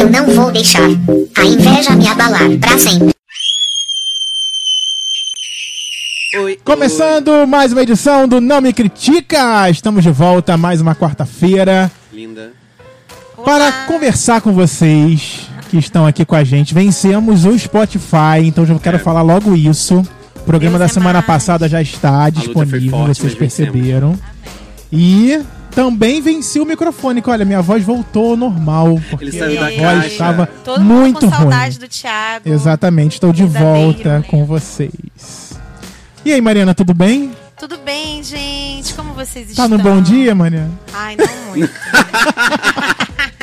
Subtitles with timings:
[0.00, 3.14] Eu não vou deixar a inveja me abalar pra sempre.
[6.42, 9.70] Oi, Começando mais uma edição do Não Me Critica.
[9.70, 12.18] Estamos de volta mais uma quarta-feira oi.
[12.18, 12.52] Linda.
[13.44, 16.74] para conversar com vocês que estão aqui com a gente.
[16.74, 19.00] Vencemos o Spotify, então já quero É.
[19.00, 20.02] falar logo isso.
[20.44, 21.26] O programa Deus da é semana mais.
[21.26, 24.14] passada já está disponível, forte, vocês perceberam.
[24.92, 29.58] E também venci o microfone, que olha, minha voz voltou ao normal, porque Ele saiu
[29.58, 30.06] da a voz caixa.
[30.06, 31.36] estava Todo mundo muito com ruim.
[31.38, 32.48] saudade do Thiago.
[32.48, 34.24] Exatamente, estou de volta né?
[34.28, 35.58] com vocês.
[36.24, 37.32] E aí, Mariana, tudo bem?
[37.58, 38.92] Tudo bem, gente?
[38.94, 39.68] Como vocês Tá estão?
[39.68, 40.70] no bom dia, Mariana?
[40.92, 41.72] Ai, não muito.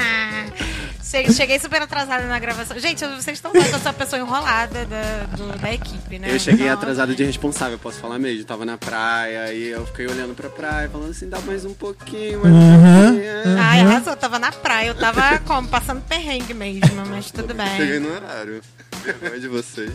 [1.12, 2.80] Cheguei, cheguei super atrasada na gravação.
[2.80, 6.34] Gente, vocês estão vendo que eu sou a pessoa enrolada da, do- da equipe, né?
[6.34, 8.46] Eu cheguei Então, atrasado de responsável, posso falar mesmo.
[8.46, 12.40] Tava na praia e eu fiquei olhando pra praia, falando assim, dá mais um pouquinho,
[12.42, 13.60] mais um pouquinho.
[13.60, 14.14] Ai, arrasou.
[14.14, 14.88] Eu tava na praia.
[14.88, 15.68] Eu tava como?
[15.68, 18.00] Passando perrengue mesmo, mas tudo Cheguei bem.
[18.00, 18.62] no horário.
[19.04, 19.92] Vergonha de vocês.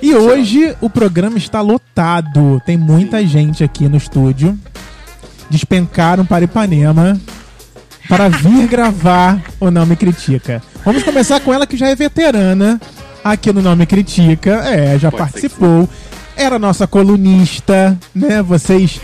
[0.00, 2.60] E hoje o programa está lotado.
[2.64, 4.58] Tem muita gente aqui no estúdio.
[5.50, 7.20] Despencaram para Ipanema
[8.08, 10.62] para vir gravar o Não Me Critica.
[10.84, 12.80] Vamos começar com ela que já é veterana
[13.22, 14.62] aqui no Não Me Critica.
[14.66, 15.88] É, já Pode participou.
[16.36, 18.42] Era nossa colunista, né?
[18.42, 19.00] Vocês,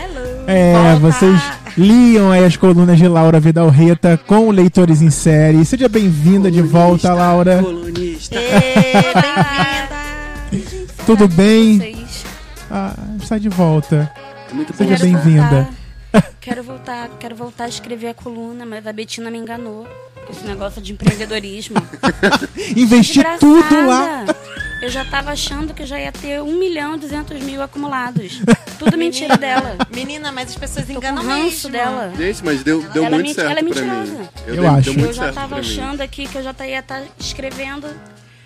[0.47, 0.99] é, Volta.
[0.99, 1.41] vocês
[1.77, 5.65] liam aí as colunas de Laura Vidalreta com leitores em série.
[5.65, 7.61] Seja bem-vinda de volta, Laura.
[7.61, 8.35] Colunista.
[8.39, 9.87] Bem-vinda.
[11.05, 11.79] Tudo bem?
[11.79, 12.25] Vocês.
[12.69, 14.11] Ah, está de volta.
[14.49, 14.77] É muito bom.
[14.77, 15.67] Seja bem-vinda.
[16.39, 19.87] Quero voltar, quero voltar a escrever a coluna, mas a Betina me enganou.
[20.29, 21.75] Esse negócio de empreendedorismo.
[22.75, 23.39] Investi Desgraçada.
[23.39, 24.25] tudo lá.
[24.81, 28.41] Eu já tava achando que eu já ia ter 1 milhão e 200 mil acumulados.
[28.79, 29.77] Tudo mentira dela.
[29.93, 31.71] Menina, mas as pessoas Tô com enganam ranço mesmo.
[31.71, 32.13] dela.
[32.17, 33.89] Gente, mas deu, deu Ela muito certo ela é pra mim.
[33.89, 34.29] mentirosa.
[34.47, 34.81] Eu dei- acho.
[34.83, 35.61] Deu muito Eu já certo tava pra mim.
[35.69, 37.87] achando aqui que eu já ia estar escrevendo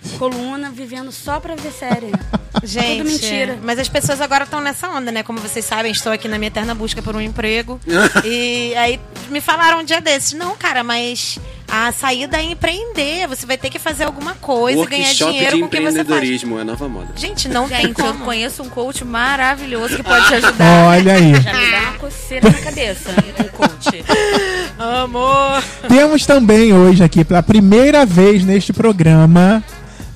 [0.10, 2.12] coluna, vivendo só pra ver série.
[2.64, 3.60] Gente, Tudo mentira.
[3.62, 5.22] mas as pessoas agora estão nessa onda, né?
[5.22, 7.80] Como vocês sabem, estou aqui na minha eterna busca por um emprego.
[8.26, 13.28] e aí me falaram um dia desses, não, cara, mas a saída é empreender.
[13.28, 15.84] Você vai ter que fazer alguma coisa, ganhar Workshop dinheiro de com o que você
[15.84, 15.98] faz.
[16.00, 17.08] empreendedorismo, é a nova moda.
[17.16, 18.26] Gente, não tem Gente, eu como.
[18.26, 20.88] conheço um coach maravilhoso que pode te ajudar.
[20.88, 21.34] Olha aí.
[21.42, 24.04] Já me dá uma coceira na cabeça, um coach.
[24.80, 25.64] Amor.
[25.88, 29.64] Temos também hoje aqui, pela primeira vez neste programa,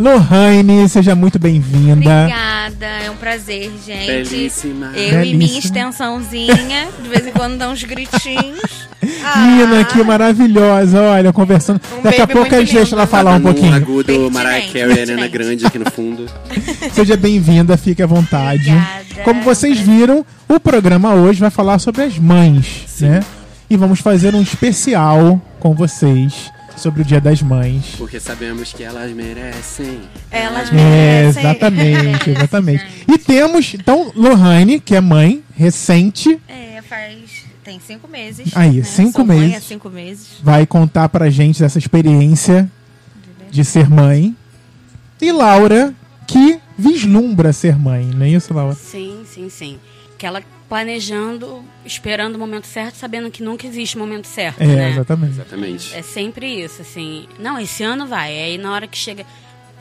[0.02, 1.92] Lohane, seja muito bem-vinda.
[1.94, 4.08] Obrigada, é um prazer, gente.
[4.08, 4.88] Belíssima.
[4.96, 5.60] Eu e minha Belíssima.
[5.60, 8.90] extensãozinha, de vez em quando dá uns gritinhos.
[9.38, 11.80] Menina, que maravilhosa, olha, conversando.
[12.00, 13.76] Um Daqui a pouco a gente deixa ela falar um pouquinho.
[13.76, 15.30] agudo, Mariah Carey, Ariana pertinente.
[15.30, 16.26] Grande aqui no fundo.
[16.94, 18.72] Seja bem-vinda, fique à vontade.
[18.72, 19.24] Obrigada.
[19.24, 23.20] Como vocês viram, o programa hoje vai falar sobre as mães, né?
[23.70, 27.96] E vamos fazer um especial com vocês sobre o Dia das Mães.
[27.98, 30.00] Porque sabemos que elas merecem.
[30.32, 31.42] Elas É, merecem.
[31.42, 32.86] exatamente, exatamente.
[33.08, 37.50] E temos, então, Lohane, que é mãe, recente, É, faz.
[37.64, 38.52] Tem cinco meses.
[38.56, 38.84] Aí, né?
[38.84, 39.56] cinco Sou mãe meses.
[39.58, 40.28] há cinco meses.
[40.42, 42.70] vai contar pra gente essa experiência
[43.52, 44.36] de ser mãe.
[45.22, 45.94] E Laura,
[46.26, 48.74] que vislumbra ser mãe, não é isso, Laura?
[48.74, 49.78] Sim, sim, sim.
[50.18, 54.90] Que ela planejando, esperando o momento certo, sabendo que nunca existe momento certo, É, né?
[54.92, 55.32] exatamente.
[55.34, 55.94] Exatamente.
[55.96, 57.28] É sempre isso, assim.
[57.38, 58.32] Não, esse ano vai.
[58.40, 59.26] Aí na hora que chega.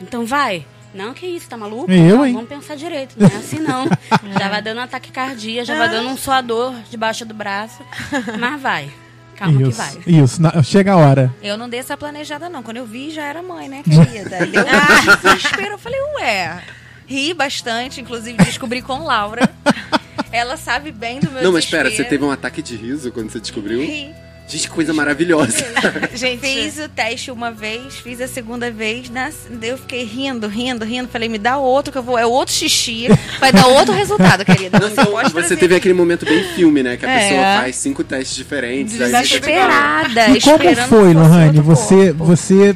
[0.01, 0.65] Então vai.
[0.93, 1.89] Não, que isso, tá maluco?
[1.89, 2.33] Eu, Não, hein?
[2.33, 3.15] Vamos pensar direito.
[3.17, 3.85] Não é assim não.
[4.37, 7.81] já vai dando um ataque cardíaco, já vai dando um suador debaixo do braço.
[8.37, 8.91] Mas vai.
[9.37, 9.97] Calma que isso, vai.
[10.05, 10.41] isso.
[10.41, 11.33] Na- chega a hora.
[11.41, 12.61] Eu não dei essa planejada, não.
[12.61, 14.45] Quando eu vi, já era mãe, né, querida?
[14.45, 15.71] Deu um desespero.
[15.71, 16.61] Eu falei, ué.
[17.07, 19.49] Ri bastante, inclusive descobri com Laura.
[20.31, 23.29] Ela sabe bem do meu Não, mas espera, você teve um ataque de riso quando
[23.29, 23.81] você descobriu?
[23.81, 24.11] Ri.
[24.47, 25.63] Gente, que coisa maravilhosa.
[26.13, 30.83] Gente, Fiz o teste uma vez, fiz a segunda vez, nas- eu fiquei rindo, rindo,
[30.83, 31.07] rindo.
[31.07, 32.17] Falei, me dá outro que eu vou.
[32.17, 33.07] É outro xixi,
[33.39, 34.77] vai dar outro resultado, querida.
[34.77, 36.97] Não, Você então, você teve aquele momento bem filme, né?
[36.97, 37.19] Que a É.
[37.29, 38.99] pessoa faz cinco testes diferentes.
[38.99, 40.29] aí você fica- desesperada.
[40.31, 41.59] E como foi, Lohane?
[41.61, 42.25] Você, corpo.
[42.25, 42.75] você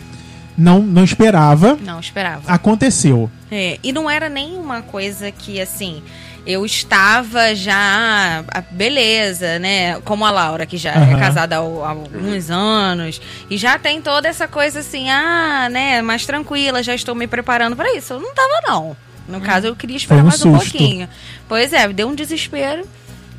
[0.58, 2.50] não, não esperava, Não, esperava.
[2.50, 3.30] aconteceu.
[3.52, 6.02] É, e não era nenhuma coisa que, assim,
[6.46, 8.44] eu estava já.
[8.54, 10.00] ah, Beleza, né?
[10.02, 11.16] Como a Laura, que já Aham.
[11.16, 13.22] é casada há, há alguns anos.
[13.50, 16.02] E já tem toda essa coisa assim, ah, né?
[16.02, 18.14] Mais tranquila, já estou me preparando para isso.
[18.14, 18.98] Eu não tava, não.
[19.28, 20.72] No caso, eu queria esperar um mais um susto.
[20.72, 21.10] pouquinho.
[21.48, 22.88] Pois é, deu um desespero.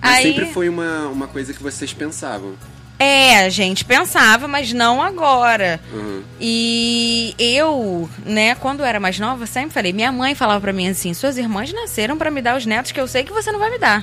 [0.03, 0.35] Mas Aí.
[0.35, 2.55] sempre foi uma, uma coisa que vocês pensavam.
[2.98, 5.78] É, a gente pensava, mas não agora.
[5.93, 6.22] Uhum.
[6.40, 10.72] E eu, né, quando eu era mais nova, eu sempre falei, minha mãe falava pra
[10.72, 13.52] mim assim, suas irmãs nasceram pra me dar os netos que eu sei que você
[13.52, 14.02] não vai me dar.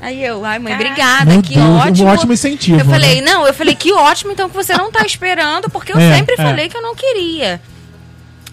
[0.00, 2.08] Aí eu, ai mãe, obrigada, Meu que Deus, ótimo.
[2.08, 2.80] um ótimo incentivo.
[2.80, 3.30] Eu falei, né?
[3.32, 6.34] não, eu falei, que ótimo, então que você não tá esperando, porque eu É, sempre
[6.34, 6.36] é.
[6.36, 7.60] falei que eu não queria.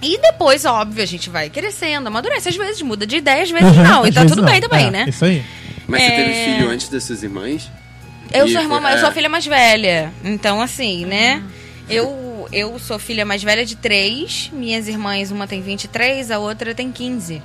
[0.02, 2.50] E depois, óbvio, a gente vai crescendo, amadurece.
[2.50, 4.02] Às vezes muda de ideia, às vezes Uhum, não.
[4.04, 4.52] às Então vezes tudo não.
[4.52, 5.06] bem também, É, né?
[5.08, 5.44] Isso aí.
[5.88, 6.16] Mas você É.
[6.16, 7.70] teve filho antes das suas irmãs?
[8.32, 9.14] Eu E sou irmã, foi- eu sou a é.
[9.14, 10.14] filha mais velha.
[10.24, 11.42] Então, assim, né?
[11.90, 14.50] Eu, eu sou filha mais velha de três.
[14.54, 17.42] Minhas irmãs, uma tem 23, a outra tem 15.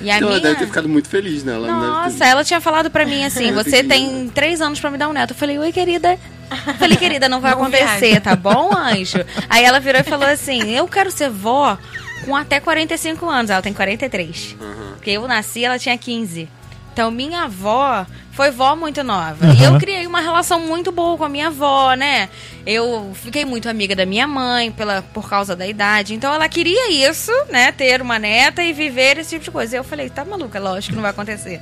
[0.00, 0.40] E a Então ela minha.
[0.50, 1.54] deve ter ficado muito feliz, né?
[1.54, 4.98] Ela Nossa, ter- ela tinha falado pra mim assim: você tem três anos pra me
[4.98, 5.30] dar um neto.
[5.30, 6.18] Eu falei, oi, querida.
[6.66, 8.20] Eu Falei, querida, não vai Não acontecer, viaja.
[8.20, 9.24] tá bom, anjo?
[9.48, 11.78] Aí ela virou e falou assim: eu quero ser vó
[12.24, 13.50] com até 45 anos.
[13.50, 14.56] Ela tem 43.
[14.60, 14.92] Aham.
[14.94, 16.48] Porque eu nasci, ela tinha 15.
[16.92, 19.46] Então, minha avó foi vó muito nova.
[19.46, 19.54] Aham.
[19.54, 22.28] E eu criei uma relação muito boa com a minha avó, né?
[22.66, 26.14] Eu fiquei muito amiga da minha mãe pela, por causa da idade.
[26.14, 27.72] Então, ela queria isso, né?
[27.72, 29.76] Ter uma neta e viver esse tipo de coisa.
[29.76, 31.60] E eu falei, tá maluca, lógico que não vai acontecer.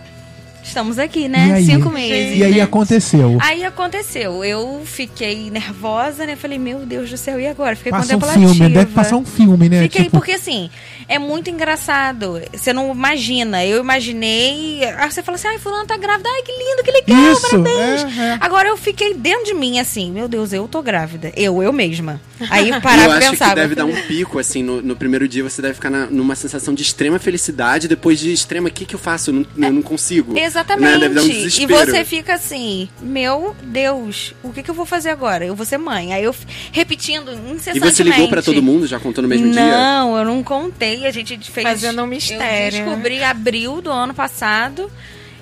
[0.62, 1.54] Estamos aqui, né?
[1.54, 1.64] Aí?
[1.64, 2.38] Cinco meses.
[2.38, 2.60] E aí né?
[2.60, 3.38] aconteceu.
[3.40, 4.44] Aí aconteceu.
[4.44, 6.36] Eu fiquei nervosa, né?
[6.36, 7.74] Falei, meu Deus do céu, e agora?
[7.74, 8.54] Fiquei Passa um contemplativa.
[8.54, 9.82] filme, deve passar um filme, né?
[9.82, 10.70] Fiquei, Tipo, porque assim,
[11.10, 12.40] é muito engraçado.
[12.52, 13.64] Você não imagina.
[13.64, 14.84] Eu imaginei.
[14.84, 16.28] Aí você fala assim, ai, fulano tá grávida.
[16.28, 18.18] Ai, que lindo, que legal, Isso, parabéns.
[18.18, 18.38] é, é.
[18.40, 21.32] Agora eu fiquei dentro de mim assim, meu Deus, eu tô grávida.
[21.36, 22.20] Eu, eu mesma.
[22.48, 23.48] Aí parar eu pra acho pensar.
[23.50, 26.34] que deve dar um pico, assim, no, no primeiro dia você deve ficar na- numa
[26.34, 29.30] sensação de extrema felicidade, depois de extrema, o que que eu faço?
[29.30, 30.32] Eu não, eu não consigo.
[30.34, 30.44] Né?
[30.44, 30.98] Exatamente.
[31.00, 31.90] Deve dar um e desespero.
[31.90, 35.44] você fica assim, meu Deus, o que, que eu vou fazer agora?
[35.44, 36.12] Eu vou ser mãe.
[36.12, 36.34] Aí eu
[36.72, 37.96] repetindo E incessantemente.
[37.96, 39.60] você ligou pra todo mundo, já contou no mesmo dia?
[39.60, 40.99] Não, eu não contei.
[41.06, 41.66] A gente fez.
[41.66, 44.90] Fazendo um Eu mistério, descobri abril do ano passado,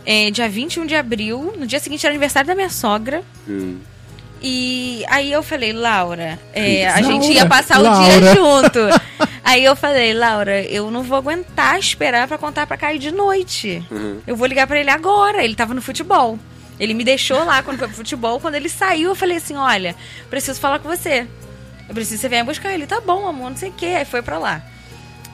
[0.05, 1.55] é, dia 21 de abril.
[1.58, 3.22] No dia seguinte era aniversário da minha sogra.
[3.49, 3.78] Hum.
[4.40, 8.20] E aí eu falei, Laura, é, a Laura, gente ia passar o Laura.
[8.20, 8.78] dia junto.
[9.43, 13.82] Aí eu falei, Laura, eu não vou aguentar esperar pra contar pra Caio de noite.
[13.90, 14.20] Uhum.
[14.26, 15.43] Eu vou ligar pra ele agora.
[15.43, 16.38] Ele tava no futebol.
[16.78, 18.38] Ele me deixou lá quando foi pro futebol.
[18.38, 19.96] Quando ele saiu, eu falei assim: olha,
[20.28, 21.26] preciso falar com você.
[21.88, 22.87] Eu preciso que você venha buscar ele.
[22.87, 23.87] Tá bom, amor, não sei o quê.
[23.87, 24.62] Aí foi pra lá.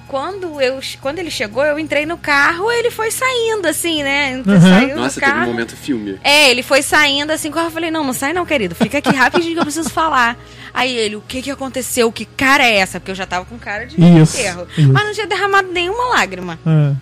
[0.09, 4.43] Quando, eu, quando ele chegou, eu entrei no carro, ele foi saindo, assim, né?
[4.47, 4.61] Uhum.
[4.61, 5.51] Saiu Nossa, do teve um carro.
[5.51, 6.19] momento filme.
[6.23, 8.75] É, ele foi saindo assim, eu falei, não, não sai não, querido.
[8.75, 10.37] Fica aqui rapidinho que eu preciso falar.
[10.73, 12.11] Aí ele, o que que aconteceu?
[12.13, 12.99] Que cara é essa?
[13.01, 14.67] Porque eu já tava com cara de Isso, enterro.
[14.77, 14.93] isso.
[14.93, 16.59] Mas não tinha derramado nenhuma lágrima.
[16.67, 16.93] ah,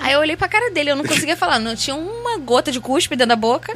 [0.00, 2.80] Aí eu olhei pra cara dele, eu não conseguia falar, não tinha uma gota de
[2.80, 3.72] cuspe dentro da boca.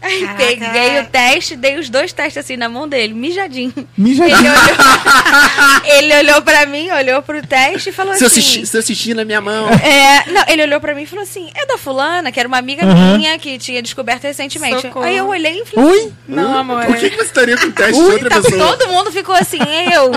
[0.00, 0.36] Aí Caraca.
[0.44, 3.72] peguei o teste, dei os dois testes assim na mão dele, mijadinho.
[3.96, 4.36] mijadinho.
[4.38, 8.40] Ele olhou, ele olhou pra mim, olhou pro teste e falou Seu assim.
[8.40, 9.68] xixi, seu xixi na minha mão.
[9.70, 12.58] É, não, ele olhou pra mim e falou assim: é da fulana, que era uma
[12.58, 13.16] amiga Aham.
[13.16, 14.82] minha que tinha descoberto recentemente.
[14.82, 15.04] Socorro.
[15.06, 16.12] Aí eu olhei e falei: Ui!
[16.26, 16.84] Não, amor.
[16.86, 18.76] Por que, que você estaria com teste de Ui, outra tá- pessoa?
[18.76, 19.58] todo mundo ficou assim,
[19.94, 20.10] eu.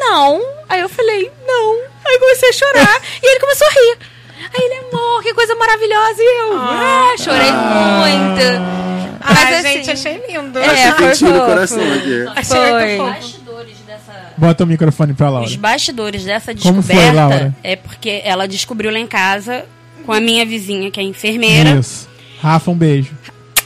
[0.00, 0.40] Não.
[0.66, 1.74] Aí eu falei, não.
[2.06, 3.00] Aí eu comecei a chorar.
[3.22, 3.98] e ele começou a rir.
[4.42, 6.16] Aí ele, amor, que coisa maravilhosa.
[6.22, 9.20] E eu, ah, chorei muito.
[9.22, 10.58] Mas Ai, assim, gente, achei lindo.
[10.58, 11.46] É, Achei foi no fofo.
[11.46, 12.24] coração aqui.
[12.36, 12.96] Achei Foi.
[12.98, 14.32] bastidores dessa.
[14.36, 15.56] Bota o microfone pra Os Laura.
[15.58, 17.54] bastidores dessa Como foi, descoberta Laura?
[17.62, 19.66] é porque ela descobriu lá em casa
[20.06, 21.78] com a minha vizinha, que é enfermeira.
[21.78, 22.08] Isso.
[22.40, 23.14] Rafa, um beijo.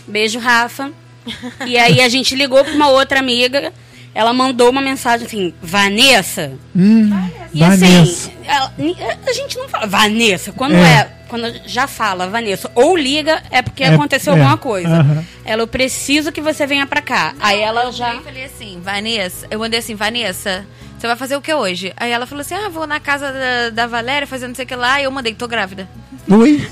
[0.08, 0.90] Beijo, Rafa.
[1.64, 3.72] E aí a gente ligou pra uma outra amiga.
[4.14, 6.52] Ela mandou uma mensagem assim, Vanessa.
[6.74, 7.10] Hum,
[7.52, 8.02] E Vanessa.
[8.02, 8.72] assim, ela-
[9.26, 10.52] a gente não fala Vanessa.
[10.52, 10.78] Quando É.
[11.00, 11.10] é.
[11.28, 14.36] quando já fala Vanessa ou liga, é porque É, aconteceu é.
[14.38, 15.04] alguma coisa.
[15.44, 17.34] Ela, eu preciso que você venha pra cá.
[17.40, 18.14] aí ela já.
[18.14, 20.64] Eu falei assim, Vanessa, eu mandei assim, Vanessa,
[20.96, 21.92] você vai fazer o que hoje?
[21.96, 24.68] Aí ela falou assim, ah, vou na casa da, da Valéria fazendo não sei o
[24.68, 25.00] que lá.
[25.00, 25.88] E eu mandei, tô grávida.
[26.28, 26.66] Ui!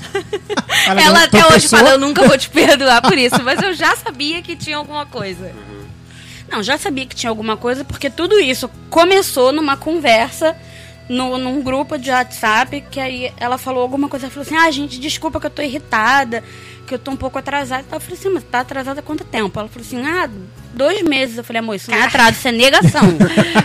[0.87, 1.79] Ela até hoje tropeçou.
[1.79, 3.41] fala, eu nunca vou te perdoar por isso.
[3.43, 5.51] Mas eu já sabia que tinha alguma coisa.
[6.49, 10.55] Não, já sabia que tinha alguma coisa, porque tudo isso começou numa conversa
[11.09, 14.69] no, num grupo de WhatsApp, que aí ela falou alguma coisa, ela falou assim, ah,
[14.71, 16.43] gente, desculpa que eu tô irritada,
[16.87, 17.85] que eu tô um pouco atrasada.
[17.91, 19.59] Eu falei assim, mas tá atrasada há quanto tempo?
[19.59, 20.29] Ela falou assim, ah,
[20.73, 21.37] dois meses.
[21.37, 23.01] Eu falei, amor, isso não é atraso, isso é negação.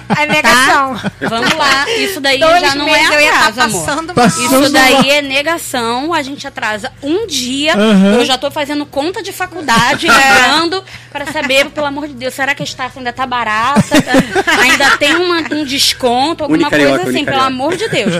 [0.08, 1.00] A negação.
[1.28, 3.84] Vamos lá, isso daí Dois já não meses eu é ia tá atraso, amor.
[3.86, 4.12] passando.
[4.44, 7.74] Isso daí é negação, a gente atrasa um dia.
[7.74, 8.14] Aham.
[8.14, 12.54] Eu já tô fazendo conta de faculdade, entrando para saber, pelo amor de Deus, será
[12.54, 13.82] que a estafa ainda tá barata?
[14.60, 17.46] ainda tem uma- um desconto, alguma Unicarioca, coisa assim, pelo unicarioca.
[17.46, 18.14] amor de Deus.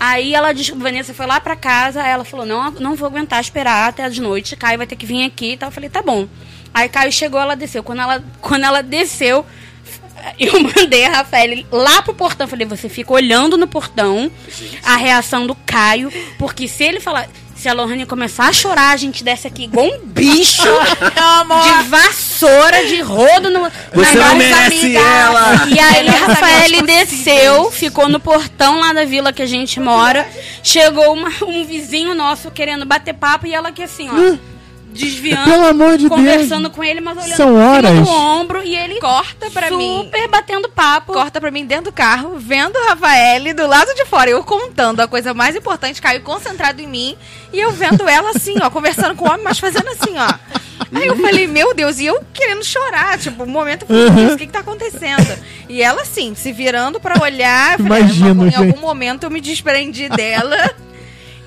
[0.00, 3.40] Aí ela disse, Vanessa foi lá pra casa, aí ela falou, não, não vou aguentar
[3.40, 5.68] esperar até de noite, Caio vai ter que vir aqui e tal.
[5.68, 6.28] Eu falei, tá bom.
[6.74, 7.82] Aí Caio chegou, ela desceu.
[7.82, 9.44] Quando ela, quando ela desceu,
[10.38, 12.46] eu mandei a Rafael lá pro portão.
[12.48, 14.30] Falei, você fica olhando no portão
[14.84, 17.28] a reação do Caio, porque se ele falar.
[17.56, 20.62] Se a Lohane começar a chorar, a gente desce aqui igual um bicho
[21.82, 23.68] de vassoura, de rodo no.
[23.92, 25.00] Você não merece amiga.
[25.00, 25.66] ela.
[25.68, 30.24] E aí, Rafael desceu, ficou no portão lá da vila que a gente mora.
[30.62, 34.36] Chegou uma- um vizinho nosso querendo bater papo e ela aqui assim, ó.
[34.98, 36.74] Desviando, Pelo amor de conversando Deus.
[36.74, 38.00] com ele, mas olhando São horas.
[38.00, 40.02] do ombro e ele Corta pra mim.
[40.04, 41.12] super batendo papo.
[41.12, 45.00] Corta pra mim dentro do carro, vendo o Rafael do lado de fora, eu contando
[45.00, 47.16] a coisa mais importante, Caio concentrado em mim,
[47.52, 50.34] e eu vendo ela assim, ó, conversando com o homem, mas fazendo assim, ó.
[50.92, 54.46] Aí eu falei, meu Deus, e eu querendo chorar, tipo, o momento "Isso, o que
[54.46, 55.38] que tá acontecendo?
[55.68, 58.56] E ela assim, se virando pra olhar, eu falei, Imagino, "Ah, em gente.
[58.56, 60.56] algum momento eu me desprendi dela.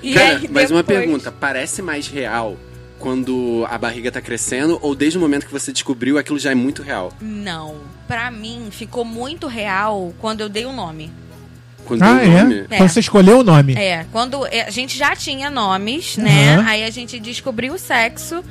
[0.02, 2.56] E Cara, aí, mas uma pergunta, parece mais real
[3.02, 6.54] quando a barriga tá crescendo ou desde o momento que você descobriu aquilo já é
[6.54, 7.12] muito real?
[7.20, 7.74] Não,
[8.06, 11.10] pra mim ficou muito real quando eu dei o nome.
[11.84, 12.58] Quando Ah, deu o nome?
[12.70, 12.76] é?
[12.76, 13.74] Quando você escolheu o nome.
[13.74, 16.54] É, quando é, a gente já tinha nomes, né?
[16.54, 16.68] Aham.
[16.68, 18.42] Aí a gente descobriu o sexo.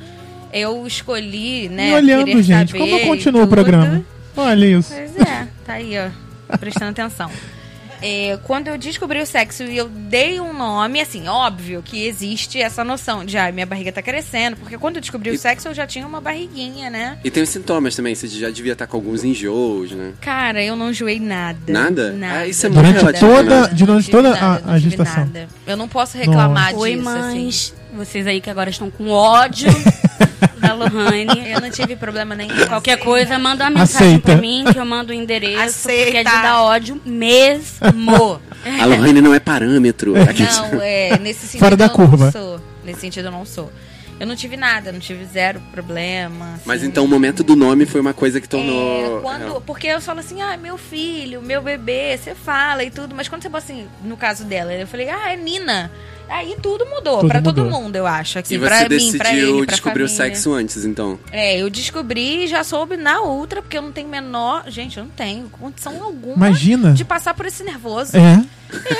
[0.52, 1.88] Eu escolhi, né?
[1.88, 4.04] e olhando, gente, como continua o programa?
[4.36, 4.92] Olha isso.
[4.94, 6.56] Pois é, tá aí, ó.
[6.58, 7.30] Prestando atenção.
[8.02, 12.60] É, quando eu descobri o sexo e eu dei um nome, assim, óbvio que existe
[12.60, 15.68] essa noção de, ah, minha barriga tá crescendo, porque quando eu descobri E- o sexo
[15.68, 17.18] eu já tinha uma barriguinha, né?
[17.22, 20.12] E tem os sintomas também, você já devia estar com alguns enjoos, né?
[20.20, 21.58] Cara, eu não enjoei nada.
[21.68, 22.12] Nada?
[22.12, 22.38] Nada.
[22.40, 23.74] Ah, isso é muito Durante relativo, toda- né?
[23.74, 25.24] de durante toda nada, a- a gestação.
[25.24, 25.48] nada.
[25.66, 27.18] Eu não posso reclamar Oi, disso, assim.
[27.20, 27.74] mães.
[27.94, 29.68] Vocês aí que agora estão com ódio
[30.58, 31.50] da Lohane.
[31.50, 32.66] Eu não tive problema nenhum.
[32.66, 34.32] Qualquer coisa, manda uma mensagem Aceita.
[34.32, 35.62] pra mim que eu mando o endereço.
[35.62, 36.02] Aceita.
[36.04, 37.78] Porque é de dar ódio mesmo.
[38.80, 40.14] A Lohane não é parâmetro.
[40.14, 42.26] Não, é, nesse sentido Fora da eu curva.
[42.26, 42.60] não sou.
[42.84, 43.72] Nesse sentido eu não sou.
[44.20, 46.54] Eu não tive nada, não tive zero problema.
[46.54, 46.62] assim.
[46.64, 49.18] Mas então o momento do nome foi uma coisa que tornou.
[49.18, 53.16] É, quando, porque eu falo assim, ah, meu filho, meu bebê, você fala e tudo,
[53.16, 55.90] mas quando você bota assim, no caso dela, eu falei, ah, é Nina.
[56.32, 57.80] Aí tudo mudou, Tudo pra todo mudou.
[57.82, 58.38] mundo, eu acho.
[58.38, 61.18] Assim, E pra você mim, pra decidiu ele, descobrir o sexo antes, então.
[61.30, 64.64] É, eu descobri e já soube na outra, porque eu não tenho menor.
[64.68, 66.92] Gente, eu não tenho condição alguma Imagina.
[66.92, 68.16] de passar por esse nervoso.
[68.16, 68.42] É.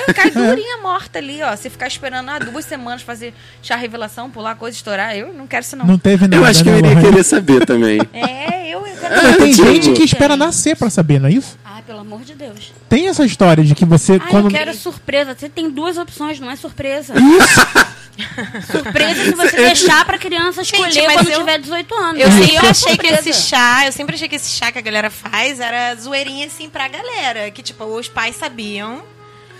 [0.07, 1.55] É, cai durinha morta ali, ó.
[1.55, 5.63] Se ficar esperando ah, duas semanas fazer chá revelação, pular coisa, estourar, eu não quero
[5.63, 5.85] isso não.
[5.87, 6.35] Não teve nada.
[6.35, 7.09] Eu acho que eu né, iria Lohane?
[7.09, 7.99] querer saber também.
[8.13, 8.52] É,
[8.87, 11.57] eu, eu quero tem tipo- gente que espera nascer pra saber, não é isso?
[11.63, 12.71] Ai, pelo amor de Deus.
[12.89, 14.45] Tem essa história de que você, Ai, quando.
[14.45, 15.35] eu quero surpresa.
[15.37, 17.13] Você tem duas opções, não é surpresa.
[18.71, 22.21] surpresa se você deixar pra criança escolher Gente, quando eu- tiver 18 anos.
[22.21, 23.29] Eu sempre achei que surpresa.
[23.29, 26.69] esse chá, eu sempre achei que esse chá que a galera faz era zoeirinha assim
[26.69, 27.49] pra galera.
[27.51, 29.01] Que, tipo, os pais sabiam,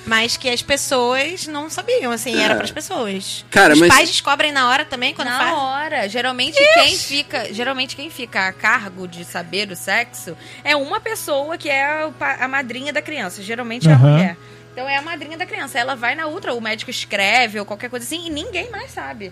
[0.05, 2.57] mas que as pessoas não sabiam, assim, era É.
[2.57, 3.45] pras pessoas.
[3.49, 5.53] Cara, os mas- pais descobrem na hora também quando na faz.
[5.57, 6.09] hora.
[6.09, 11.57] Geralmente quem fica, geralmente quem fica a cargo de saber o sexo é uma pessoa
[11.57, 13.41] que é a madrinha da criança.
[13.41, 14.37] Geralmente é a mulher.
[14.73, 15.77] Então é a madrinha da criança.
[15.77, 19.31] Ela vai na outra, o médico escreve ou qualquer coisa assim e ninguém mais sabe.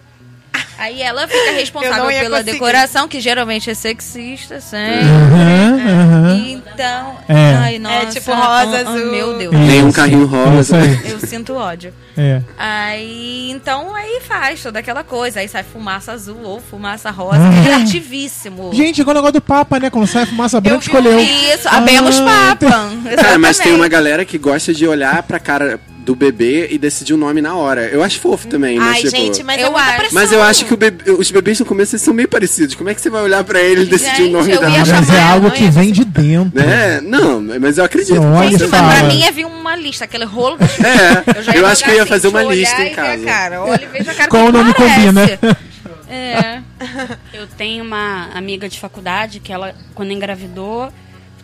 [0.77, 2.51] Aí ela fica responsável pela conseguir.
[2.53, 5.05] decoração, que geralmente é sexista, sempre.
[5.05, 6.43] Aham.
[6.47, 7.55] Então, É.
[7.55, 9.11] ai, nossa, tipo rosa, ah, azul.
[9.11, 9.51] Meu Deus.
[9.67, 10.77] Tem um carrinho rosa.
[11.05, 11.93] Eu sinto ódio.
[12.17, 12.41] É.
[12.57, 15.39] Aí, então, aí faz toda aquela coisa.
[15.39, 17.61] Aí sai fumaça azul ou fumaça rosa, Ah.
[17.63, 17.85] que é.
[18.73, 19.89] Gente, igual o negócio do Papa, né?
[19.89, 21.19] Quando sai fumaça eu branca, escolheu.
[21.19, 22.89] Isso, abemos Ah, papa.
[23.21, 27.13] Cara, mas tem uma galera que gosta de olhar pra cara do bebê e decidir
[27.13, 27.81] o nome na hora.
[27.87, 29.09] Eu acho fofo também, mas Ai, tipo...
[29.15, 30.13] gente, mas eu acho.
[30.13, 32.75] Mas eu acho que o bebê- os bebês no começo são meio parecidos.
[32.75, 34.69] Como é que você vai olhar pra ele e decidir Gente, o nome eu da
[34.69, 34.85] hora?
[34.85, 36.59] mas é algo que vem de dentro.
[36.61, 38.15] É, não, mas eu acredito.
[38.15, 40.57] Você olha Gente, mas pra mim é vir uma lista, aquele rolo.
[40.81, 43.23] É, já eu acho que eu ia assim, fazer uma deixa eu lista em casa.
[43.25, 43.61] Cara.
[43.63, 44.95] Olha e veja a cara Qual o nome parece.
[44.95, 45.57] combina?
[46.09, 46.61] É.
[47.33, 50.91] Eu tenho uma amiga de faculdade que ela, quando engravidou,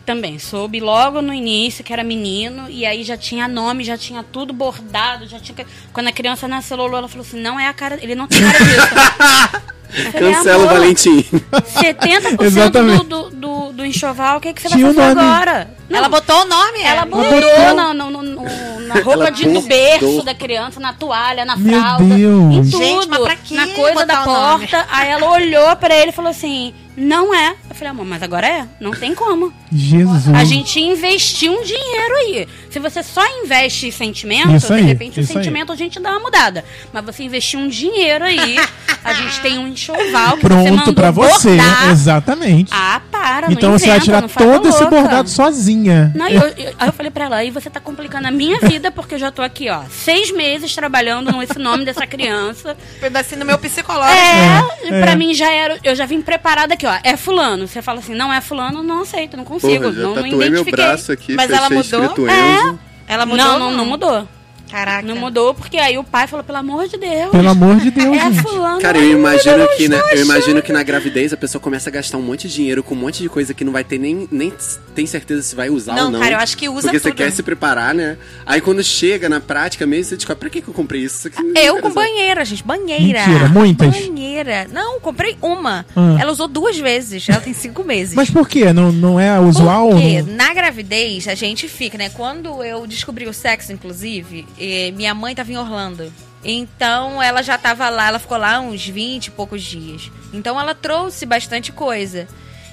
[0.08, 4.24] também soube logo no início que era menino, e aí já tinha nome, já tinha
[4.24, 5.68] tudo bordado, já tinha.
[5.92, 8.00] Quando a criança nasceu, Lolo, ela falou assim: não é a cara.
[8.02, 9.68] Ele não tem cara disso.
[10.12, 11.24] Cancela o "Amor, Valentim.
[11.52, 13.06] 70% Exatamente.
[13.06, 15.30] do, do, do, do enxoval, o que, que você Tinha vai fazer nome.
[15.32, 15.78] agora?
[15.90, 17.06] Não, Ela botou o nome, ela é.
[17.06, 17.74] botou botou.
[17.76, 21.56] na, no- no- no- na roupa Ela de, do berço da criança, na toalha, na
[21.56, 22.54] Meu fralda, Deus.
[22.56, 22.84] em tudo.
[22.84, 24.68] Gente, mas pra que na coisa da o nome?
[24.68, 24.86] porta.
[24.92, 27.56] Aí ela olhou pra ele e falou assim: não é.
[27.70, 28.66] Eu falei, amor, mas agora é?
[28.82, 29.54] Não tem como.
[29.72, 30.28] Jesus.
[30.36, 32.48] A gente investiu um dinheiro aí.
[32.70, 35.44] Se você só investe em sentimento, Isso de repente o isso aí.
[35.44, 36.66] sentimento a gente dá uma mudada.
[36.92, 38.58] Mas você investiu um dinheiro aí,
[39.06, 41.56] a gente tem um enxoval que Pronto pra você.
[41.56, 41.90] bordar.
[41.92, 42.72] Exatamente.
[42.74, 44.96] Ah, para, então não você vai tirar todo esse louca.
[45.02, 46.12] bordado sozinha.
[46.16, 48.92] Não, eu, eu- aí eu falei pra ela, aí você tá complicando a minha vida,
[48.92, 52.76] porque eu já tô aqui, ó, seis meses trabalhando nesse nome dessa criança.
[53.00, 54.18] Pedacinho do meu psicológico.
[54.18, 55.16] É, É, pra é.
[55.16, 57.68] mim já era, eu já vim preparada aqui, ó, é fulano.
[57.68, 60.32] Você fala assim, não é fulano, não aceito, não consigo, Porra, já não, não tatuei
[60.32, 60.72] meu identifiquei.
[60.74, 62.30] braço aqui, Mas ela mudou?
[62.30, 62.76] É.
[63.08, 63.46] Ela mudou?
[63.46, 64.28] Não, não, não mudou.
[64.70, 65.08] Caraca.
[65.08, 67.32] Não mudou, porque aí o pai falou, pelo amor de Deus.
[67.32, 68.42] Pelo amor de Deus, é gente.
[68.42, 68.82] fulano.
[68.82, 71.94] Cara, eu imagino Deus, que, na, eu imagino que na gravidez a pessoa começa a
[71.94, 74.28] gastar um monte de dinheiro com um monte de coisa que não vai ter nem,
[74.32, 74.52] nem
[74.96, 76.20] tem certeza se vai usar ou Não, não.
[76.20, 77.18] cara, eu acho que usa Porque você tudo.
[77.18, 78.18] quer se preparar, né?
[78.46, 81.18] Aí quando chega na prática mesmo, você descobre, pra que, que eu comprei isso?
[81.18, 82.64] Isso aqui não Eu com usar." banheira, gente.
[82.64, 83.26] Banheira.
[83.28, 83.96] Mentira, muitas?
[83.96, 84.68] Banheira.
[84.72, 85.86] Não, comprei uma.
[85.96, 86.18] Ah.
[86.20, 87.28] Ela usou duas vezes.
[87.30, 88.14] Ela tem cinco meses.
[88.16, 88.72] Mas por quê?
[88.74, 89.90] Não, não é usual?
[89.92, 92.10] Porque Não- na gravidez a gente fica, né?
[92.10, 96.12] Quando eu descobri o sexo, inclusive, eh, minha mãe tava em Orlando.
[96.44, 100.12] Então ela já tava lá, ela ficou lá uns 20 e poucos dias.
[100.34, 102.28] Então ela trouxe bastante coisa.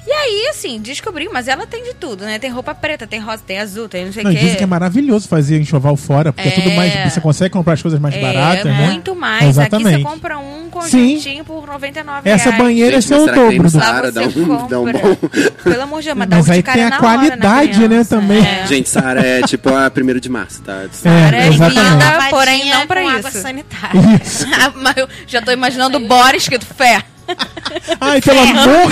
[0.06, 2.38] E aí, assim, descobri, mas ela tem de tudo, né?
[2.38, 4.38] Tem roupa preta, tem rosa, tem azul, tem não sei o Não, quê.
[4.38, 6.76] dizem que é maravilhoso fazer enxoval fora, porque é, tudo É.
[6.76, 7.12] mais.
[7.12, 8.86] Você consegue comprar as coisas mais é, baratas, né?
[8.88, 9.44] muito mais.
[9.48, 9.94] Exatamente.
[9.94, 12.58] Aqui você compra um conjuntinho por 99 Essa reais.
[12.62, 13.70] banheira é Gente, o que tem dobro do.
[13.70, 15.16] Você dá um- dá um bom-
[15.64, 17.06] Pelo amor de Deus, mas dá Mas um aí de cara tem a na hora
[17.06, 18.46] na qualidade, né, também.
[18.46, 18.66] É.
[18.66, 20.82] Gente, Sara é tipo a 1 de março, tá?
[20.92, 21.80] Sara é exatamente.
[21.92, 23.40] linda, porém não pra com água isso.
[23.40, 24.00] sanitária.
[24.22, 24.46] Isso.
[25.26, 27.02] Já tô imaginando o Boris escrito fé.
[28.00, 28.88] Ai, pelo amor,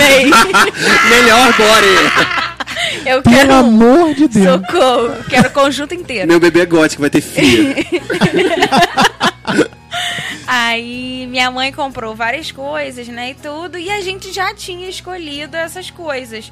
[1.09, 1.87] Melhor, Bore!
[3.05, 4.61] Eu pelo quero amor de Deus.
[4.61, 5.23] Socorro.
[5.29, 6.27] Quero o conjunto inteiro.
[6.27, 7.75] Meu bebê é gótico, vai ter filho.
[10.45, 15.55] Aí minha mãe comprou várias coisas, né, e tudo, e a gente já tinha escolhido
[15.57, 16.51] essas coisas.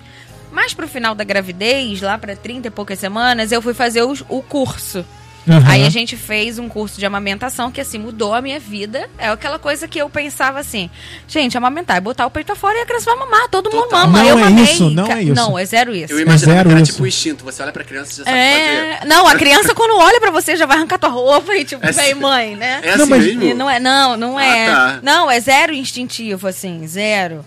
[0.51, 4.13] Mas pro final da gravidez, lá pra 30 e poucas semanas, eu fui fazer o,
[4.29, 5.05] o curso.
[5.49, 5.63] Aham.
[5.67, 9.09] Aí a gente fez um curso de amamentação que, assim, mudou a minha vida.
[9.17, 10.89] É aquela coisa que eu pensava assim,
[11.27, 14.07] gente, amamentar é botar o peito fora e a criança vai mamar, todo mundo Total.
[14.07, 14.19] mama.
[14.19, 14.63] Não eu é mamei.
[14.65, 15.33] isso, não é isso.
[15.33, 16.13] Não, é zero isso.
[16.13, 16.91] Eu imaginava zero que era isso.
[16.91, 17.43] tipo um instinto.
[17.43, 18.49] Você olha pra criança e já sabe fazer.
[18.51, 21.83] É, não, a criança quando olha pra você já vai arrancar tua roupa e tipo,
[21.85, 22.79] É vem mãe, né?
[22.83, 23.55] É assim Não, mas- mesmo?
[23.55, 24.65] Não é, não, não Ah, é.
[24.67, 24.99] tá.
[25.01, 27.43] Não, é zero instintivo, assim, zero.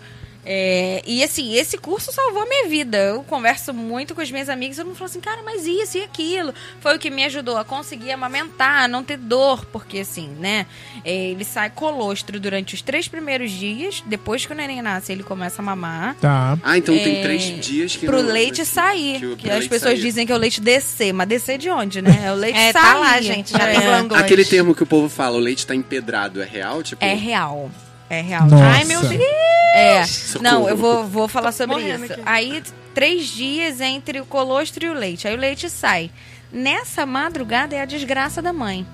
[0.47, 2.99] É, e assim, esse curso salvou a minha vida.
[2.99, 5.99] Eu converso muito com as minhas amigas e todo mundo fala assim, cara, mas isso
[5.99, 6.53] e aquilo.
[6.81, 10.67] Foi o que me ajudou a conseguir amamentar, a não ter dor, porque assim, né?
[11.05, 15.23] é, ele sai colostro durante os três primeiros dias, depois que o neném nasce, ele
[15.23, 16.15] começa a mamar.
[16.17, 16.59] Tá.
[16.63, 19.19] Ah, então tem É, três dias que Pro não- leite que- sair.
[19.21, 20.03] que o- Que, as leite pessoas sair.
[20.03, 21.13] dizem que é o leite descer.
[21.13, 22.23] Mas descer de onde, né?
[22.27, 22.83] É o leite É, sair.
[22.83, 23.51] tá lá, gente.
[23.53, 23.81] Já tem é.
[23.81, 24.23] glândulas.
[24.23, 26.83] Aquele termo que o povo fala, o leite tá empedrado, é real?
[26.83, 27.71] Tipo, É real.
[28.09, 28.47] É real.
[28.47, 28.65] Nossa.
[28.65, 29.23] Ai, meu Deus.
[29.75, 30.05] É.
[30.05, 30.43] Socorro.
[30.43, 32.13] Não, eu vou, vou falar sobre isso.
[32.13, 32.23] aqui.
[32.25, 32.63] Aí,
[32.95, 35.27] três dias entre o colostro e o leite.
[35.27, 36.11] Aí o leite sai.
[36.53, 38.87] Nessa madrugada é a desgraça da mãe.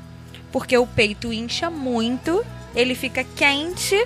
[0.51, 2.44] Porque o peito incha muito,
[2.75, 3.96] ele fica quente,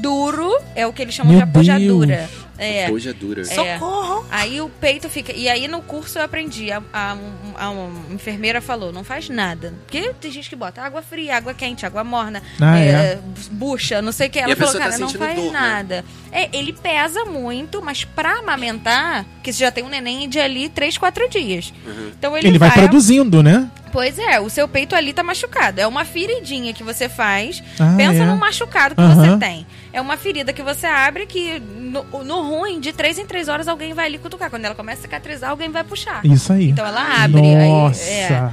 [0.00, 2.16] duro, é o que eles chamam Meu de apojadura.
[2.16, 2.43] Deus.
[2.56, 2.88] É.
[2.90, 3.42] hoje é dura.
[3.42, 3.44] É.
[3.44, 4.24] Socorro.
[4.30, 5.32] Aí o peito fica.
[5.32, 6.70] E aí no curso eu aprendi.
[6.70, 7.16] A, a-
[7.56, 9.74] a uma enfermeira falou: não faz nada.
[9.86, 13.18] Porque tem gente que bota água fria, água quente, água morna, Ah, é, é.
[13.50, 14.38] bucha, não sei o que.
[14.38, 15.50] E Ela a falou: tá cara, não sentindo faz dor, né?
[15.52, 16.04] nada.
[16.30, 20.68] É, ele pesa muito, mas pra amamentar, que você já tem um neném de ali
[20.68, 21.72] 3, 4 dias.
[21.86, 22.12] Uhum.
[22.18, 23.68] Então ele, Ele vai produzindo, né?
[23.92, 25.80] Pois é, o seu peito ali tá machucado.
[25.80, 27.62] É uma feridinha que você faz.
[27.78, 28.26] Ah, Pensa é.
[28.26, 29.14] num machucado que Aham.
[29.14, 29.64] você tem.
[29.94, 33.68] É uma ferida que você abre que, no, no ruim, de três em três horas
[33.68, 34.50] alguém vai ali cutucar.
[34.50, 36.20] Quando ela começa a cicatrizar, alguém vai puxar.
[36.26, 36.70] Isso aí.
[36.70, 37.40] Então ela abre.
[37.40, 38.10] aí- Nossa.
[38.10, 38.50] é.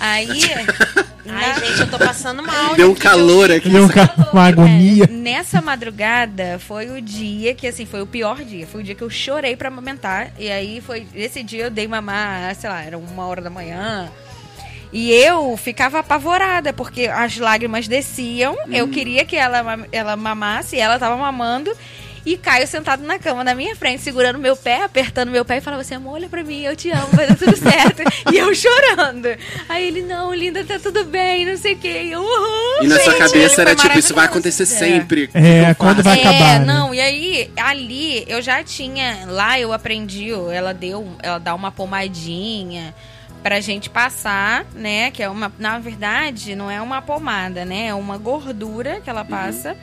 [0.00, 0.28] Aí.
[1.30, 2.74] Ai, gente, eu tô passando mal.
[2.74, 3.68] Deu um calor aqui.
[3.68, 5.04] Deu um ca- uma agonia.
[5.04, 8.66] É, nessa madrugada foi o dia que, assim, foi o pior dia.
[8.66, 10.30] Foi o dia que eu chorei pra amamentar.
[10.38, 11.06] E aí foi.
[11.14, 14.08] Esse dia eu dei mamar, sei lá, era uma hora da manhã.
[14.92, 18.56] E eu ficava apavorada, porque as lágrimas desciam.
[18.70, 21.70] Eu queria que ela, ela mamasse, e ela tava mamando.
[22.26, 25.60] E Caio sentado na cama na minha frente, segurando meu pé, apertando meu pé e
[25.62, 28.02] falava assim: amor, olha pra mim, eu te amo, vai dar tudo certo.
[28.30, 29.28] e eu chorando.
[29.66, 32.02] Aí ele, não, linda, tá tudo bem, não sei o quê.
[32.04, 34.66] E eu, "Uhum, E na sua cabeça era tipo, isso vai maravilhoso." acontecer É.
[34.66, 35.30] sempre.
[35.32, 36.66] É, quando vai é, acabar, né?
[36.66, 41.70] não, e aí, ali, eu já tinha, lá eu aprendi, ela deu, ela dá uma
[41.70, 42.94] pomadinha
[43.48, 47.94] pra gente passar, né, que é uma, na verdade, não é uma pomada, né, é
[47.94, 49.74] uma gordura que ela passa.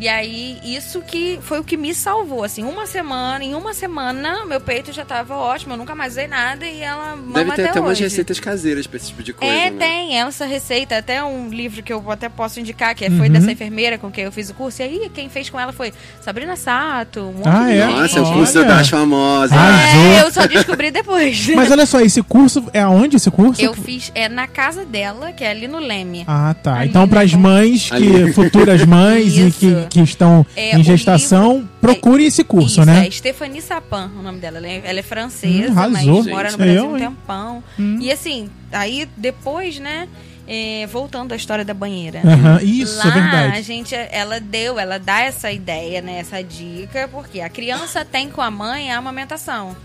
[0.00, 4.46] E aí, isso que foi o que me salvou, assim, uma semana, em uma semana,
[4.46, 7.62] meu peito já tava ótimo, eu nunca mais usei nada e ela mama Deve ter
[7.62, 8.04] até até umas hoje.
[8.04, 9.76] receitas caseiras pra esse tipo de coisa, É, né?
[9.78, 13.32] tem essa receita, até um livro que eu até posso indicar, que foi Uhum.
[13.32, 14.80] dessa enfermeira com quem eu fiz o curso.
[14.80, 17.86] E aí, quem fez com ela foi Sabrina Sato, um monte Ah, de é?
[17.86, 18.00] gente.
[18.00, 18.34] Nossa, é o Olha.
[18.34, 19.52] curso das famosas.
[19.58, 20.00] Arrasou.
[20.12, 21.46] É, eu só descobri depois.
[21.54, 23.60] Mas olha só, esse curso é aonde esse curso?
[23.60, 26.24] eu fiz é na casa dela, que é ali no Leme.
[26.26, 26.76] Ah, tá.
[26.78, 28.32] Ali, então, para as mães, que Ali.
[28.32, 33.06] futuras mães e que, que estão É, em gestação, livro- procure esse curso, Isso, né?
[33.06, 34.56] É Stephanie Sapan, o nome dela.
[34.58, 36.24] Ela é, ela é francesa, Hum, mas arrasou.
[36.24, 37.64] mora no Brasil eu, um tempão.
[37.78, 37.98] Hum.
[38.00, 40.08] E assim, aí depois, né,
[40.48, 42.22] é, voltando à história da banheira.
[42.62, 43.58] Isso, Lá, é verdade.
[43.58, 48.28] a gente, ela deu, ela dá essa ideia, né, essa dica, porque a criança tem
[48.30, 49.76] com a mãe a amamentação.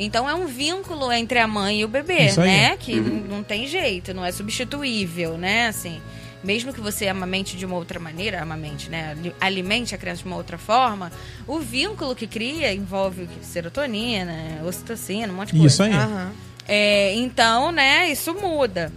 [0.00, 2.48] Então é um vínculo entre a mãe e o bebê, Isso aí.
[2.48, 2.76] né?
[2.78, 5.66] Que n- não tem jeito, não é substituível, né?
[5.66, 6.00] Assim,
[6.42, 9.10] mesmo que você amamente de uma outra maneira, amamente, né?
[9.12, 11.10] ali- Alimente a criança de uma outra forma,
[11.46, 14.34] o vínculo que cria envolve serotonina,
[14.66, 15.66] ocitocina, um monte de coisa.
[15.74, 15.92] Isso aí.
[15.92, 16.32] Aham.
[16.66, 18.92] É, então, né, isso muda.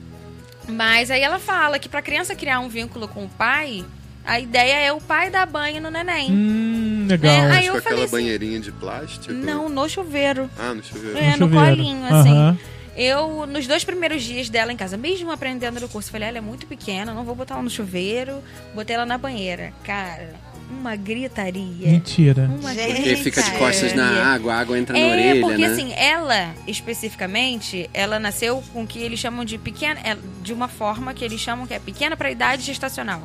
[0.67, 3.83] Mas aí ela fala que pra criança criar um vínculo com o pai,
[4.25, 6.29] a ideia é o pai dar banho no neném.
[6.31, 7.31] Hum, legal.
[7.33, 9.33] É, aí Com eu aquela falei assim, banheirinha de plástico?
[9.33, 10.49] Não, no chuveiro.
[10.59, 11.17] Ah, no chuveiro.
[11.17, 11.65] É, no chuveiro.
[11.77, 12.29] colinho, assim.
[12.37, 12.57] Aham.
[12.95, 16.41] Eu, nos dois primeiros dias dela em casa, mesmo aprendendo no curso, falei, ela é
[16.41, 18.43] muito pequena, não vou botar ela no chuveiro,
[18.75, 19.71] botei ela na banheira.
[19.83, 20.33] Cara,
[20.69, 21.87] uma gritaria.
[21.89, 22.43] Mentira.
[22.59, 24.25] Uma Gente, Porque fica de costas na gritaria.
[24.33, 25.67] água, a água entra na É, orelha, porque né?
[25.67, 30.67] assim, ela, especificamente, ela nasceu com o que eles chamam de pequena, é, de uma
[30.67, 33.21] forma que eles chamam que é pequena para idade gestacional.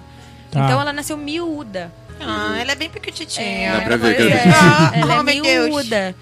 [0.50, 0.64] Tá.
[0.64, 1.92] Então ela nasceu miúda.
[2.20, 3.46] Ah, ela é bem pequititinha.
[3.46, 6.14] É, Dá pra ver que é, ela é ela é Oh, meu Deus.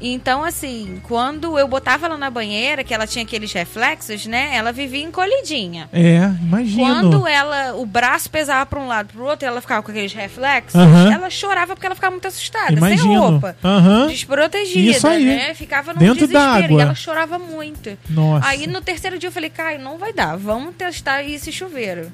[0.00, 4.50] Então, assim, quando eu botava ela na banheira, que ela tinha aqueles reflexos, né?
[4.54, 5.88] Ela vivia encolhidinha.
[5.92, 6.82] É, imagino.
[6.84, 10.12] Quando ela, o braço pesava pra um lado pro outro e ela ficava com aqueles
[10.12, 13.02] reflexos, ela chorava porque ela ficava muito assustada, Imagino.
[13.02, 13.56] sem roupa.
[13.62, 14.06] Aham.
[14.08, 15.24] Desprotegida, Isso aí.
[15.24, 15.54] né?
[15.54, 16.78] Ficava no Dentro desespero d'água.
[16.78, 17.96] e ela chorava muito.
[18.08, 18.48] Nossa.
[18.48, 22.10] Aí no terceiro dia eu falei, Caio, não vai dar, vamos testar esse chuveiro.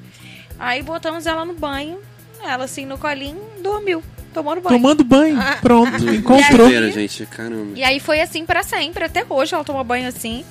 [0.58, 1.98] Aí botamos ela no banho,
[2.44, 4.02] ela assim no colinho, dormiu,
[4.42, 4.76] tomando banho.
[4.76, 5.40] Tomando banho.
[5.40, 5.58] Ah.
[5.60, 5.96] Pronto.
[6.12, 6.66] E Encontrou.
[6.66, 7.72] aí- Chuveiro, gente, caramba.
[7.74, 10.44] E aí foi assim pra sempre, até hoje ela toma banho assim.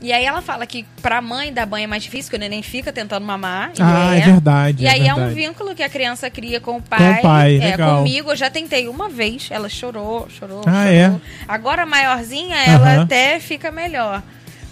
[0.00, 2.62] E aí ela fala que pra mãe dar banho é mais difícil, que o neném
[2.62, 3.72] fica tentando mamar.
[3.76, 4.84] e Ah, é verdade.
[4.84, 5.34] E é aí é um verdade.
[5.34, 7.14] vínculo que a criança cria com o pai.
[7.14, 7.96] Com o pai, é, legal.
[7.98, 10.92] comigo eu já tentei uma vez, ela chorou, chorou, Ah, chorou.
[10.92, 11.20] é?
[11.48, 13.02] Agora maiorzinha, ela Aham.
[13.02, 14.22] até fica melhor.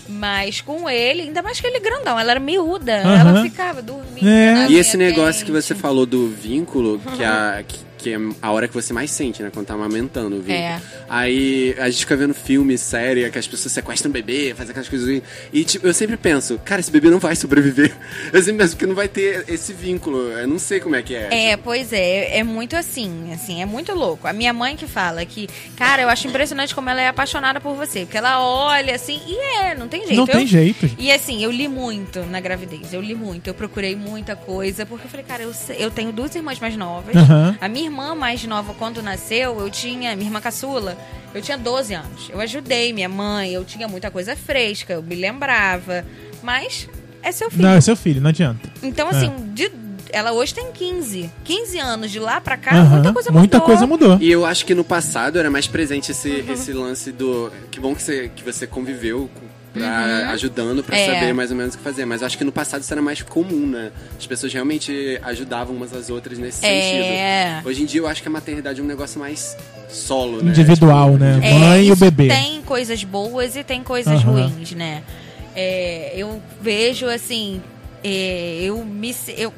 [0.08, 4.28] Mas com ele, ainda mais que ele grandão, ela era miúda, ela ficava dormindo.
[4.28, 4.68] É.
[4.68, 8.68] E esse negócio que você falou do vínculo, que, a, que, que é a hora
[8.68, 9.50] que você mais sente, né?
[9.52, 10.56] Quando tá amamentando o vínculo.
[10.58, 10.80] É.
[11.08, 14.88] Aí a gente fica vendo filme, série, que as pessoas sequestram o bebê, fazem aquelas
[14.88, 15.22] coisas.
[15.52, 17.92] E tipo, eu sempre penso, cara, esse bebê não vai sobreviver.
[18.32, 20.30] Eu sempre penso que não vai ter esse vínculo.
[20.32, 21.50] Eu não sei como é que é.
[21.50, 24.26] É, pois é, é muito assim, assim, é muito louco.
[24.28, 27.74] A minha mãe que fala que, cara, eu acho impressionante como ela é apaixonada por
[27.74, 30.16] você, porque ela olha assim, e é, não tem jeito.
[30.16, 30.90] Não Eu- tem jeito.
[30.98, 35.06] E assim, eu li muito na gravidez, eu li muito, eu procurei muita coisa, porque
[35.06, 37.16] eu falei, cara, eu, eu tenho duas irmãs mais novas.
[37.16, 37.56] Aham.
[37.60, 40.96] A minha irmã mais nova, quando nasceu, eu tinha, minha irmã caçula,
[41.34, 42.28] eu tinha 12 anos.
[42.30, 46.04] Eu ajudei minha mãe, eu tinha muita coisa fresca, eu me lembrava.
[46.42, 46.88] Mas
[47.22, 47.62] é seu filho.
[47.62, 48.68] Não, é seu filho, não adianta.
[48.82, 49.70] Então, assim, de-
[50.12, 51.30] ela hoje tem 15.
[51.44, 53.40] 15 anos de lá pra cá, muita coisa mudou.
[53.40, 54.18] Muita coisa mudou.
[54.20, 56.52] E eu acho que no passado era mais presente esse, Uhum.
[56.52, 57.50] esse lance do.
[57.70, 59.86] Que bom que você, que você conviveu com- pra,
[60.24, 60.30] Uhum.
[60.30, 61.06] ajudando pra É.
[61.06, 62.04] saber mais ou menos o que fazer.
[62.04, 63.90] Mas eu acho que no passado isso era mais comum, né?
[64.18, 66.80] As pessoas realmente ajudavam umas às outras nesse É.
[66.82, 67.68] sentido.
[67.68, 69.56] Hoje em dia eu acho que a maternidade é um negócio mais
[69.88, 70.50] solo, né?
[70.50, 71.40] Individual, Tipo, né?
[71.42, 72.28] É, Mãe e o bebê.
[72.28, 74.32] Tem coisas boas e tem coisas Aham.
[74.48, 75.02] ruins, né?
[75.54, 77.62] É, eu vejo assim,
[78.04, 79.52] é, eu me eu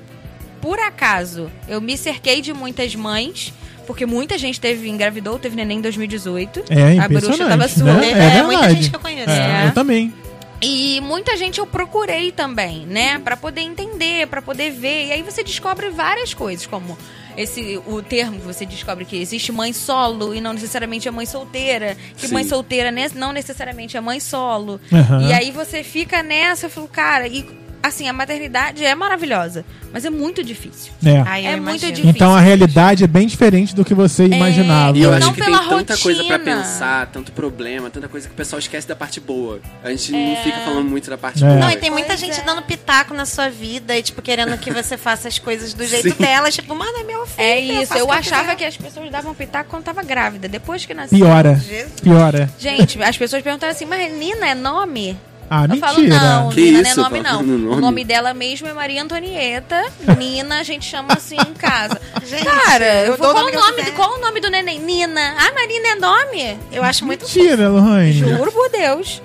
[0.61, 3.52] por acaso eu me cerquei de muitas mães.
[3.88, 6.64] Porque muita gente teve, engravidou, teve neném em 2018.
[6.68, 7.94] É A bruxa tava sua.
[7.94, 8.11] né?
[8.11, 8.74] É, É muita verdade.
[8.74, 9.31] gente que eu conheço.
[9.31, 9.68] É, É.
[9.68, 10.12] Eu também.
[10.61, 15.07] E muita gente eu procurei também, né, Pra poder entender, pra poder ver.
[15.07, 16.98] E aí você descobre várias coisas, como
[17.37, 21.24] esse o termo que você descobre que existe mãe solo e não necessariamente é mãe
[21.24, 22.35] solteira, que Sim.
[22.35, 24.79] mãe solteira não necessariamente é mãe solo.
[24.92, 25.29] Aham.
[25.29, 27.46] E aí você fica nessa, eu falo, cara, e
[27.82, 30.92] assim, a maternidade é maravilhosa, mas é muito difícil.
[31.04, 31.18] É.
[31.26, 31.92] Ai, eu É muito imagino.
[31.92, 32.10] difícil.
[32.10, 34.96] Então a realidade é bem diferente do que você imaginava.
[34.96, 36.56] E eu Não acho que tem pela tanta coisa pra rotina.
[36.56, 39.60] pensar, tanto problema, tanta coisa que o pessoal esquece da parte boa.
[39.82, 41.46] A gente não fica falando muito da parte É.
[41.46, 41.58] boa.
[41.60, 42.42] Não, e tem muita Pois gente é.
[42.42, 46.10] dando pitaco na sua vida e, tipo, querendo que você faça as coisas do jeito
[46.10, 46.16] Sim.
[46.22, 46.50] dela.
[46.50, 47.42] Tipo, mano, é meu filho.
[47.46, 50.94] É isso, eu que achava que as pessoas davam pitaco quando tava grávida, depois que
[50.94, 51.18] nasceu.
[51.18, 51.54] Piora.
[51.56, 52.00] Jesus.
[52.02, 52.50] Piora.
[52.58, 55.16] Gente, as pessoas perguntaram assim, mas Nina é nome?
[55.50, 55.87] Ah, eu mentira.
[55.87, 57.42] falo, não, Que Nina isso, não é nome, não.
[57.42, 57.76] no nome.
[57.76, 59.82] O nome dela mesmo é Maria Antonieta.
[60.18, 61.98] Nina, a gente chama assim em casa.
[62.26, 64.78] Gente, Cara, eu o qual, nome o nome, do- qual o nome do neném?
[64.78, 65.34] Nina.
[65.38, 66.58] Ah, Marina é nome?
[66.70, 68.12] Eu acho muito Mentira, Lohane.
[68.12, 69.22] Juro por Deus.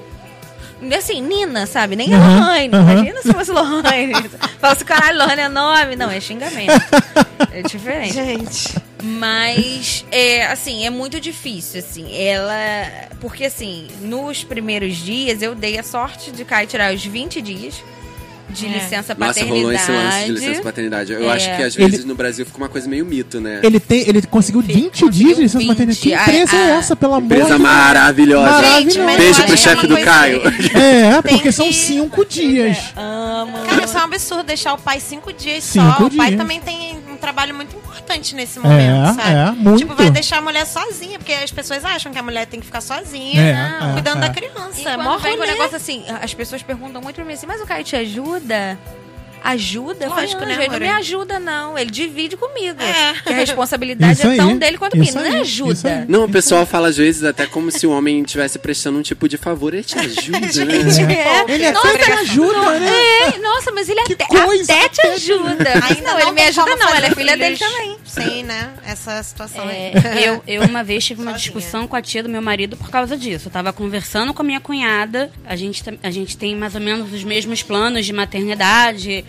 [0.97, 1.95] Assim, Nina, sabe?
[1.95, 2.69] Nem é Aham, Lohane.
[2.73, 2.91] aham.
[2.93, 4.13] Imagina se fosse Lohane.
[4.59, 5.95] Fala assim, caralho, Lohane é nome.
[5.95, 6.71] Não, é xingamento.
[7.55, 8.13] É diferente.
[8.15, 8.75] Gente.
[9.03, 12.07] Mas, é, assim, é muito difícil, assim.
[12.15, 12.55] Ela.
[13.19, 17.75] Porque, assim, nos primeiros dias eu dei a sorte de Kai tirar os 20 dias
[18.49, 18.69] de É.
[18.69, 19.49] licença Nossa, paternidade.
[19.61, 21.11] rolou esse lance de licença paternidade.
[21.13, 21.33] Eu É.
[21.33, 23.59] acho que às Ele- vezes no Brasil fica uma coisa meio mito, né?
[23.63, 25.67] Ele, tem, ele conseguiu 20 dias de licença 20.
[25.67, 25.99] maternidade.
[26.01, 27.61] Que empresa é ah, essa, pelo amor Empresa de Deus?
[27.61, 28.79] maravilhosa.
[28.79, 30.41] Gente, mas Beijo pro é chefe do Caio.
[30.77, 32.77] É, porque são que- 5 dias.
[32.95, 33.57] Amo.
[33.67, 36.05] Cara, isso é um absurdo deixar o pai cinco dias Cinco só.
[36.05, 36.39] O pai dias.
[36.39, 39.31] também tem, trabalho muito importante nesse momento, É, sabe?
[39.31, 39.79] é, muito.
[39.79, 42.65] Tipo, vai deixar a mulher sozinha, porque as pessoas acham que a mulher tem que
[42.65, 44.27] ficar sozinha, É, não, é, cuidando é.
[44.27, 44.79] da criança.
[44.79, 45.51] E quando Mó vem com rolê.
[45.53, 48.77] negócio assim, as pessoas perguntam muito pra mim assim, mas o Caio te ajuda?
[49.43, 50.07] Ajuda?
[50.07, 51.77] Lógico, não, né, ele não me ajuda, não.
[51.77, 52.81] Ele divide comigo.
[52.81, 53.13] É.
[53.21, 55.23] Que a responsabilidade Isso é tão aí, dele quanto isso minha.
[55.25, 56.05] Não aí, é ajuda.
[56.07, 59.27] Não, o pessoal fala às vezes até como se o homem estivesse prestando um tipo
[59.27, 59.73] de favor.
[59.73, 61.13] Ele te ajuda, né?
[61.13, 61.51] É.
[61.51, 62.91] Ele Nossa, até te ajuda, né?
[63.35, 65.73] É, nossa, mas ele até, coisa, até te ajuda.
[65.89, 67.97] Ainda não, ele me ajuda não, ela é filha dele também.
[68.05, 68.69] Sem, né?
[68.85, 70.23] Essa situação É, aí.
[70.25, 71.51] eu, eu uma vez tive uma Sozinha.
[71.53, 73.47] discussão com a tia do meu marido por causa disso.
[73.47, 77.11] Eu tava conversando com a minha cunhada, a gente, a gente tem mais ou menos
[77.11, 79.25] os mesmos planos de maternidade.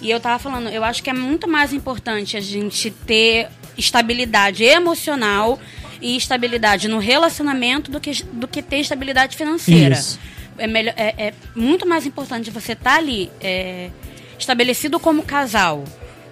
[0.00, 4.64] E eu tava falando, eu acho que é muito mais importante a gente ter estabilidade
[4.64, 5.58] emocional
[6.00, 9.94] e estabilidade no relacionamento do que, do que ter estabilidade financeira.
[9.96, 10.18] Isso.
[10.56, 13.90] É, melhor, é, é muito mais importante você estar ali é,
[14.38, 15.84] estabelecido como casal.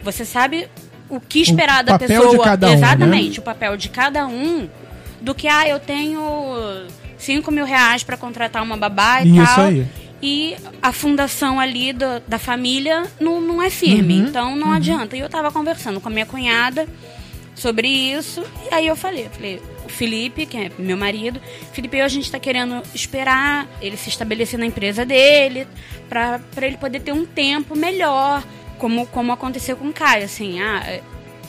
[0.03, 0.69] Você sabe
[1.09, 2.37] o que esperar da papel pessoa.
[2.37, 2.77] de cada um, né?
[2.77, 4.69] Exatamente, o papel de cada um.
[5.21, 6.21] Do que, ah, eu tenho
[7.17, 9.65] 5 mil reais para contratar uma babá e Isso tal.
[9.67, 9.87] aí.
[10.23, 14.21] E a fundação ali do- da família não, não é firme.
[14.21, 15.17] Uhum, Então não adianta.
[15.17, 16.89] E eu tava conversando com a minha cunhada
[17.55, 18.43] sobre isso.
[18.71, 21.41] E aí eu falei, eu falei, o Felipe, que é meu marido,
[21.73, 25.67] Felipe, a gente tá querendo esperar ele se estabelecer na empresa dele,
[26.09, 28.43] pra, pra ele poder ter um tempo melhor,
[28.79, 31.03] como, como aconteceu com o Caio, assim, ah, é,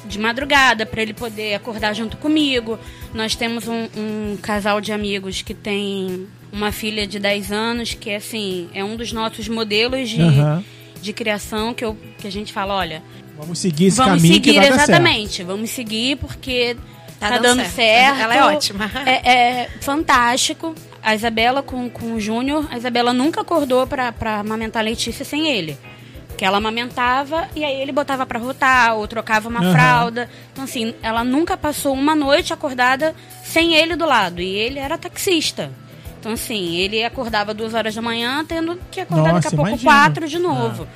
[0.05, 2.77] de madrugada, pra ele poder acordar junto comigo.
[3.13, 6.27] Nós temos um, um casal de amigos que tem
[6.57, 10.63] uma filha de 10 anos, que assim, é um dos nossos modelos de, Aham.
[11.01, 13.01] de criação que, eu, que a gente fala, olha,
[13.37, 14.89] Vamos seguir esse vamos caminho seguir que vai dar certo.
[14.89, 15.43] exatamente.
[15.43, 16.75] Vamos seguir porque
[17.19, 17.75] tá, Tá dando, dando certo.
[17.75, 18.19] certo.
[18.21, 18.91] Ela é ótima.
[19.05, 20.73] É, é fantástico.
[21.03, 25.23] A Isabela com, com o Júnior, a Isabela nunca acordou pra, pra amamentar a Letícia
[25.23, 25.77] sem ele.
[26.35, 29.71] Que ela amamentava e aí ele botava pra rotar ou trocava uma Aham.
[29.71, 30.29] fralda.
[30.51, 34.41] Então, assim, ela nunca passou uma noite acordada sem ele do lado.
[34.41, 35.71] E ele era taxista.
[36.19, 39.69] Então, assim, ele acordava duas horas da manhã, tendo que acordar Nossa, daqui a pouco
[39.69, 39.89] imagino.
[39.91, 40.87] quatro de novo.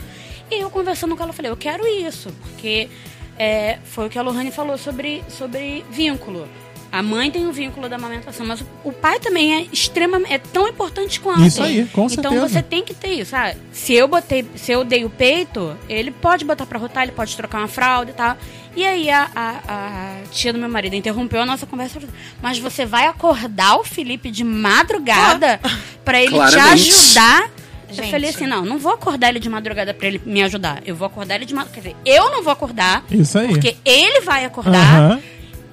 [0.49, 2.89] E eu conversando com ela, falei, eu quero isso, porque
[3.37, 6.47] é, foi o que a Lohane falou sobre, sobre vínculo.
[6.91, 10.37] A mãe tem o vínculo da amamentação, mas o, o pai também é extremamente, é
[10.37, 11.41] tão importante quanto.
[11.41, 12.49] Isso aí, com Então certeza.
[12.49, 13.33] você tem que ter isso.
[13.33, 17.13] Ah, se eu botei, se eu dei o peito, ele pode botar pra rotar, ele
[17.13, 18.35] pode trocar uma fralda e tal.
[18.75, 21.99] E aí a, a, a tia do meu marido interrompeu a nossa conversa,
[22.41, 25.59] mas você vai acordar o Felipe de madrugada
[26.05, 26.89] pra ele te Claramente.
[26.91, 27.49] ajudar?
[27.89, 28.11] Eu Gente.
[28.11, 30.81] falei assim, não, não vou acordar ele de madrugada pra ele me ajudar.
[30.85, 31.81] Eu vou acordar ele de madrugada.
[31.81, 33.49] Quer dizer, eu não vou acordar, Isso aí.
[33.49, 35.21] porque ele vai acordar Aham.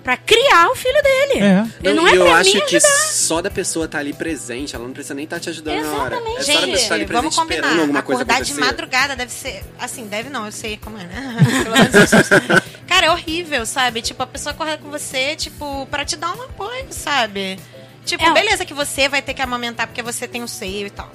[0.03, 1.45] pra criar o filho dele.
[1.45, 1.67] É.
[1.89, 2.93] E não é eu pra acho mim que ajudar.
[3.13, 6.17] só da pessoa estar ali presente, ela não precisa nem estar te ajudando na hora.
[6.17, 6.41] Exatamente.
[6.51, 7.99] É só da pessoa estar ali Gente, presente vamos combinar.
[8.01, 9.63] Acordar de madrugada deve ser.
[9.79, 11.37] Assim, deve não, eu sei como é, né?
[12.99, 14.03] Cara, é horrível, sabe?
[14.03, 17.57] Tipo, a pessoa acorda com você, tipo, pra te dar um apoio, sabe?
[18.05, 18.33] Tipo, É.
[18.33, 21.09] beleza que você vai ter que amamentar porque você tem o seio e tal.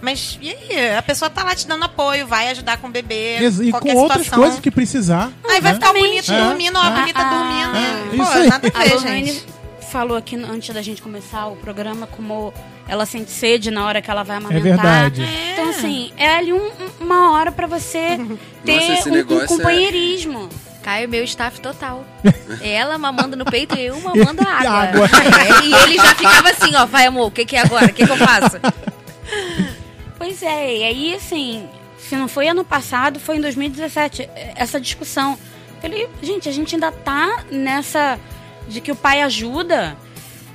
[0.00, 0.96] Mas e aí?
[0.96, 3.38] A pessoa tá lá te dando apoio, vai ajudar com o bebê.
[3.62, 4.38] E qualquer com outras situação.
[4.44, 5.30] coisas que precisar.
[5.48, 5.74] Aí vai né?
[5.74, 7.00] ficar o bonito É, dormindo, a é.
[7.00, 7.76] bonita Ah, dormindo.
[7.76, 8.48] é, Pô, isso aí.
[8.48, 9.44] nada a A ver, gente.
[9.92, 12.52] falou aqui antes da gente começar o programa como
[12.88, 14.62] ela sente sede na hora que ela vai É amamentar.
[14.62, 15.22] verdade.
[15.52, 18.18] Então, assim, é ali um- um- uma hora pra você
[18.64, 20.48] ter Nossa, um- um, negócio é- companheirismo.
[20.88, 22.02] Caio, meu staff total.
[22.62, 25.04] Ela mamando no peito e eu mamando E água.
[25.04, 25.06] água.
[25.06, 27.84] É, e ele já ficava assim, ó, vai amor, o que, que é agora?
[27.84, 28.56] O que, que eu faço?
[30.16, 34.80] Pois é, e aí, assim, se não foi ano passado, foi em 2017, eh, essa
[34.80, 35.38] discussão.
[35.82, 38.18] Falei, gente, a gente ainda tá nessa
[38.66, 39.94] de que o pai ajuda.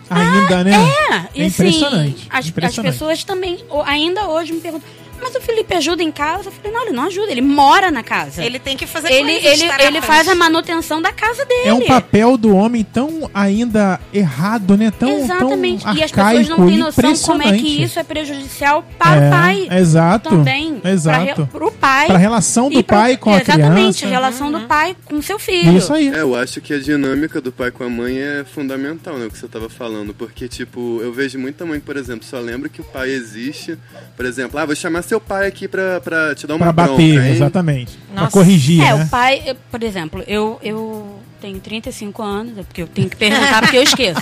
[0.09, 0.71] Ainda, né?
[0.73, 2.91] É, e É assim, impressionante, as, as impressionante.
[2.91, 4.89] pessoas também, ainda hoje me perguntam,
[5.23, 6.49] mas o Felipe ajuda em casa?
[6.49, 8.43] Eu falei, não, ele não ajuda, ele mora na casa.
[8.43, 11.67] Ele tem que fazer ele, coisas, ele, ele faz a manutenção da casa dele.
[11.69, 14.91] É um papel do homem tão ainda errado, né?
[14.91, 15.83] Tão, Exatamente.
[15.83, 19.27] tão e as pessoas não têm noção como é que isso é prejudicial para É,
[19.27, 19.67] o pai.
[19.79, 20.81] exato, Também.
[20.83, 21.47] exato.
[21.47, 22.07] Para o pai.
[22.07, 24.05] Pra relação do pro- pai com a Exatamente, criança.
[24.05, 25.77] a relação do pai com seu filho.
[25.77, 26.09] Isso aí.
[26.09, 29.25] É, eu acho que a dinâmica do pai com a mãe é fundamental, né?
[29.25, 30.13] O que você tava falando.
[30.13, 33.77] Porque, tipo, eu vejo muita mãe, por exemplo, só lembra que o pai existe.
[34.15, 36.91] Por exemplo, ah, vou chamar seu pai aqui pra, pra te dar uma Pra bronca,
[36.91, 37.31] bater, hein?
[37.31, 37.97] exatamente.
[38.13, 38.31] Pra Nossa.
[38.33, 39.03] corrigir, É, né?
[39.03, 43.15] o pai, eu- por exemplo, eu, eu tenho 35 anos, é porque eu tenho que
[43.17, 44.21] perguntar porque eu esqueço.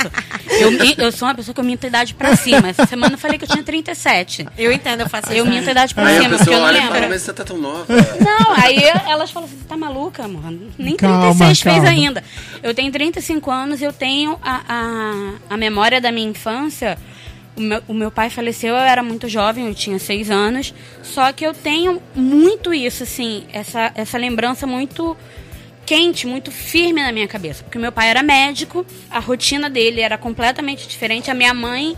[0.50, 2.70] Eu, eu sou uma pessoa que eu minto a idade pra cima.
[2.70, 4.48] Essa semana eu falei que eu tinha 37.
[4.58, 6.64] Eu entendo, eu faço Eu minto a idade pra Aí a cima, porque eu não
[6.66, 6.96] olha lembro.
[6.96, 7.86] fala, mas você tá tão nova.
[8.20, 10.42] Não, aí elas falam assim, você tá maluca, amor?
[10.78, 11.90] Nem Calma, 36 fez calma.
[11.90, 12.24] ainda.
[12.64, 16.98] Eu tenho 35 anos, eu tenho a, a, a memória da minha infância.
[17.56, 20.74] O meu, o meu pai faleceu, eu era muito jovem, eu tinha 6 anos.
[21.04, 25.18] Só que eu tenho muito isso, assim, essa, essa lembrança muito
[25.86, 27.64] quente, muito firme na minha cabeça.
[27.64, 31.30] Porque meu pai era médico, a rotina dele era completamente diferente.
[31.30, 31.98] A minha mãe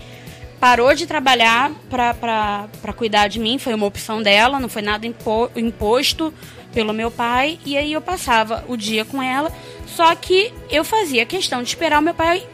[0.59, 5.51] parou de trabalhar para cuidar de mim, foi uma opção dela, não foi nada impo,
[5.55, 6.33] imposto
[6.73, 7.59] pelo meu pai.
[7.65, 9.51] E aí eu passava o dia com ela,
[9.85, 12.47] só que eu fazia questão de esperar o meu pai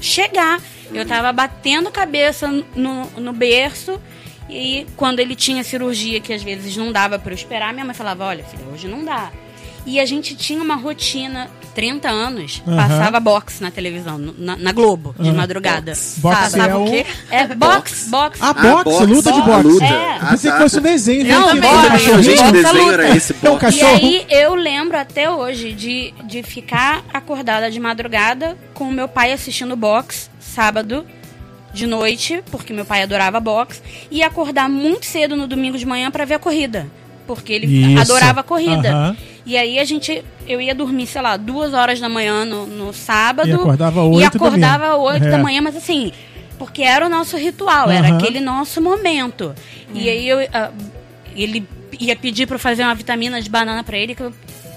[0.00, 0.60] chegar.
[0.92, 4.00] Eu tava batendo cabeça no, no berço.
[4.48, 7.94] E quando ele tinha cirurgia, que às vezes não dava para eu esperar, minha mãe
[7.94, 9.30] falava: Olha, filha, hoje não dá.
[9.86, 12.74] E a gente tinha uma rotina, 30 anos, Aham.
[12.76, 15.36] passava boxe na televisão, na, na Globo, de Aham.
[15.36, 15.92] madrugada.
[16.18, 16.70] Boxe sabe?
[16.72, 18.38] é o- É boxe, boxe.
[18.42, 19.04] Ah, Ah, boxe, boxe.
[19.06, 19.62] luta de Ah, boxe.
[19.68, 19.84] luta.
[19.84, 20.16] É.
[20.22, 20.60] Eu pensei Ah, que tá.
[20.60, 21.26] fosse um desenho.
[21.26, 22.22] Não, gente, boxe, boxe, cachorrinho.
[22.22, 23.56] gente, boxe, desenho era esse É um boxe.
[23.56, 23.94] E cachorro.
[23.96, 29.32] aí eu lembro até hoje de, de ficar acordada de madrugada com o meu pai
[29.32, 31.04] assistindo boxe sábado
[31.72, 36.10] de noite, porque meu pai adorava boxe, e acordar muito cedo no domingo de manhã
[36.10, 36.86] para ver a corrida,
[37.26, 38.00] porque ele Isso.
[38.00, 38.90] adorava a corrida.
[38.90, 39.16] Aham.
[39.46, 42.92] E aí a gente, eu ia dormir, sei lá, duas horas da manhã no, no
[42.94, 43.48] sábado.
[43.48, 44.96] E acordava E oito da acordava manhã.
[44.96, 45.30] oito É.
[45.30, 46.12] da manhã, mas assim,
[46.58, 48.16] porque era o nosso ritual, era Aham.
[48.18, 49.54] aquele nosso momento.
[49.92, 50.70] E aí eu, ah,
[51.36, 51.66] ele
[52.00, 54.32] ia pedir pra eu fazer uma vitamina de banana pra ele, que eu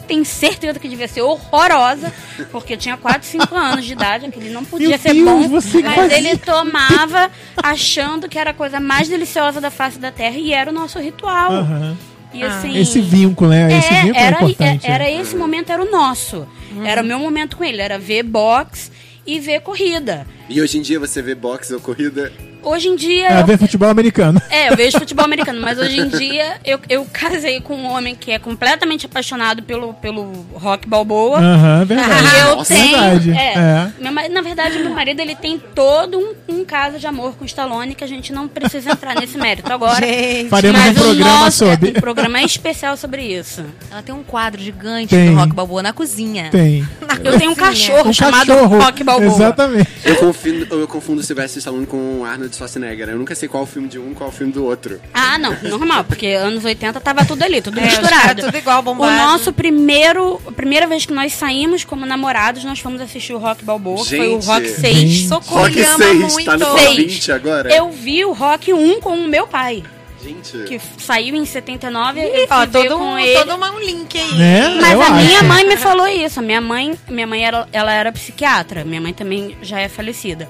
[0.07, 2.11] tenho certeza que devia ser horrorosa,
[2.51, 5.59] porque eu tinha 4, 5 anos de idade, aquele não podia Meu ser Deus, bom,
[5.95, 7.29] mas ele tomava
[7.61, 10.99] achando que era a coisa mais deliciosa da face da terra e era o nosso
[10.99, 11.51] ritual.
[11.51, 11.97] Aham.
[12.33, 13.77] E assim, Esse vínculo, né?
[13.77, 14.87] Esse é, vínculo é era, importante.
[14.87, 16.47] é- era esse momento, era o nosso.
[16.83, 18.91] Era o meu momento com ele, era ver boxe
[19.25, 20.27] e ver corrida.
[20.49, 22.31] E hoje em dia você vê boxe ou corrida?
[22.63, 23.27] Hoje em dia.
[23.29, 24.41] É eu- ver futebol americano.
[24.49, 28.13] é, eu vejo futebol americano, mas hoje em dia eu, eu casei com um homem
[28.15, 31.39] que é completamente apaixonado pelo, pelo rock balboa.
[31.39, 32.11] Aham, verdade.
[32.35, 32.97] E eu Nossa, tenho.
[32.99, 33.31] verdade.
[33.31, 33.91] É, É.
[33.99, 37.43] meu ma- na verdade, meu marido ele tem todo um, um caso de amor com
[37.43, 40.05] o Stallone que a gente não precisa entrar nesse mérito agora.
[40.05, 41.89] Gente, Faremos Mas um o programa nosso- sobre.
[41.89, 43.63] Um programa especial sobre isso.
[43.91, 45.29] Ela tem um quadro gigante Tem.
[45.31, 46.49] do Rock Balboa na cozinha.
[46.51, 46.85] Tem.
[47.23, 48.77] Eu tenho um cachorro Um chamado cachorro.
[48.79, 49.27] Rock Balboa.
[49.27, 49.89] Exatamente.
[50.03, 53.09] Eu confundo, eu confundo o Sylvester Stallone com o Arnold Schwarzenegger.
[53.09, 54.99] Eu nunca sei qual o filme de um qual o filme do outro.
[55.13, 58.41] Ah, não, normal, porque anos 80 tava tudo ali, tudo É, misturado.
[58.43, 59.15] tudo igual, o bombado.
[59.15, 63.63] nosso primeiro, a primeira vez que nós saímos como namorados, nós fomos assistir o Rock
[63.63, 64.45] Balboa, que foi o Gente.
[64.45, 64.95] Rock 6.
[64.97, 65.27] Gente.
[65.27, 66.45] Socorro, Rock ele ama 6, muito.
[66.45, 66.97] tá no top Seis.
[67.13, 67.75] 20 agora?
[67.75, 69.83] Eu vi o Rock 1 com o meu pai,
[70.27, 73.39] Gente, que saiu em 79, eu Ó, todo, com um, ele.
[73.43, 74.35] todo um link aí.
[74.37, 74.77] Né?
[74.81, 75.45] Mas Eu a minha acho.
[75.47, 76.39] mãe me falou isso.
[76.39, 78.83] A minha mãe, minha mãe era, ela era psiquiatra.
[78.83, 80.49] Minha mãe também já é falecida.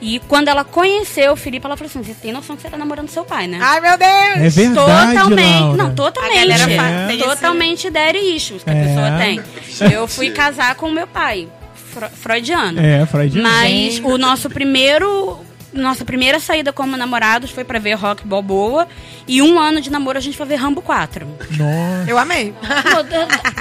[0.00, 2.76] E quando ela conheceu o Felipe, ela falou assim: Você tem noção que você tá
[2.78, 3.58] namorando seu pai, né?
[3.60, 4.10] Ai, meu Deus!
[4.10, 5.60] É verdade, totalmente.
[5.60, 5.76] Laura.
[5.76, 6.38] Não, totalmente.
[6.52, 8.84] A galera É, totalmente daddy issues que a É.
[8.84, 9.92] pessoa tem.
[9.92, 11.48] Eu fui casar com o meu pai,
[11.92, 12.78] fro- freudiano.
[12.80, 13.40] É, Freud.
[13.40, 15.40] Mas o nosso primeiro.
[15.72, 18.88] Nossa primeira saída como namorados foi pra ver Rock Balboa.
[19.26, 21.26] E um ano de namoro a gente foi ver Rambo 4.
[21.58, 22.04] Nossa.
[22.10, 22.54] Eu amei.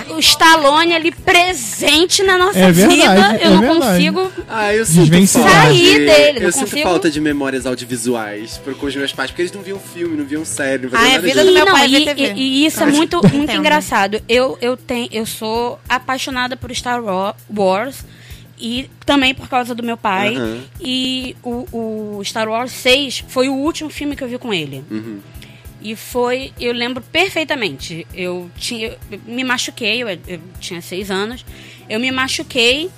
[0.09, 3.37] o Stallone ali presente na nossa É verdade, vida.
[3.43, 3.79] Eu é não verdade.
[4.11, 4.31] consigo.
[4.47, 6.83] Ah, eu sinto Sair de, dele, não Eu sinto consigo.
[6.83, 10.25] falta de memórias audiovisuais pro- com os meus pais, porque eles não viam filme, não
[10.25, 11.45] viam série, não Ah, é a nada vida disso.
[11.47, 14.21] do meu não, pai e, e- e isso é muito, muito engraçado.
[14.29, 17.97] Eu, eu, tenho, eu sou apaixonada por Star Wa- Wars.
[18.57, 20.35] E também por causa do meu pai.
[20.35, 20.63] Aham.
[20.79, 24.83] E o, o Star Wars 6 foi o último filme que eu vi com ele.
[24.89, 25.19] Uhum.
[25.81, 28.07] E foi, eu lembro perfeitamente.
[28.13, 31.45] Eu tinha, eu me machuquei, eu, eu tinha seis anos.
[31.87, 32.89] Eu me machuquei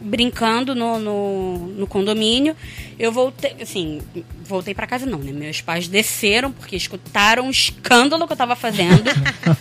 [0.00, 2.56] brincando no, no, no condomínio.
[2.98, 4.00] Eu voltei, assim,
[4.48, 5.32] voltei pra casa não, né?
[5.32, 9.02] Meus pais desceram porque escutaram o escândalo que eu tava fazendo.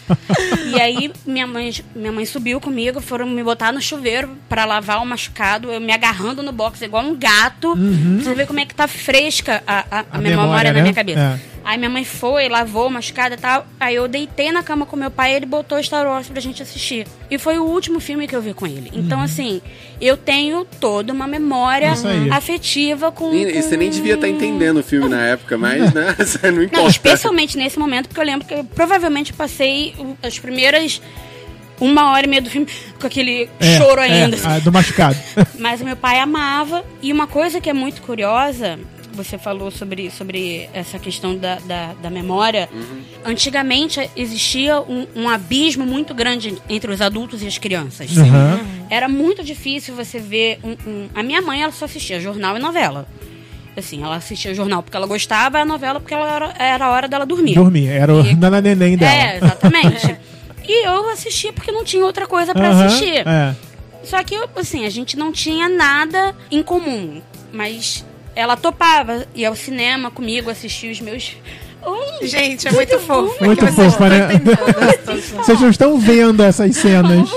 [0.75, 5.01] e aí minha mãe, minha mãe subiu comigo, foram me botar no chuveiro pra lavar
[5.01, 7.75] o machucado, eu me agarrando no box igual um gato.
[7.75, 10.71] Pra você ver como é que tá fresca a, a, a A minha memória, memória,
[10.73, 10.77] né?
[10.77, 11.39] na minha cabeça.
[11.51, 11.54] É.
[11.65, 13.65] Aí minha mãe foi, lavou, machucada e tal.
[13.80, 16.62] Aí eu deitei na cama com meu pai e ele botou Star Wars pra gente
[16.62, 17.08] assistir.
[17.30, 18.91] E foi o último filme que eu vi com ele.
[18.93, 19.62] Então, assim,
[19.99, 22.32] eu tenho toda uma memória Uhum.
[22.32, 23.34] Afetiva com.
[23.34, 26.13] E, e você nem devia estar entendendo o filme na época, mas, né?
[26.19, 26.82] Você não importa.
[26.84, 31.01] Não, especialmente nesse momento, porque eu lembro que eu provavelmente passei as primeiras
[31.80, 32.67] uma hora e meia do filme
[32.99, 34.36] com aquele É, choro é, ainda.
[34.38, 34.47] assim.
[34.47, 35.17] a do machucado.
[35.60, 36.86] Mas o meu pai amava.
[37.01, 38.80] E uma coisa que é muito curiosa,
[39.15, 42.69] você falou sobre, sobre essa questão da, da, da memória.
[43.23, 48.15] Antigamente existia um, um abismo muito grande entre os adultos e as crianças.
[48.17, 48.60] Aham.
[48.89, 52.60] Era muito difícil você ver um, um- A minha mãe, ela só assistia jornal e
[52.60, 53.08] novela.
[53.75, 57.08] Assim, ela assistia jornal porque ela gostava, a novela porque ela era, era a hora
[57.08, 57.56] dela dormir.
[57.56, 57.88] Dormir.
[57.89, 59.12] Era o E- Nana Neném dela.
[59.12, 60.16] É, exatamente.
[60.68, 63.28] e eu assistia porque não tinha outra coisa pra Aham, assistir.
[63.28, 63.55] É.
[64.03, 67.22] Só que, assim, a gente não tinha nada em comum.
[67.51, 68.05] Mas
[68.36, 71.36] ela topava, ia ao cinema comigo, assistir os meus.
[71.86, 73.45] Oi, Gente, é muito fofo.
[73.45, 74.41] Muito não né?
[75.38, 77.29] Vocês não estão vendo essas cenas.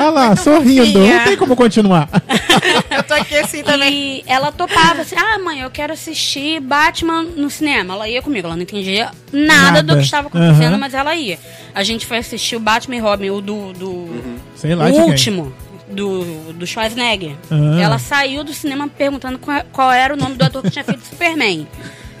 [0.00, 0.84] Olha lá, sorrindo.
[0.86, 1.18] fofinha.
[1.18, 2.08] Não tem como continuar.
[2.90, 3.94] Eu tô aqui assim também.
[3.94, 7.94] E ela topava assim, ah, mãe, eu quero assistir Batman no cinema.
[7.94, 9.82] Ela ia comigo, ela não entendia nada, Nada.
[9.82, 10.78] do que estava acontecendo, Aham.
[10.78, 11.38] mas ela ia.
[11.72, 13.72] A gente foi assistir o Batman e Robin, o do.
[13.74, 14.08] do
[14.56, 15.52] Sei lá o de quem.
[15.90, 17.34] Do, do Schwarzenegger.
[17.50, 17.80] Ah.
[17.80, 21.02] Ela saiu do cinema perguntando qual, qual era o nome do ator que tinha feito
[21.04, 21.66] Superman.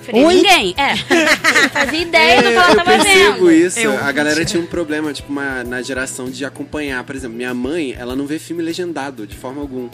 [0.02, 0.34] Falei, Oi?
[0.36, 0.74] ninguém.
[0.78, 0.96] É.
[1.68, 3.52] Fazia ideia do que ela eu tava percebo vendo.
[3.52, 3.78] isso.
[3.80, 7.04] Eu- A galera tinha um problema, tipo, uma- na geração de acompanhar.
[7.04, 9.90] Por exemplo, minha mãe, ela não vê filme legendado, de forma alguma.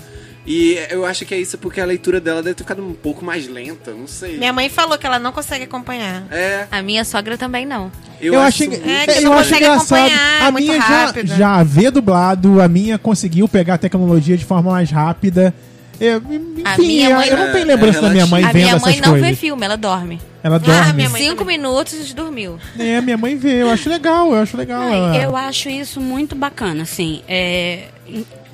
[0.47, 3.25] E eu acho que é isso porque a leitura dela deve ter ficado um pouco
[3.25, 4.37] mais lenta, não sei.
[4.37, 6.25] Minha mãe falou que ela não consegue acompanhar.
[6.31, 7.91] É, A minha sogra também não.
[8.21, 9.99] eu, Eu, acho É, que eu não acho consegue engraçado.
[9.99, 14.45] acompanhar, A muito minha já, já vê dublado, a minha conseguiu pegar a tecnologia de
[14.45, 15.55] forma mais rápida.
[15.99, 18.49] Eu, enfim, A minha mãe- eu não É, tenho lembrança é da minha mãe A
[18.49, 19.29] vendo minha mãe essas não coisas.
[19.31, 20.21] vê filme, ela dorme.
[20.43, 20.93] Ela dorme.
[20.93, 21.57] minha mãe Cinco também.
[21.57, 22.59] minutos dormiu.
[22.79, 24.83] É, minha mãe vê, eu acho legal, eu acho legal.
[24.83, 27.23] ela- Eu acho isso muito bacana, assim.
[27.29, 27.85] É,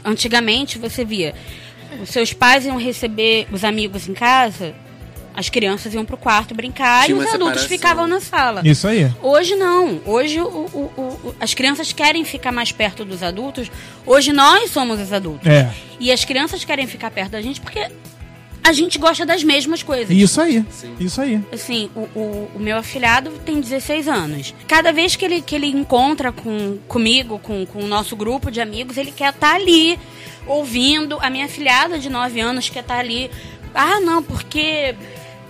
[0.05, 1.35] antigamente você via,
[2.03, 4.75] os seus pais iam receber os amigos em casa,
[5.35, 7.69] as crianças iam pro quarto brincar Tinha e os adultos separação.
[7.69, 8.63] ficavam na sala.
[8.65, 9.11] Isso aí.
[9.23, 10.01] Hoje não.
[10.05, 13.71] Hoje o- o- o- o- as crianças querem ficar mais perto dos adultos.
[14.05, 15.47] Hoje nós somos os adultos.
[15.47, 15.71] É.
[16.01, 17.87] E as crianças querem ficar perto da gente porque
[18.63, 20.11] a gente gosta das mesmas coisas.
[20.15, 20.65] Isso aí.
[20.71, 20.95] Sim.
[21.01, 21.41] Isso aí.
[21.53, 24.53] Assim, o, o, o meu afilhado tem 16 anos.
[24.69, 28.61] Cada vez que ele, que ele encontra com, comigo, com, com o nosso grupo de
[28.61, 29.99] amigos, ele quer estar ali,
[30.51, 31.19] ouvindo.
[31.21, 33.31] A minha afilhada de 9 anos quer estar ali.
[33.75, 34.95] Ah, não, porque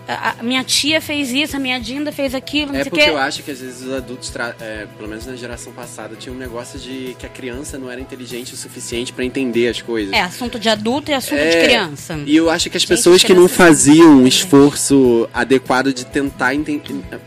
[0.06, 3.04] a, minha tia fez isso, a minha Dinda fez aquilo, não É sei o porque
[3.04, 3.10] quê.
[3.10, 6.36] eu acho que às vezes os adultos, é, pelo menos na geração passada, tinha um
[6.36, 10.12] negócio de que a criança não era inteligente o suficiente pra entender as coisas.
[10.12, 12.18] É assunto de adulto e assunto É, de criança.
[12.26, 16.04] E eu acho que as Gente, pessoas que não criança faziam um esforço adequado de
[16.04, 16.52] tentar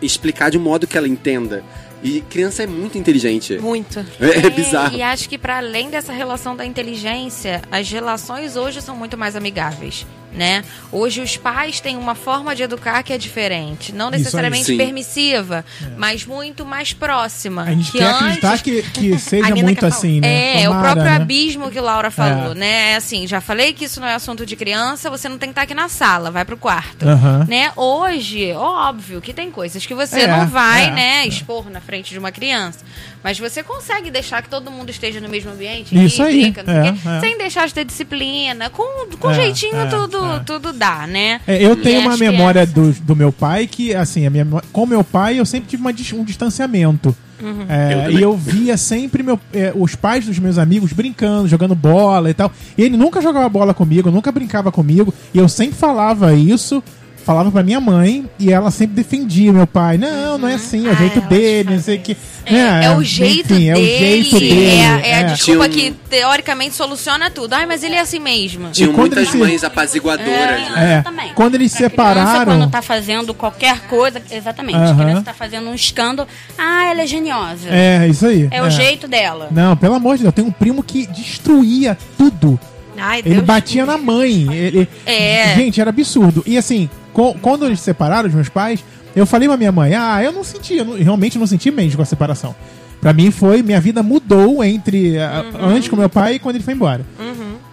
[0.02, 1.64] explicar de um modo que ela entenda.
[2.04, 3.58] E criança é muito inteligente.
[3.58, 4.00] Muito.
[4.20, 4.96] É, é bizarro.
[4.96, 9.36] E acho que para além dessa relação da inteligência, as relações hoje são muito mais
[9.36, 10.64] amigáveis, né?
[10.92, 14.12] Hoje os pais têm uma forma de educar que é diferente, não aí.
[14.18, 14.78] necessariamente Sim.
[14.78, 15.64] permissiva,
[15.98, 17.64] mas muito mais próxima.
[17.64, 20.62] A gente que quer antes- acreditar que, que seja muito assim, né?
[20.64, 21.16] É, o Tomara, próprio né?
[21.16, 22.56] abismo que Laura falou, É.
[22.56, 22.92] né?
[22.92, 25.52] É assim, já falei que isso não é assunto de criança, você não tem que
[25.54, 27.06] estar aqui na sala, vai pro quarto.
[27.48, 27.72] Né?
[27.76, 32.12] Hoje, óbvio que tem coisas que você É, não vai, é, né, expor na frente
[32.12, 32.80] de uma criança.
[33.24, 36.70] Mas você consegue deixar que todo mundo esteja no mesmo ambiente, Isso aí, brinca, o
[36.70, 37.20] é, quê, é.
[37.22, 40.40] sem deixar de ter disciplina, com, com É, jeitinho é, tudo, é.
[40.40, 41.42] tudo dá, né?
[41.48, 44.30] É, eu E tenho uma as memória crianças- do, do meu pai que, assim, a
[44.30, 47.16] minha, com meu pai eu sempre tive uma um distanciamento.
[47.42, 47.66] Uhum.
[47.68, 51.76] É, Eu e eu via sempre meu- é, os pais dos meus amigos brincando, jogando
[51.76, 52.52] bola e tal.
[52.78, 55.14] E ele nunca jogava bola comigo, nunca brincava comigo.
[55.34, 56.82] E eu sempre falava isso,
[57.26, 59.98] falava pra minha mãe, e ela sempre defendia meu pai.
[59.98, 62.18] Não, não é assim, é o Ah, jeito dele, não sei o que.
[62.46, 63.70] É, é o jeito enfim, dele.
[63.70, 64.76] É o jeito dele.
[64.76, 67.54] É, a- é a desculpa Tinha um- que teoricamente soluciona tudo.
[67.54, 68.70] Ai, mas ele é assim mesmo.
[68.72, 70.74] Tinham E quando muitas se- mães apaziguadoras, né?
[70.76, 71.34] É, Exatamente.
[71.36, 74.76] quando eles criança, separaram- quando tá fazendo qualquer coisa, exatamente.
[74.78, 74.92] Aham.
[74.92, 76.28] A criança tá fazendo um escândalo.
[76.58, 77.70] Ah, ela é geniosa.
[77.70, 78.50] É, isso aí.
[78.52, 79.48] É o jeito dela.
[79.50, 82.60] Não, pelo amor de Deus, eu tenho um primo que destruía tudo.
[82.98, 83.46] Ai, Ele Deus.
[83.46, 84.54] batia na mãe.
[84.54, 84.88] Ele...
[85.06, 85.56] É.
[85.56, 86.44] Gente, era absurdo.
[86.46, 88.84] E assim, co- quando eles se separaram, os meus pais,
[89.16, 91.98] eu falei pra minha mãe, ah, eu não senti, eu não- realmente não senti mesmo
[91.98, 92.56] com a separação.
[93.02, 95.66] Pra mim foi, minha vida mudou entre a- Uhum.
[95.76, 97.06] antes com meu pai e quando ele foi embora.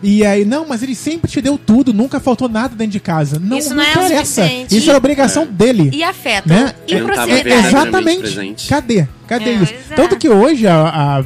[0.02, 3.38] E aí, não, mas ele sempre te deu tudo, nunca faltou nada dentro de casa.
[3.38, 4.42] Não, Isso não, não é interessa.
[4.42, 4.76] suficiente.
[4.78, 5.90] Isso era obrigação dele.
[5.92, 6.48] E afeto.
[6.48, 6.72] Né?
[6.88, 7.66] E proximidade.
[7.66, 8.20] Exatamente.
[8.22, 8.66] presente.
[8.66, 9.06] Cadê?
[9.28, 9.74] Cadê É, isso?
[9.90, 9.94] é.
[9.94, 11.24] Tanto que hoje, há, há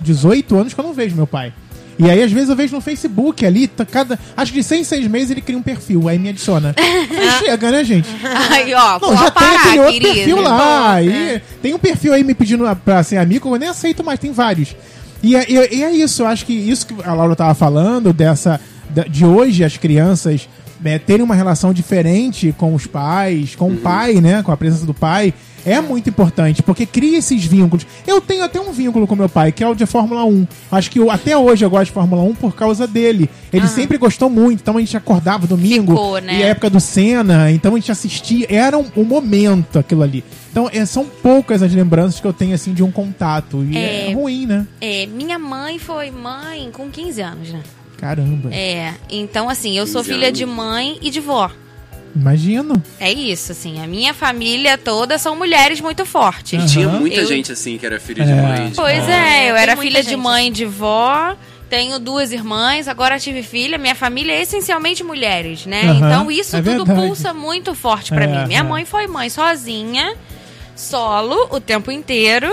[0.00, 1.52] 18 anos que eu não vejo meu pai.
[1.98, 4.18] E aí, às vezes, eu vejo no Facebook ali, tá cada.
[4.36, 6.74] Acho que de 6 em 6 meses ele cria um perfil, aí me adiciona.
[6.76, 8.08] Aí chega, né, gente?
[8.50, 10.14] Aí, ó, Não, já tem parar, aquele outro querido.
[10.14, 10.58] perfil lá.
[10.58, 11.42] Bom, aí, é.
[11.62, 14.74] Tem um perfil aí me pedindo pra ser amigo, eu nem aceito mais, tem vários.
[15.22, 18.12] E, é- e- e é isso, eu acho que isso que a Laura tava falando,
[18.12, 18.60] dessa.
[19.08, 20.48] De hoje as crianças
[20.80, 24.42] né, terem uma relação diferente com os pais, com o pai, né?
[24.42, 25.32] Com a presença do pai.
[25.64, 27.86] É muito importante, porque cria esses vínculos.
[28.06, 30.46] Eu tenho até um vínculo com meu pai, que é o de Fórmula 1.
[30.70, 33.28] Acho que eu, até hoje eu gosto de Fórmula 1 por causa dele.
[33.52, 35.92] Ele sempre gostou muito, então a gente acordava domingo.
[35.92, 36.38] Ficou, né?
[36.40, 40.24] E a época do Senna, então a gente assistia, era um, um momento aquilo ali.
[40.50, 43.64] Então é, são poucas as lembranças que eu tenho assim de um contato.
[43.64, 44.14] E é, É.
[44.14, 44.66] ruim, né?
[44.80, 47.62] É, minha mãe foi mãe com 15 anos, né?
[47.96, 48.52] Caramba.
[48.52, 50.38] É, então assim, eu sou 15 filha anos.
[50.38, 51.50] de mãe e de vó.
[52.14, 52.82] Imagino.
[53.00, 56.58] É isso, assim, a minha família toda são mulheres muito fortes.
[56.58, 56.66] Aham.
[56.66, 58.34] Tinha muita Eu- gente assim que era filha de É.
[58.34, 58.68] mãe.
[58.70, 61.34] de Pois é, eu tem era filha de gente mãe e de vó.
[61.70, 63.78] Tenho duas irmãs, agora tive filha.
[63.78, 65.84] Minha família é essencialmente mulheres, né?
[65.84, 67.00] Aham, Então isso é tudo verdade.
[67.06, 68.46] pulsa muito forte pra É, mim.
[68.46, 68.62] Minha é.
[68.62, 70.14] mãe foi mãe sozinha,
[70.76, 72.52] solo o tempo inteiro,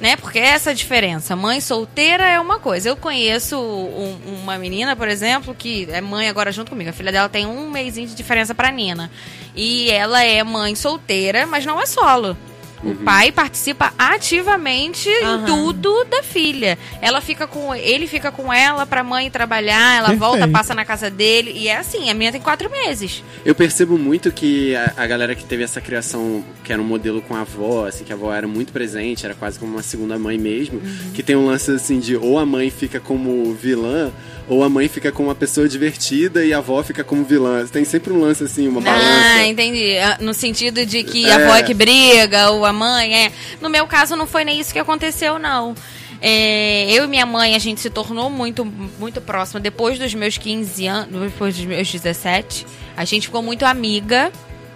[0.00, 0.16] né?
[0.16, 1.36] Porque é essa diferença.
[1.36, 2.88] Mãe solteira é uma coisa.
[2.88, 6.90] Eu conheço um- uma menina, por exemplo, que é mãe agora junto comigo.
[6.90, 9.10] A filha dela tem um mêsinho de diferença pra Nina.
[9.54, 12.36] E ela é mãe solteira, mas não é solo.
[12.82, 15.42] O pai participa ativamente Aham.
[15.42, 16.78] em tudo da filha.
[17.02, 20.52] Ela fica com ele fica com ela pra mãe trabalhar, ela volta, Perfeito.
[20.52, 22.08] passa na casa dele e é assim.
[22.10, 23.22] A minha tem quatro meses.
[23.44, 27.20] Eu percebo muito que a, a galera que teve essa criação, que era um modelo
[27.22, 30.18] com a avó, assim, que a avó era muito presente, era quase como uma segunda
[30.18, 31.12] mãe mesmo, Uhum.
[31.14, 34.10] que tem um lance assim de ou a mãe fica como vilã,
[34.50, 37.64] ou a mãe fica como uma pessoa divertida e a avó fica como vilã.
[37.68, 39.06] Tem sempre um lance assim, uma balança.
[39.38, 39.96] Ah, entendi.
[39.98, 41.32] Ah, No sentido de que É.
[41.32, 43.32] a avó é que briga, ou a mãe é.
[43.60, 45.74] No meu caso, não foi nem isso que aconteceu, não.
[46.20, 48.64] É, eu e minha mãe, a gente se tornou muito,
[48.98, 52.66] muito próxima depois dos meus 15 anos, depois dos meus 17.
[52.96, 54.30] A gente ficou muito amiga,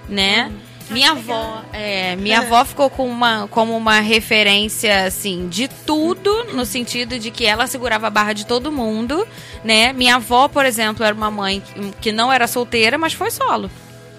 [0.09, 0.51] né?
[0.91, 6.67] Minha avó, é, minha avó ficou com uma, como uma referência, assim, de tudo, no
[6.67, 9.27] sentido de que ela segurava a barra de todo mundo,
[9.65, 9.93] né?
[9.93, 11.63] Minha avó, por exemplo, era uma mãe
[12.01, 13.71] que- não era solteira, mas foi solo.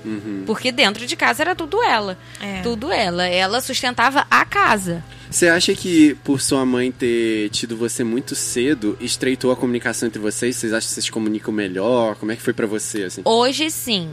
[0.03, 0.43] Uhum.
[0.45, 2.17] Porque dentro de casa era tudo ela.
[2.39, 2.61] É.
[2.61, 3.25] Tudo ela.
[3.27, 5.03] Ela sustentava a casa.
[5.31, 10.19] Você acha que por sua mãe ter tido você muito cedo, estreitou a comunicação entre
[10.19, 10.55] vocês?
[10.55, 12.15] Vocês acham que vocês se comunicam melhor?
[12.17, 13.21] Como é que foi pra você, assim?
[13.25, 14.09] Hoje sim.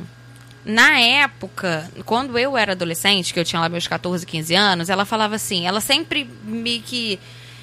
[0.65, 5.05] Na época, quando eu era adolescente, que eu tinha lá meus 14, 15 anos, ela
[5.05, 7.19] falava assim, ela sempre me que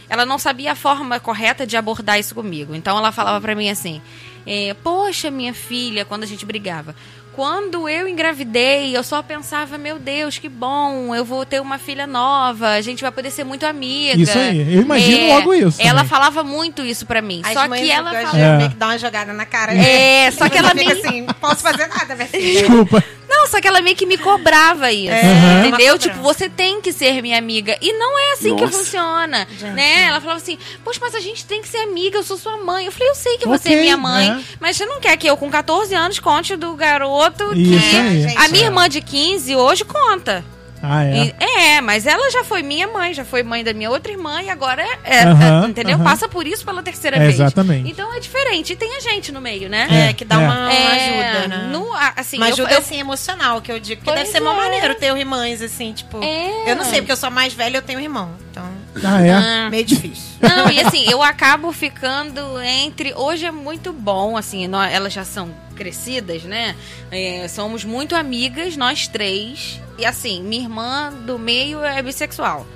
[0.09, 2.73] ela não sabia a forma correta de abordar isso comigo.
[2.73, 4.01] Então ela falava pra mim assim:
[4.45, 6.95] é, "Poxa, minha filha", quando a gente brigava.
[7.39, 12.05] Quando eu engravidei, eu só pensava, meu Deus, que bom, eu vou ter uma filha
[12.05, 14.21] nova, a gente vai poder ser muito amiga.
[14.21, 16.09] Isso aí, eu imagino É, logo isso Ela também.
[16.09, 17.39] falava muito isso pra mim.
[17.45, 18.37] As só mães que ela falava.
[18.37, 18.57] É.
[18.57, 19.73] meio que dar uma jogada na cara.
[19.73, 22.59] É, só que ela fica meio- assim, posso fazer nada, minha filha.
[22.59, 23.01] Desculpa.
[23.30, 25.11] Não, só que ela meio que me cobrava isso.
[25.13, 25.97] É, Entendeu?
[25.99, 27.77] Tipo, você tem que ser minha amiga.
[27.80, 28.77] E não é assim que Nossa.
[28.77, 29.47] funciona.
[29.51, 29.71] Gente.
[29.73, 30.03] Né?
[30.05, 32.86] Ela falava assim, poxa, mas a gente tem que ser amiga, eu sou sua mãe.
[32.88, 34.30] Eu falei, eu sei que você Ok, é minha mãe.
[34.30, 34.43] né?
[34.59, 37.95] Mas você não quer que eu, com 14 anos, conte do garoto Isso que.
[37.97, 38.36] aí.
[38.38, 40.43] A minha irmã de 15 hoje conta.
[40.82, 41.25] Ah, é.
[41.25, 44.41] E- É, mas ela já foi minha mãe, já foi mãe da minha outra irmã
[44.41, 45.99] e agora é, é, Aham, entendeu?
[45.99, 47.34] Passa por isso pela terceira É, vez.
[47.36, 47.89] exatamente.
[47.89, 48.73] Então é diferente.
[48.73, 49.88] E tem a gente no meio, né?
[50.09, 50.38] É, que dá É.
[50.39, 50.95] uma É,
[51.36, 51.69] ajuda, né?
[51.71, 54.01] no- assim, uma eu- ajuda eu- assim emocional, que eu digo.
[54.01, 54.55] Porque Pois deve ser mó é.
[54.55, 56.23] maneiro ter irmãs, assim, tipo.
[56.23, 56.71] É.
[56.71, 58.32] Eu não sei, porque eu sou mais velha eu tenho irmão.
[58.51, 58.63] Então,
[59.03, 59.32] Ah, é.
[59.32, 59.69] Ah.
[59.69, 60.30] meio difícil.
[60.41, 63.13] Não, e assim, eu acabo ficando entre.
[63.13, 65.49] Hoje é muito bom, assim, nós, elas já são
[65.80, 66.75] crescidas, né?
[67.09, 69.80] É, somos muito amigas, nós três.
[69.97, 72.67] E assim, minha irmã do meio é bissexual.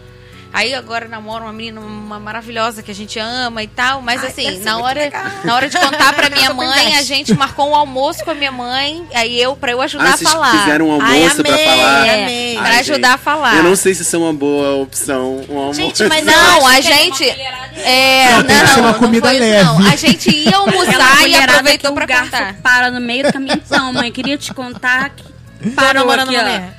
[0.53, 4.27] Aí agora namora uma menina uma maravilhosa que a gente ama e tal, mas Ai,
[4.29, 5.11] assim, na hora,
[5.43, 8.51] na hora de contar pra minha mãe, a gente marcou um almoço com a minha
[8.51, 10.51] mãe, aí eu pra eu ajudar Ah, a vocês falar.
[10.59, 12.07] fizeram um Ai, almoço pra amei, falar?
[12.07, 12.53] É, amei.
[12.57, 13.55] pra Ai, ajudar gente, a falar.
[13.57, 15.79] Eu não sei se isso é uma boa opção, um almoço.
[15.81, 17.29] Gente, mas Não, a que- gente.
[17.75, 19.63] É, Não, tem que ser uma não comida foi isso, leve.
[19.63, 19.87] Não.
[19.87, 22.53] A gente ia almoçar e aproveitou que pra contar.
[22.61, 23.55] para no meio do caminho.
[23.65, 25.23] Então, mãe, queria te contar que
[25.71, 26.73] parou namorando aqui, mulher.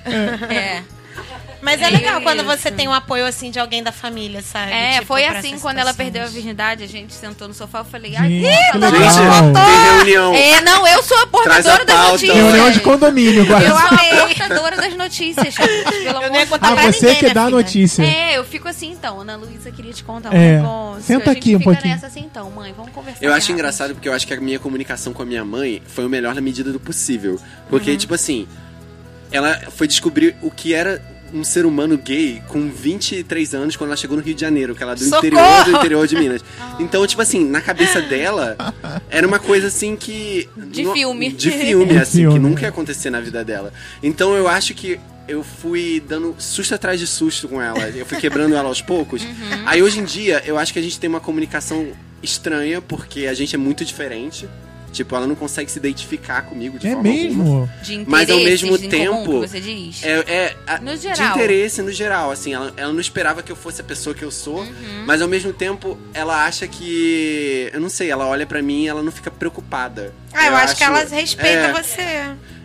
[0.48, 0.82] É,
[1.64, 2.46] Mas é É legal quando isso.
[2.46, 4.70] você tem o apoio assim de alguém da família, sabe?
[4.72, 7.84] é Tipo, foi assim quando ela perdeu a virgindade, a gente sentou no sofá, eu
[7.84, 8.78] falei, ai, que Gente,
[10.04, 10.34] reunião.
[10.34, 12.12] é, não, eu sou a a portadora das pauta.
[12.12, 12.36] notícias.
[12.36, 13.68] Reunião de condomínio, Eu guarda.
[13.68, 17.26] sou a portadora das notícias, gente, pelo Eu amor de Ah, pra você ninguém, que
[17.28, 17.56] né, dá a filha?
[17.56, 18.02] notícia.
[18.02, 20.56] É, eu fico assim então, Ana Luísa queria te contar um É.
[20.58, 21.02] negócio.
[21.02, 21.94] Senta a aqui um pouquinho.
[21.94, 23.24] nessa assim então, mãe, vamos conversar.
[23.24, 26.04] Eu acho engraçado porque eu acho que a minha comunicação com a minha mãe foi
[26.04, 27.40] o melhor na medida do possível.
[27.70, 27.96] Porque, Uhum.
[27.96, 28.46] tipo assim,
[29.32, 31.02] ela foi descobrir o que era
[31.34, 34.82] um ser humano gay com 23 anos quando ela chegou no Rio de Janeiro, que
[34.82, 35.26] ela é do Socorro!
[35.26, 36.44] interior do interior de Minas.
[36.60, 36.76] Ah.
[36.78, 38.56] Então, tipo assim, na cabeça dela,
[39.10, 40.48] era uma coisa assim que.
[40.56, 41.32] De no- filme.
[41.32, 42.34] De filme, assim, filme.
[42.34, 43.72] que nunca ia acontecer na vida dela.
[44.02, 47.88] Então eu acho que eu fui dando susto atrás de susto com ela.
[47.88, 49.22] Eu fui quebrando ela aos poucos.
[49.22, 49.30] Uhum.
[49.66, 51.88] Aí hoje em dia, eu acho que a gente tem uma comunicação
[52.22, 54.48] estranha, porque a gente é muito diferente.
[54.94, 57.24] Tipo, ela não consegue se identificar comigo de É forma alguma.
[57.26, 57.70] mesmo?
[57.82, 60.04] De Mas ao mesmo em tempo, comum, que você diz.
[60.04, 61.30] É, é a- No de geral.
[61.36, 64.30] interesse no geral, assim, ela, ela não esperava que eu fosse a pessoa que eu
[64.30, 65.04] sou, Uhum.
[65.04, 68.88] mas ao mesmo tempo ela acha que, eu não sei, ela olha pra mim e
[68.88, 70.14] ela não fica preocupada.
[70.32, 72.02] Ah, eu, acho, que elas respeitam é, você.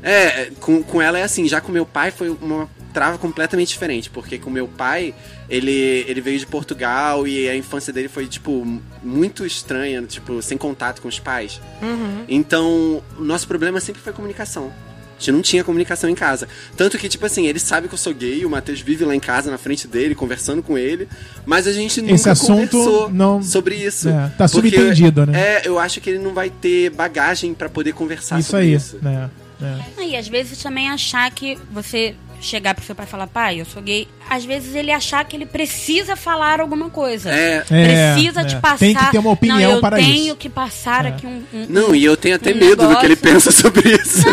[0.04, 4.10] É, com, com ela é assim, já com meu pai foi uma trava completamente diferente,
[4.10, 5.14] porque com meu pai,
[5.50, 5.72] ele,
[6.08, 11.02] ele veio de Portugal e a infância dele foi, tipo, muito estranha, tipo, sem contato
[11.02, 11.62] com os pais.
[11.82, 12.24] Uhum.
[12.28, 14.72] Então, o nosso problema sempre foi comunicação.
[15.18, 16.48] A gente não tinha comunicação em casa.
[16.78, 19.20] Tanto que, tipo assim, ele sabe que eu sou gay, o Matheus vive lá em
[19.20, 21.10] casa, na frente dele, conversando com ele,
[21.46, 24.08] mas a gente nunca Esse assunto conversou não- sobre isso.
[24.08, 25.38] É, tá subentendido, né?
[25.58, 28.74] É, eu acho que ele não vai ter bagagem pra poder conversar Isso sobre aí.
[28.74, 28.98] isso.
[29.02, 29.30] né?
[29.62, 30.04] É.
[30.06, 33.66] E às vezes também achar que você chegar pro seu pai e falar, pai, eu
[33.66, 37.30] sou gay, às vezes ele achar que ele precisa falar alguma coisa.
[37.32, 37.64] É.
[37.70, 38.46] É, precisa é.
[38.46, 38.78] te passar.
[38.80, 40.36] Tem que ter uma opinião não, eu para tenho isso.
[40.36, 41.10] que passar É.
[41.10, 43.34] aqui um, um- Não, e eu tenho até Um medo do que ele negócio.
[43.34, 44.24] pensa sobre isso.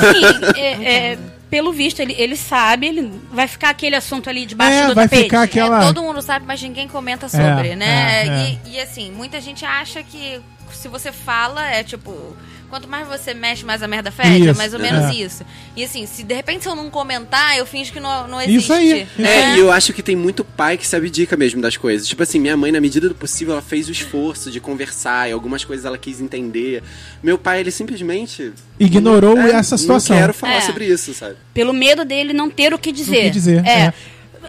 [0.00, 1.18] assim, é- é,
[1.50, 5.04] pelo visto, ele, ele sabe, ele vai ficar aquele assunto ali debaixo É, do vai
[5.08, 5.24] tapete.
[5.24, 5.82] ficar aquela.
[5.82, 7.86] É, todo mundo sabe, mas ninguém comenta sobre, É, né?
[7.86, 8.58] é, é.
[8.66, 10.40] E, e, assim, muita gente acha que
[10.72, 12.36] se você fala, é tipo.
[12.70, 14.28] Quanto mais você mexe, mais a merda fede.
[14.28, 15.14] É Isso, mais ou menos é.
[15.14, 15.44] isso.
[15.76, 18.58] E assim, se de repente se eu não comentar, eu finjo que não, não existe.
[18.62, 21.60] Isso aí, isso É, e eu acho que tem muito pai que se abdica mesmo
[21.60, 22.06] das coisas.
[22.06, 25.32] Tipo assim, minha mãe, na medida do possível, ela fez o esforço de conversar e
[25.32, 26.82] algumas coisas ela quis entender.
[27.22, 28.52] Meu pai, ele simplesmente.
[28.78, 30.14] Ignorou É, essa situação.
[30.14, 30.60] Não quero falar É.
[30.60, 31.36] sobre isso, sabe?
[31.52, 33.18] Pelo medo dele não ter o que dizer.
[33.18, 33.92] O que dizer, É.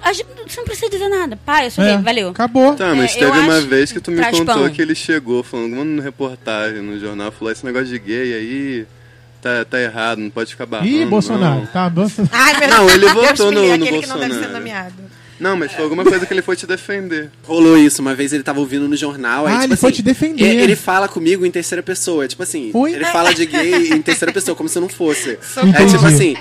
[0.03, 0.09] é.
[0.09, 1.37] A gente- você não precisa dizer nada.
[1.45, 2.29] Pai, eu sou É, gay, valeu.
[2.29, 2.73] Acabou.
[2.75, 4.69] Tá, mas É, teve uma acho- vez que tu me traz contou pão.
[4.69, 8.85] que ele chegou falando uma reportagem no jornal, falou esse negócio de gay aí
[9.41, 10.89] tá, tá errado, não pode ficar barrando.
[10.89, 11.59] Ih, Bolsonaro.
[11.61, 11.65] Não.
[11.67, 12.33] Tá, Bolsonaro.
[12.33, 14.53] Ai, meu Não, ele votou no- livre, no aquele que não deve ser Bolsonaro.
[14.59, 14.93] nomeado.
[15.39, 17.31] não, mas foi alguma coisa que ele foi te defender.
[17.43, 19.47] Rolou isso, uma vez ele tava ouvindo no jornal.
[19.47, 20.43] Aí, Ah, tipo ele assim, foi te defender.
[20.45, 22.27] Ele, ele fala comigo em terceira pessoa.
[22.27, 22.93] Tipo assim, Oi?
[22.93, 25.39] ele fala de gay em terceira pessoa, como se não fosse.
[25.57, 25.93] É Entendi.
[25.93, 26.37] tipo assim.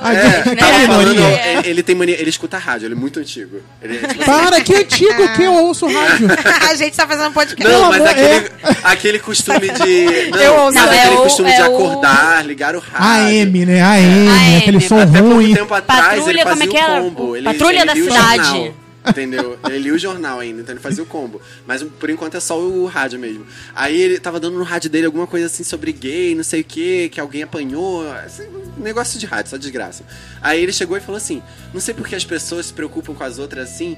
[0.00, 1.58] Ah, É, falando, mania.
[1.58, 3.58] ele, ele tem mania, ele escuta rádio, ele é muito antigo.
[3.82, 6.28] Ele, é, tipo assim, Para, que antigo que eu ouço rádio.
[6.70, 7.72] a gente tá fazendo um podcast.
[7.72, 8.50] Não, mas aquele,
[8.82, 10.30] aquele costume de.
[10.30, 10.76] Não, Eu ouço.
[10.78, 13.40] Não, é aquele o- costume é de o- acordar, ligar o rádio.
[13.42, 13.82] AM, né?
[13.82, 15.54] AM, AM, aquele som Até pouco ruim.
[15.54, 17.00] tempo atrás Patrulha, ele como fazia é que o era?
[17.02, 17.36] combo.
[17.36, 18.72] Ele, Patrulha ele da o cidade.
[19.06, 19.58] Entendeu?
[19.66, 21.40] Ele lia o jornal ainda, então ele fazia o combo.
[21.66, 23.46] Mas por enquanto é só o rádio mesmo.
[23.74, 26.64] Aí ele tava dando no rádio dele alguma coisa assim sobre gay, não sei o
[26.64, 28.08] que, que alguém apanhou.
[28.12, 28.44] assim,
[28.78, 30.04] negócio de rádio, só desgraça.
[30.40, 31.42] Aí ele chegou e falou assim:
[31.72, 33.96] Não sei por que as pessoas se preocupam com as outras assim.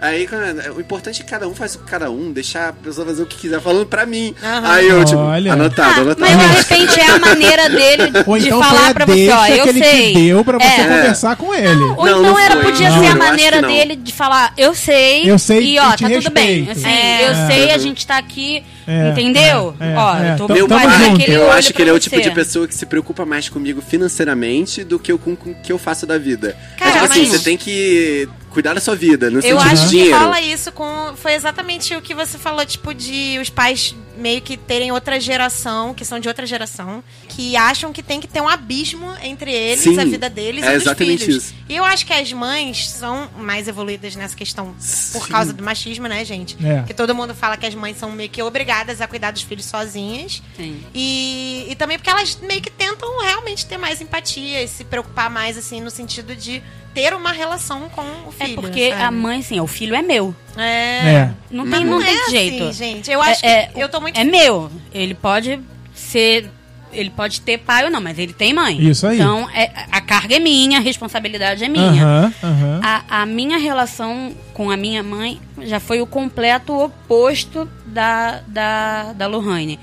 [0.00, 2.72] Aí, cara, o importante é que cada um faz o que cada um, deixar a
[2.72, 4.32] pessoa fazer o que quiser, falando pra mim.
[4.40, 4.70] Aham.
[4.72, 5.52] Aí eu, tipo, Olha.
[5.54, 6.20] anotado, Ah, anotado.
[6.36, 9.38] mas de repente é a maneira dele Ou de então falar a pra você, deixa
[9.40, 10.12] ó, eu que ele sei.
[10.12, 10.84] te deu pra você É.
[10.84, 11.82] conversar com ele.
[11.82, 12.64] Ou Não, então não era, foi.
[12.70, 13.68] podia Não, ser eu a acho maneira não.
[13.68, 16.62] dele de falar, eu sei, Eu sei e ó, e te tá tudo bem.
[16.62, 16.86] respeito.
[16.86, 17.28] Assim, É.
[17.30, 19.74] eu sei, a gente tá aqui, É, entendeu?
[19.80, 20.54] é, ó, é, eu tô é.
[20.54, 21.22] Meu Tamo fazendo junto.
[21.22, 22.22] aquele eu olho acho que ele é o tipo você.
[22.22, 25.72] de pessoa que se preocupa mais comigo financeiramente do que eu com com o que
[25.72, 26.56] eu faço da vida.
[26.76, 29.72] Cara, é tipo assim, mas- você tem que cuidar da sua vida, no Eu sentido
[29.72, 31.14] acho que rola isso com.
[31.16, 35.94] Foi exatamente o que você falou, tipo, de os pais meio que terem outra geração,
[35.94, 39.80] que são de outra geração, que acham que tem que ter um abismo entre eles,
[39.84, 41.44] Sim, a vida deles é e dos exatamente filhos.
[41.44, 41.54] isso.
[41.68, 44.74] E eu acho que as mães são mais evoluídas nessa questão
[45.12, 45.30] por Sim.
[45.30, 46.56] causa do machismo, né, gente?
[46.64, 46.82] É.
[46.82, 49.66] Que todo mundo fala que as mães são meio que obrigadas a cuidar dos filhos
[49.66, 50.42] sozinhas.
[50.56, 50.82] Sim.
[50.92, 55.30] E, e também porque elas meio que tentam realmente ter mais empatia e se preocupar
[55.30, 56.62] mais, assim, no sentido de
[57.02, 58.60] ter uma relação com o É filho.
[58.60, 59.02] porque sabe?
[59.02, 60.34] a mãe, assim, o filho é meu.
[60.56, 60.62] É.
[60.62, 61.30] É.
[61.50, 62.72] Não Mas tem, não é tem assim, jeito.
[62.72, 63.10] gente.
[63.10, 64.70] Eu acho é, que eu tô muito É meu.
[64.92, 65.60] Ele pode
[65.94, 66.50] ser.
[66.90, 68.80] Ele pode ter pai ou não, mas ele tem mãe.
[68.80, 69.16] Isso aí.
[69.20, 72.02] Então, é, a carga é minha, a responsabilidade é minha.
[72.02, 72.80] Aham, aham.
[72.82, 79.12] A, a minha relação com a minha mãe já foi o completo oposto da, da,
[79.12, 79.78] da Lohane.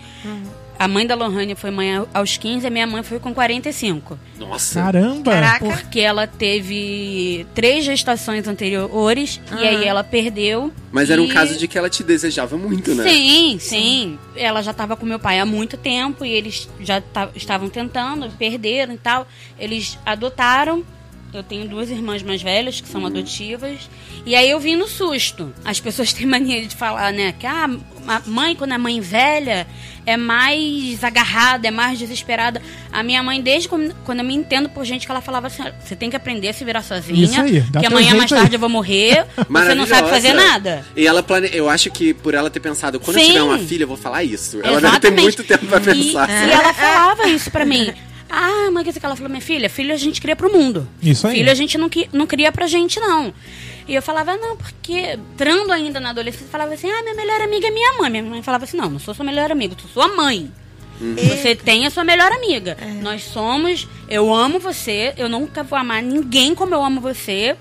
[0.78, 4.20] A mãe da Lohane foi mãe aos 15, a minha mãe foi com 45.
[4.38, 4.82] Nossa.
[4.82, 5.32] Caramba.
[5.32, 5.66] Caraca.
[5.66, 10.72] Porque ela teve três gestações anteriores e aí ela perdeu.
[10.92, 13.04] Mas era um e- caso de que ela te desejava muito, né?
[13.10, 17.30] Sim, sim, Ela já estava com meu pai há muito tempo e eles já ta-
[17.36, 19.26] estavam tentando, perderam e tal.
[19.58, 20.84] Eles adotaram.
[21.36, 23.08] Eu tenho duas irmãs mais velhas que são Uhum.
[23.08, 23.90] adotivas.
[24.26, 25.54] E aí eu vim no susto.
[25.64, 27.34] As pessoas têm mania de falar, né?
[27.38, 27.70] Que ah,
[28.08, 29.68] a mãe, quando é mãe velha,
[30.06, 32.62] é mais agarrada, é mais desesperada.
[32.92, 35.96] A minha mãe, desde quando eu me entendo por gente que ela falava assim: você
[35.96, 37.24] tem que aprender a se virar sozinha.
[37.26, 39.26] Isso aí, que amanhã mais jeito aí." tarde eu vou morrer.
[39.50, 40.86] Você não sabe fazer nada.
[40.96, 41.50] E ela plane...
[41.54, 43.32] eu acho que por ela ter pensado, quando eu Sim.
[43.32, 44.58] tiver uma filha, eu vou falar isso.
[44.64, 45.22] Ela deve ter Exatamente.
[45.24, 46.30] muito tempo pra E- pensar.
[46.30, 47.94] E, ela falava isso pra mim.
[48.38, 50.86] Ah, mãe, que que ela falou, minha filha, filho a gente cria pro mundo.
[51.02, 51.38] Isso aí.
[51.38, 53.34] Filho a gente não, não cria pra gente, não.
[53.88, 57.40] E eu falava, não, porque, entrando ainda na adolescência, eu falava assim, ah, minha melhor
[57.42, 58.10] amiga é minha mãe.
[58.10, 60.52] Minha mãe falava assim, não, não sou sua melhor amiga, sou sua mãe.
[61.00, 62.78] Você tem a sua melhor amiga.
[63.02, 67.56] Nós somos, eu amo você, eu nunca vou amar ninguém como eu amo você.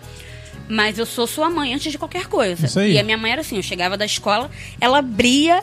[0.68, 2.66] Mas eu sou sua mãe antes de qualquer coisa.
[2.66, 2.95] Isso aí.
[2.95, 4.51] E a minha mãe era assim, eu chegava da escola,
[4.81, 5.62] ela abria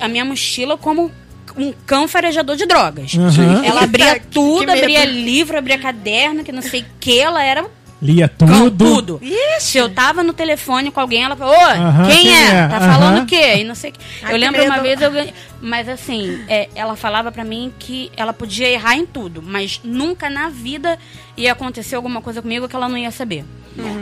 [0.00, 1.10] a minha mochila como
[1.56, 3.14] um cão farejador de drogas.
[3.16, 3.64] Aham.
[3.64, 7.64] Ela abria tudo, abria livro, abria caderno, que não sei o que, ela era
[8.02, 8.84] Lia cão, tudo.
[9.18, 9.20] tudo.
[9.60, 12.48] Se eu tava no telefone com alguém, ela falou, ô, Aham, quem, quem é?
[12.48, 12.68] é?
[12.68, 12.92] Tá Aham.
[12.92, 13.54] falando o quê?
[13.58, 14.00] E não sei o quê.
[14.22, 15.32] Ai, eu que lembro uma vez eu ganhei.
[15.62, 20.28] Mas assim, é, ela falava pra mim que ela podia errar em tudo, mas nunca
[20.28, 20.98] na vida
[21.36, 23.44] ia acontecer alguma coisa comigo que ela não ia saber.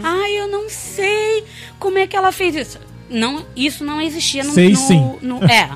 [0.03, 1.45] Ai, eu não sei
[1.79, 2.79] como é que ela fez isso.
[3.09, 4.53] Não, isso não existia no.
[4.53, 5.13] Sei no- sim.
[5.23, 5.69] no- é.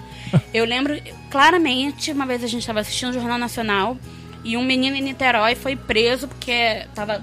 [0.53, 0.99] Eu lembro
[1.31, 3.97] claramente, uma vez a gente estava assistindo o Jornal Nacional
[4.45, 7.23] E um menino em Niterói foi preso porque tava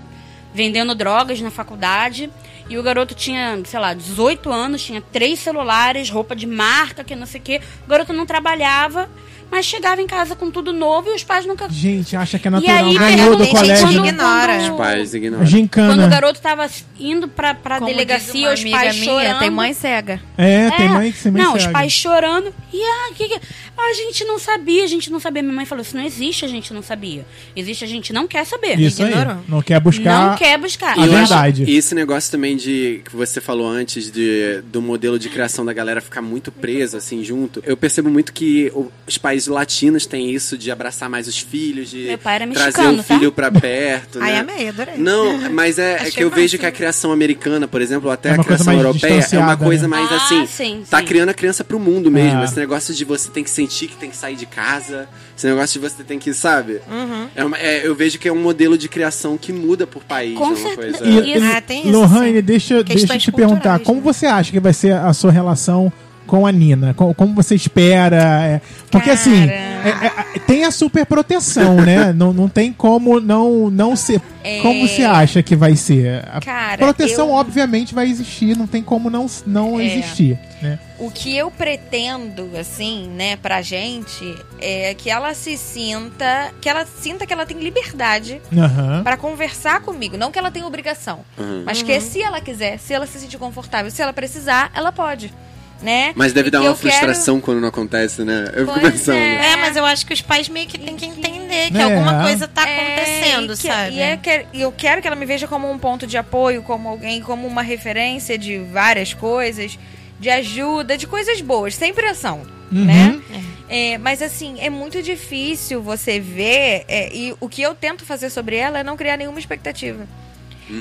[0.53, 2.29] vendendo drogas na faculdade.
[2.69, 7.15] E o garoto tinha, sei lá, 18 anos, tinha três celulares, roupa de marca, que
[7.15, 7.61] não sei o quê.
[7.85, 9.09] O garoto não trabalhava,
[9.51, 11.67] mas chegava em casa com tudo novo e os pais nunca.
[11.69, 12.77] Gente, acha que é E natural.
[12.85, 13.87] aí, Ganhou do gente, colégio.
[13.87, 14.57] gente ignora.
[14.57, 15.45] Os pais ignoram.
[15.45, 15.93] Gincana.
[15.93, 19.39] Quando o garoto tava indo pra, pra Como delegacia, os pais minha, chorando.
[19.39, 20.21] Tem mãe cega.
[20.37, 21.73] É, tem mãe que se mãe Não, os cega.
[21.73, 22.53] pais chorando.
[22.73, 23.39] E ah, que que...
[23.77, 25.43] a gente não sabia, a gente não sabia.
[25.43, 27.25] Minha mãe falou: isso não existe, a gente não sabia.
[27.55, 28.79] Existe, a gente não quer saber.
[28.79, 29.13] Isso aí.
[29.47, 30.29] Não quer buscar.
[30.29, 30.97] Não quer buscar.
[30.97, 31.63] A E verdade.
[31.67, 35.71] E esse negócio também de que você falou antes de, do modelo de criação da
[35.73, 37.61] galera ficar muito preso assim junto.
[37.65, 38.71] Eu percebo muito que
[39.05, 42.65] os países latinos têm isso de abraçar mais os filhos, de Meu pai era trazer
[42.81, 43.35] mexicano, o filho tá?
[43.35, 44.39] pra perto, Ai, né?
[44.39, 44.95] amei, adorei.
[44.97, 48.29] Não, mas é, é que eu vejo que a criação americana, por exemplo, ou até
[48.29, 49.87] É a criação europeia é uma coisa né?
[49.89, 50.45] mais Ah, assim.
[50.45, 51.05] sim, tá sim.
[51.05, 52.41] criando a criança pro mundo mesmo.
[52.41, 52.45] É.
[52.45, 55.07] Esse negócio de você tem que sentir que tem que sair de casa.
[55.37, 56.79] Esse negócio de você tem que, sabe?
[56.89, 57.27] Uhum.
[57.35, 60.37] É uma- é, eu vejo que é um modelo de criação que muda por país.
[60.37, 60.97] Com é uma certeza.
[60.99, 61.21] coisa.
[61.21, 61.33] E.
[61.43, 64.03] Ah, tem isso, Lohane, deixa, deixa eu te perguntar, como né?
[64.03, 65.91] você acha que vai ser a sua relação
[66.27, 66.93] com a Nina?
[66.93, 68.15] Co- Como, você espera?
[68.45, 68.61] é,
[68.91, 69.19] porque Cara.
[69.19, 72.11] assim, é- é- tem a super proteção, né?
[72.13, 74.21] Não, não tem como não, não ser.
[74.43, 74.59] É.
[74.61, 76.23] Como você acha que vai ser?
[76.31, 79.85] A Cara, proteção, eu- obviamente, vai existir, não tem como não, não É.
[79.85, 80.37] existir.
[80.61, 80.79] Né?
[80.99, 86.51] O que eu pretendo, assim, né, pra gente, é que ela se sinta.
[86.61, 89.01] Que ela sinta que ela tem liberdade Aham.
[89.03, 90.15] pra conversar comigo.
[90.17, 91.19] Não que ela tenha obrigação.
[91.37, 91.63] Uhum.
[91.65, 95.33] Mas que se ela quiser, se ela se sentir confortável, se ela precisar, ela pode.
[95.81, 96.13] Né?
[96.15, 98.45] Mas deve E dar uma eu quero- frustração quando não acontece, né?
[98.53, 99.17] Eu fico pensando.
[99.17, 99.51] é.
[99.51, 101.83] É, mas eu acho que os pais meio que têm que entender que É.
[101.83, 103.95] alguma coisa tá É, acontecendo, e que- sabe?
[103.95, 106.87] E é que- eu quero que ela me veja como um ponto de apoio, como
[106.87, 109.77] alguém, como uma referência de várias coisas,
[110.19, 112.85] de ajuda, de coisas boas, sem pressão, Uhum.
[112.85, 113.21] né?
[113.67, 118.29] É, mas assim, é muito difícil você ver, é, e o que eu tento fazer
[118.29, 120.07] sobre ela é não criar nenhuma expectativa.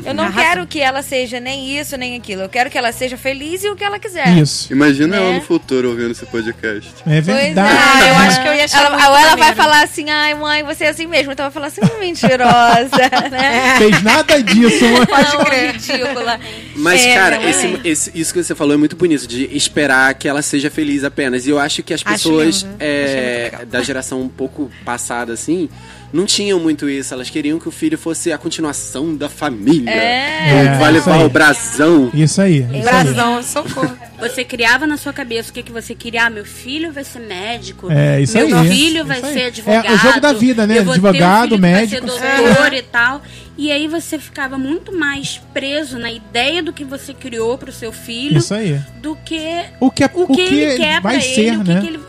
[0.05, 0.43] Eu não Arrasou.
[0.43, 2.43] quero que ela seja nem isso, nem aquilo.
[2.43, 4.29] Eu quero que ela seja feliz e o que ela quiser.
[4.39, 4.73] Isso.
[4.73, 5.35] Imagina ela Né?
[5.37, 6.93] no futuro ouvindo esse podcast.
[7.07, 7.77] É Pois verdade.
[7.79, 10.35] Ah, eu acho que eu ia achar Ela, muito ou ela vai falar assim, ai
[10.35, 11.33] mãe, você é assim mesmo.
[11.33, 13.77] Então ela vai falar assim, mentirosa, né?
[13.79, 15.07] Fez nada disso, mano.
[15.07, 15.73] Pode crer.
[15.73, 16.41] ridícula.
[16.77, 17.51] Mas, É, cara, é?
[17.51, 21.05] esse, esse- isso que você falou é muito bonito, de esperar que ela seja feliz
[21.05, 21.47] apenas.
[21.47, 25.69] E eu acho que as pessoas é, da geração um pouco passada, assim,
[26.13, 27.15] não tinham muito isso.
[27.15, 29.91] Elas queriam que o filho fosse a continuação da família.
[29.91, 31.25] É, vai isso levar aí.
[31.25, 32.11] o brasão.
[32.13, 32.59] Isso aí.
[32.61, 32.83] Isso aí.
[32.83, 33.97] Brasão, socorro.
[34.21, 36.27] Você criava na sua cabeça o que, que você queria.
[36.27, 37.91] Ah, meu filho vai ser médico.
[37.91, 38.69] É, isso meu aí.
[38.69, 39.33] filho vai aí.
[39.33, 39.95] ser É advogado.
[39.95, 40.81] o jogo da vida, né?
[40.81, 42.07] um Advogado, que médico.
[42.07, 43.23] Vai ser doutor e tal.
[43.59, 47.93] E aí você ficava muito mais preso na ideia do que você criou pro seu
[47.93, 48.81] filho Isso aí.
[49.03, 51.75] do que O que, é- o que, ele quer vai pra ser, ele, o que,
[51.75, 51.81] né?
[51.81, 52.01] que ele,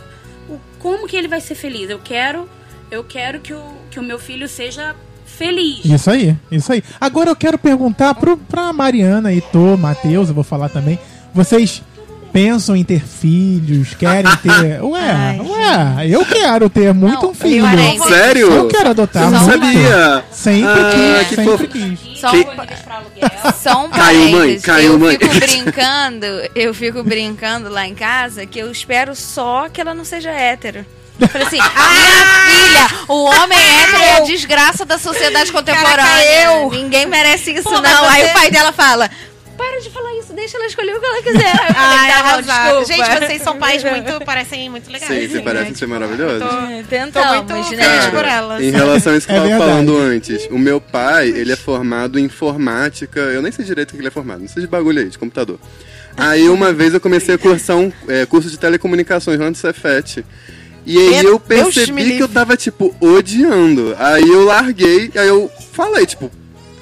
[0.49, 1.89] o, como que ele vai ser feliz.
[1.89, 2.47] Eu quero,
[2.89, 3.61] eu quero que o,
[3.93, 5.85] que o meu filho seja feliz.
[5.85, 6.83] Isso aí, isso aí.
[6.99, 10.97] Agora eu quero perguntar pro, pra Mariana, Heitor, Matheus, eu vou falar também.
[11.33, 11.81] Vocês
[12.31, 13.93] pensam em ter filhos?
[13.93, 14.81] Querem ter.
[14.83, 17.63] Ué, Ai, ué, eu quero ter muito Não, um filho.
[17.63, 18.51] parece- Sério?
[18.51, 19.61] Eu quero adotar Eu não muito.
[19.61, 20.23] sabia.
[20.31, 20.89] Sempre Ah,
[21.19, 21.67] quis, que sempre fofo.
[21.67, 22.19] quis.
[22.19, 23.53] Só Que- aluguel.
[23.61, 25.17] Só um Caiu, mãe, caiu, eu mãe.
[25.17, 26.25] fico brincando,
[26.55, 30.85] eu fico brincando lá em casa que eu espero só que ela não seja hétero.
[31.31, 31.67] Falei assim, minha
[32.89, 35.95] filha, o homem hétero é a desgraça da sociedade contemporânea.
[35.97, 36.69] Caraca, eu.
[36.71, 38.03] Ninguém merece isso, Pô, não.
[38.09, 39.09] Aí você- o pai dela fala:
[39.55, 41.59] para de falar isso, deixa ela escolher o que ela quiser.
[41.61, 42.85] Aí Ai, tá desculpa.
[42.85, 45.07] Gente, vocês são pais muito, parecem muito legais.
[45.13, 45.75] Sim, você assim, parece né?
[45.77, 46.39] ser maravilhoso.
[46.39, 47.83] Tô, tô Tentamos, muito né?
[47.83, 48.61] feliz por elas.
[48.63, 49.71] em relação a isso que É eu tava verdade.
[49.71, 53.93] falando antes, o meu pai, ele é formado em informática, eu nem sei direito o
[53.93, 55.59] que ele é formado, não sei de bagulho aí, de computador.
[56.17, 60.25] Aí uma vez eu comecei a cursar um é, curso de telecomunicações lá no Cefet.
[60.85, 63.95] E aí Meu eu percebi que eu tava, tipo, odiando.
[63.97, 66.29] Aí eu larguei, aí eu falei, tipo,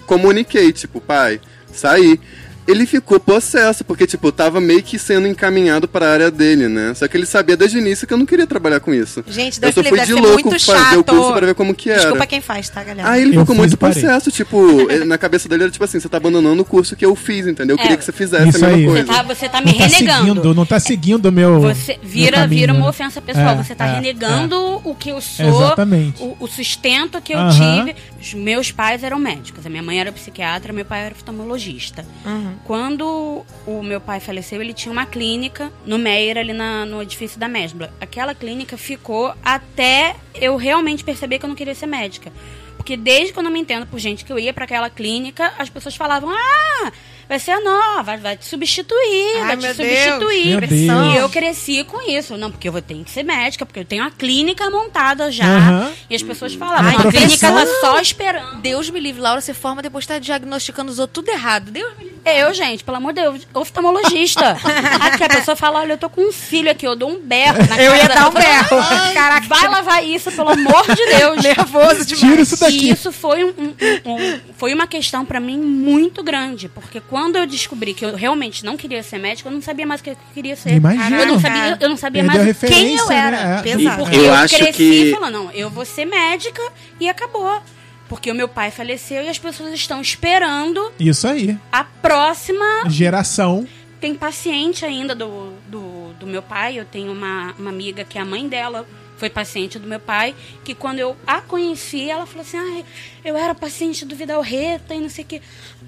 [0.05, 1.39] comuniquei, tipo, pai,
[1.71, 2.19] saí.
[2.67, 6.93] Ele ficou possesso, porque, tipo, tava meio que sendo encaminhado pra área dele, né?
[6.93, 9.23] Só que ele sabia desde o início que eu não queria trabalhar com isso.
[9.27, 10.99] Gente, eu só fui de louco fazer chato.
[10.99, 11.99] o curso pra ver como que era.
[12.01, 13.09] Desculpa quem faz, tá, galera?
[13.09, 15.99] Aí ele Eu ficou muito e possesso, tipo, ele- na cabeça dele era tipo assim,
[15.99, 17.75] você tá abandonando o curso que eu fiz, entendeu?
[17.75, 18.85] Eu É, queria que você fizesse isso a mesma aí.
[18.85, 19.13] Você coisa.
[19.13, 20.25] tá, você tá me Não tá renegando.
[20.25, 21.61] seguindo, não tá seguindo o meu.
[21.61, 22.89] Você meu vira, caminho, vira uma né?
[22.89, 23.49] ofensa pessoal.
[23.59, 26.21] É, você tá é, renegando o que eu sou, Exatamente.
[26.21, 27.85] o, o sustento que eu Aham.
[27.85, 27.95] tive.
[28.21, 29.65] Os meus pais eram médicos.
[29.65, 32.05] A minha mãe era psiquiatra, meu pai era oftalmologista.
[32.25, 32.50] Uhum.
[32.65, 37.39] Quando o meu pai faleceu, ele tinha uma clínica no Meyer, ali na- no edifício
[37.39, 37.93] da Mesbla.
[37.99, 42.31] Aquela clínica ficou até eu realmente perceber que eu não queria ser médica.
[42.77, 45.53] Porque desde que eu não me entendo por gente que eu ia pra aquela clínica,
[45.59, 46.91] as pessoas falavam: Ah,
[47.29, 50.45] vai ser a nova, vai te substituir, Ai, vai te meu substituir.
[50.47, 51.13] Meu Deus.
[51.13, 52.35] E eu cresci com isso.
[52.37, 55.45] Não, porque eu vou ter que ser médica, porque eu tenho a clínica montada já.
[55.45, 55.91] Aham.
[56.11, 58.57] E as pessoas falavam, Ai, a clínica profissão- tá só esperando.
[58.57, 61.71] Deus me livre, Laura, você forma depois tá diagnosticando os outros tudo errado.
[61.71, 62.11] Deus me livre.
[62.23, 64.51] Eu, gente, pelo amor de Deus, oftalmologista.
[65.01, 67.57] Aqui a pessoa fala, olha, eu tô com um filho aqui, eu dou um berro
[67.67, 69.13] na Eu cara ia da dar um berro.
[69.13, 71.41] Caraca, Vai lavar isso, pelo amor de Deus.
[71.43, 72.19] nervoso demais.
[72.19, 72.89] Tira isso daqui.
[72.89, 73.75] E isso foi, um, um-
[74.13, 78.63] um- foi uma questão pra mim muito grande, porque quando eu descobri que eu realmente
[78.63, 80.73] não queria ser médica, eu não sabia mais o que eu queria ser.
[80.75, 81.15] Imagino.
[81.17, 83.31] Eu não sabia, eu não sabia Perdeu mais quem eu referência, era.
[83.45, 83.59] né?
[83.59, 83.61] É.
[83.63, 83.97] Pesado.
[84.03, 86.61] Porque Eu eu, acho cresci que- falando, não, eu vou ser médica
[86.99, 87.61] e acabou.
[88.07, 91.57] Porque o meu pai faleceu e as pessoas estão esperando Isso aí.
[91.71, 93.65] a próxima Geração.
[94.01, 96.77] tem paciente ainda do, do, do meu pai.
[96.77, 98.85] Eu tenho uma, uma amiga que a mãe dela
[99.17, 100.33] foi paciente do meu pai,
[100.63, 102.83] que quando eu a conheci, ela falou assim, ai,
[103.23, 105.41] eu era paciente do Vidal Reta e não sei o que.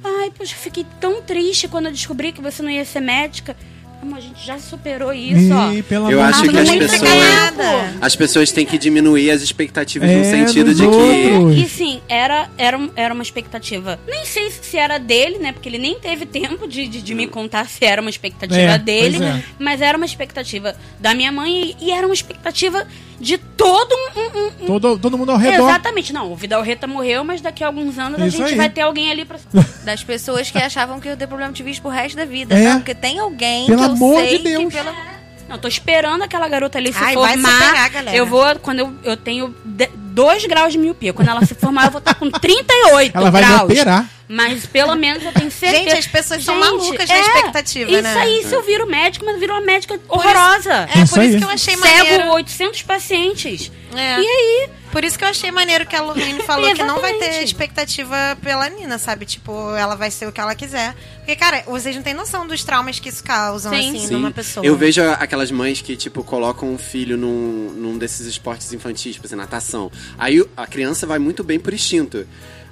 [0.04, 3.58] Ai, poxa, fiquei tão triste quando eu descobri que você não ia ser médica.
[4.04, 5.72] Amor, a gente já superou isso, ó.
[5.72, 7.94] E, pelo Eu amor acho de que as pessoas- ganhada.
[8.02, 10.90] As pessoas têm que diminuir as expectativas no É, sentido dos de que.
[11.32, 11.58] outros.
[11.58, 13.98] E sim, era, era, era uma expectativa.
[14.08, 15.54] Nem sei se era dele, né?
[15.54, 18.78] Porque ele nem teve tempo de, de, de me contar se era uma expectativa É,
[18.78, 19.24] dele.
[19.24, 19.42] é.
[19.58, 22.86] Mas era uma expectativa da minha mãe e, e era uma expectativa
[23.20, 24.20] de todo um.
[24.20, 25.70] um- um- Todo, todo mundo ao redor.
[25.70, 26.32] Exatamente, não.
[26.32, 28.56] O Vidal Reta morreu, mas daqui a alguns anos a Isso gente aí.
[28.56, 29.38] vai ter alguém ali pra.
[29.84, 32.56] Das pessoas que achavam que eu ia ter problema de vista pro resto da vida.
[32.56, 32.64] É.
[32.70, 34.66] Não, porque tem alguém Pelo que eu amor sei de Deus.
[34.66, 34.94] que pela...
[35.48, 37.52] Não, tô esperando aquela garota ali se Ai, vai formar.
[37.52, 38.18] superar, galera.
[38.18, 39.54] Eu vou, quando eu, eu tenho
[40.14, 41.12] 2 graus de miopia.
[41.14, 43.64] Quando ela se formar, eu vou estar com 38 Ela vai me graus.
[43.64, 44.10] operar.
[44.28, 45.84] Mas pelo menos eu tenho certeza.
[45.84, 48.16] Gente, as pessoas são Gente, malucas na é, expectativa, isso né?
[48.18, 50.88] aí, se eu viro médico, mas eu viro uma médica horrorosa.
[50.96, 51.38] É, Isso por isso aí.
[51.38, 52.32] que eu achei Cego maneiro.
[52.32, 53.72] 800 pacientes.
[53.96, 54.20] É.
[54.20, 54.70] E aí?
[54.92, 58.16] Por isso que eu achei maneiro que a Lorraine falou que não vai ter expectativa
[58.44, 59.26] pela Nina, sabe?
[59.26, 60.96] Tipo, ela vai ser o que ela quiser.
[61.18, 63.90] Porque, cara, vocês não têm noção dos traumas que isso causam, Sim.
[63.90, 64.14] assim, Sim.
[64.14, 64.64] numa pessoa.
[64.66, 69.26] Eu vejo aquelas mães que, tipo, colocam um filho num, num desses esportes infantis, tipo
[69.26, 69.92] assim, natação.
[70.18, 72.26] Aí o- a criança vai muito bem por instinto.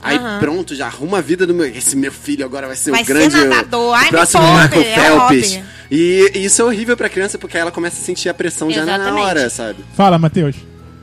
[0.03, 0.39] Aí Aham.
[0.39, 1.65] pronto, já arruma a vida do meu.
[1.67, 3.36] Esse meu filho agora vai ser Vai o ser grande.
[3.45, 3.91] nadador.
[3.91, 5.53] o Ai, me próximo poupe, Michael é Phelps.
[5.55, 5.63] hobby.
[5.91, 8.71] e, e isso é horrível pra criança porque aí ela começa a sentir a pressão
[8.71, 9.23] já na Exatamente.
[9.25, 9.86] hora, sabe?
[9.95, 10.55] Fala, Matheus.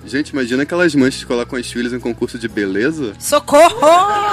[0.05, 3.12] Gente, imagina aquelas mães que colocam os filhos em concurso de beleza.
[3.18, 3.87] Socorro!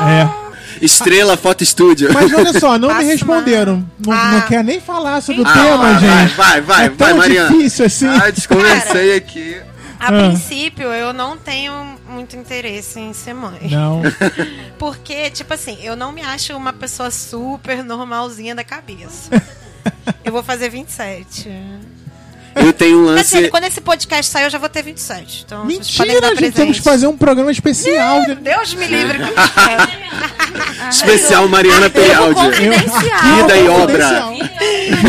[0.07, 0.45] É.
[0.81, 2.11] Estrela Foto Estúdio.
[2.13, 3.85] Mas olha só, não me Passa responderam.
[4.03, 4.31] Não, Ah.
[4.31, 6.35] não quer nem falar sobre o Ah, tema, vai, gente.
[6.35, 7.49] vai, vai, é vai, Mariana.
[7.49, 8.07] difícil assim.
[8.07, 9.57] Ah, desconversei aqui.
[10.05, 10.11] A Ah.
[10.27, 11.73] princípio, eu não tenho
[12.07, 13.59] muito interesse em ser mãe.
[13.71, 14.03] Não.
[14.77, 19.31] Porque, tipo assim, eu não me acho uma pessoa super normalzinha da cabeça.
[20.23, 21.49] eu vou fazer 27.
[22.55, 23.35] Eu tenho um lance.
[23.35, 25.43] dizer, quando esse podcast sair, eu já vou ter 27.
[25.45, 26.55] Então, vocês podem Mentira, dar gente.
[26.55, 28.23] Temos que fazer um programa especial.
[28.25, 29.17] de- Deus me livre.
[30.89, 32.35] Especial Mariana Perialdi.
[32.39, 33.35] Confidencial.
[33.37, 34.07] Vida e obra.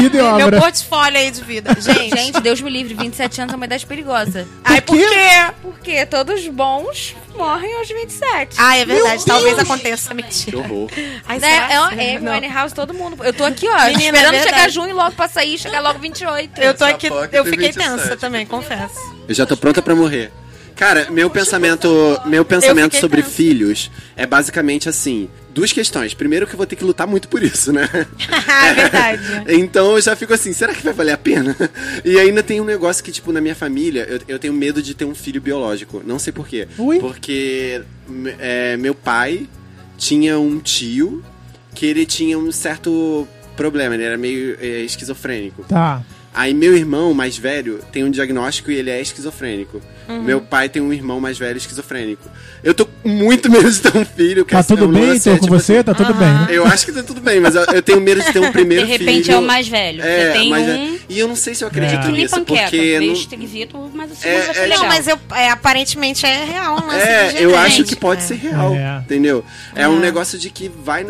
[0.01, 0.61] Vida e Meu obra.
[0.61, 1.77] portfólio aí de vida.
[1.79, 4.47] Gente, Gente, Deus me livre, 27 anos é uma idade perigosa.
[4.65, 5.05] ai, por quê?
[5.63, 8.57] Porque todos bons morrem aos 27.
[8.59, 9.17] Ah, é verdade.
[9.17, 9.69] Meu Talvez Deus.
[9.71, 10.09] aconteça.
[10.09, 10.59] Que Mentira.
[10.59, 10.89] horror.
[11.29, 11.69] Ai, Né?
[11.99, 12.33] É, é Não.
[12.33, 13.23] Winehouse, todo mundo.
[13.23, 16.59] Eu tô aqui, ó, Menina, esperando é chegar junho logo pra sair, chegar logo 28.
[16.61, 17.91] Eu tô aqui, eu fiquei 27.
[17.91, 18.99] tensa também, confesso.
[19.29, 20.33] Eu já tô pronta pra morrer.
[20.77, 21.89] Cara, meu pensamento,
[22.27, 23.35] meu pensamento sobre tensa.
[23.35, 26.13] filhos é basicamente assim, duas questões.
[26.13, 27.89] Primeiro que eu vou ter que lutar muito por isso, né?
[28.69, 29.23] é verdade.
[29.59, 31.57] Então eu já fico assim, será que vai valer a pena?
[32.05, 34.95] E ainda tem um negócio que, tipo, na minha família, eu, eu tenho medo de
[34.95, 36.03] ter um filho biológico.
[36.05, 36.69] Não sei por quê.
[36.77, 36.99] Ui.
[36.99, 37.81] Porque
[38.39, 39.49] é, meu pai
[39.97, 41.25] tinha um tio
[41.75, 43.27] que ele tinha um certo
[43.57, 45.65] problema, ele era meio é, esquizofrênico.
[45.65, 46.03] Tá.
[46.37, 49.81] Aí meu irmão mais velho tem um diagnóstico e ele é esquizofrênico.
[50.07, 50.23] Uhum.
[50.23, 52.29] Meu pai tem um irmão mais velho esquizofrênico.
[52.63, 54.45] Eu tô com muito medo de ter um filho.
[54.45, 55.73] que Tá é tudo bem, lance, então, é, com tipo você?
[55.77, 56.47] assim, Tá tudo bem, né?
[56.51, 58.87] Eu acho que tá tudo bem, mas eu, eu tenho medo de ter um primeiro
[58.87, 59.07] De filho.
[59.11, 60.03] repente é o mais velho.
[60.03, 62.03] É, Você tem mas é- um E eu não sei se eu acredito É.
[62.03, 62.63] que nem nisso, panqueca.
[62.65, 63.01] porque...
[63.01, 64.79] Não- esquisito, mas o É, é, legal.
[64.81, 68.23] Não, mas eu, é, aparentemente é real um lance É, de eu acho que pode
[68.23, 68.99] ser real, É.
[69.05, 69.43] entendeu?
[69.75, 71.07] É um negócio de que vai...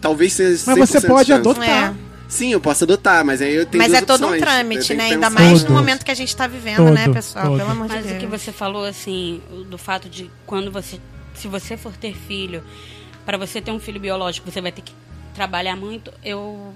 [0.00, 1.40] Talvez seja Mas você 100% pode chance.
[1.40, 1.94] adotar.
[2.28, 4.42] Sim, eu posso adotar, mas aí eu tenho Mas duas é todo um opções.
[4.42, 5.04] Eu trâmite, né?
[5.04, 5.70] Ainda mais Todo.
[5.70, 7.46] no momento que a gente tá vivendo, né, Todo, pessoal?
[7.46, 7.56] todo.
[7.58, 8.20] Pelo amor Mas de o Deus.
[8.20, 11.00] que você falou, assim, do fato de quando você.
[11.34, 12.62] Se você for ter filho,
[13.24, 14.92] para você ter um filho biológico, você vai ter que
[15.34, 16.12] trabalhar muito.
[16.22, 16.74] Eu.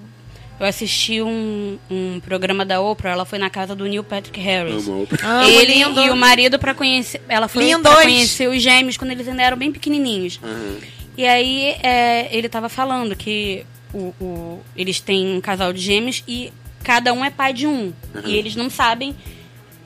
[0.61, 4.86] Eu assisti um, um programa da Oprah, ela foi na casa do Neil Patrick Harris.
[4.86, 5.09] Amo.
[5.24, 6.00] Amo, Ele lindo.
[6.00, 7.20] e o marido para conhecer.
[7.28, 7.82] Ela foi Lindos.
[7.90, 10.38] pra conhecer os gêmeos quando eles ainda eram bem pequenininhos.
[10.42, 10.76] Aham.
[11.16, 16.22] E aí é, ele tava falando que o, o- eles têm um casal de gêmeos
[16.26, 17.93] e cada um é pai de um.
[18.24, 19.14] E eles não sabem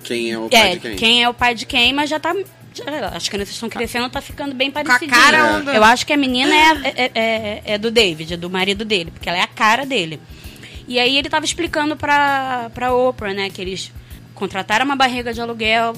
[0.04, 0.96] Quem é o pai é, de quem?
[0.96, 2.34] quem é o pai de quem, mas já tá.
[2.74, 5.10] já- as crianças estão crescendo, tá ficando bem parecido.
[5.10, 8.36] cara um do- Eu acho que a menina é, é, é- é do David, é
[8.36, 10.20] do marido dele, porque ela é a cara dele.
[10.88, 13.92] E aí ele tava explicando pra, pra Oprah, né, que eles
[14.34, 15.94] contrataram uma barriga de aluguel,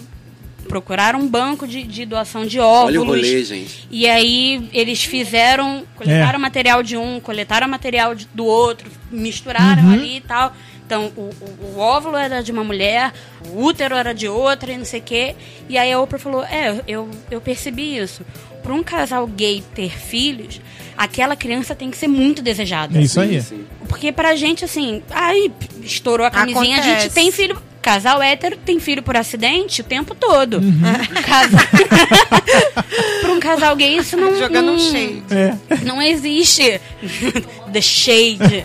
[0.69, 2.85] procuraram um banco de, de doação de óvulos.
[2.91, 3.89] Olha o rolê, gente.
[3.91, 10.17] E aí eles fizeram, coletaram material de um, coletaram material de- do outro, misturaram ali
[10.19, 10.53] e tal.
[10.87, 13.13] Então, o, o- o óvulo era de uma mulher,
[13.51, 15.35] o útero era de outra e não sei o quê.
[15.69, 18.23] E aí a Oprah falou, é, eu, eu percebi isso.
[18.69, 20.61] Para um casal gay ter filhos,
[20.95, 22.99] aquela criança tem que ser muito desejada.
[22.99, 23.41] É isso aí.
[23.41, 23.65] Sim.
[23.89, 25.51] Porque pra gente, assim, aí
[25.83, 27.15] estourou a camisinha, a gente Acontece.
[27.15, 27.63] tem filho.
[27.81, 30.59] Casal hétero tem filho por acidente o tempo todo.
[30.59, 30.83] Uhum.
[31.25, 31.61] Casal...
[33.23, 34.37] pra um casal gay, isso não.
[34.37, 35.23] Jogando não, um shade.
[35.31, 35.57] É.
[35.83, 36.79] Não existe.
[37.73, 38.65] The shade.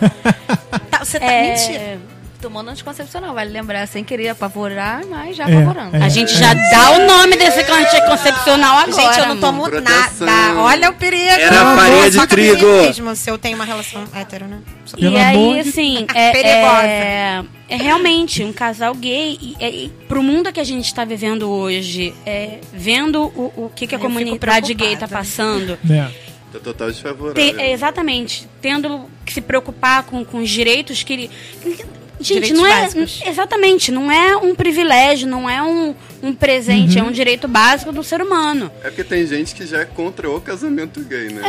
[0.90, 2.13] Tá, você tá É, mentira.
[2.44, 5.96] Tomando anticoncepcional, vale lembrar, sem querer apavorar, mas já É, apavorando.
[5.96, 6.02] é.
[6.04, 8.92] A gente já dá o nome desse anticoncepcional agora.
[8.92, 10.26] Gente, eu não tomo Proteção.
[10.26, 10.60] nada.
[10.60, 11.22] Olha o perigo.
[11.30, 12.66] Era vou farinha de a trigo.
[12.66, 14.58] mesmo, se eu tenho uma relação hétero, né?
[14.94, 16.86] Pelo e aí, de- assim, é, Perigosa.
[16.86, 19.38] é, é realmente um casal gay.
[19.40, 23.86] E, e, pro mundo que a gente está vivendo hoje, é, vendo o, o que,
[23.86, 25.16] que a Eu comunidade gay está preocupada.
[25.16, 26.10] passando, É.
[26.52, 27.34] Tá total desfavorável.
[27.54, 31.30] te- é, exatamente, tendo que se preocupar com, com os direitos que ele.
[32.20, 32.80] Gente, Direitos não é.
[32.82, 33.20] básicos.
[33.26, 37.06] Exatamente, não é um privilégio, não é um, um presente, Uhum.
[37.06, 38.70] é um direito básico do ser humano.
[38.82, 41.42] É porque tem gente que já é contra o casamento gay, né?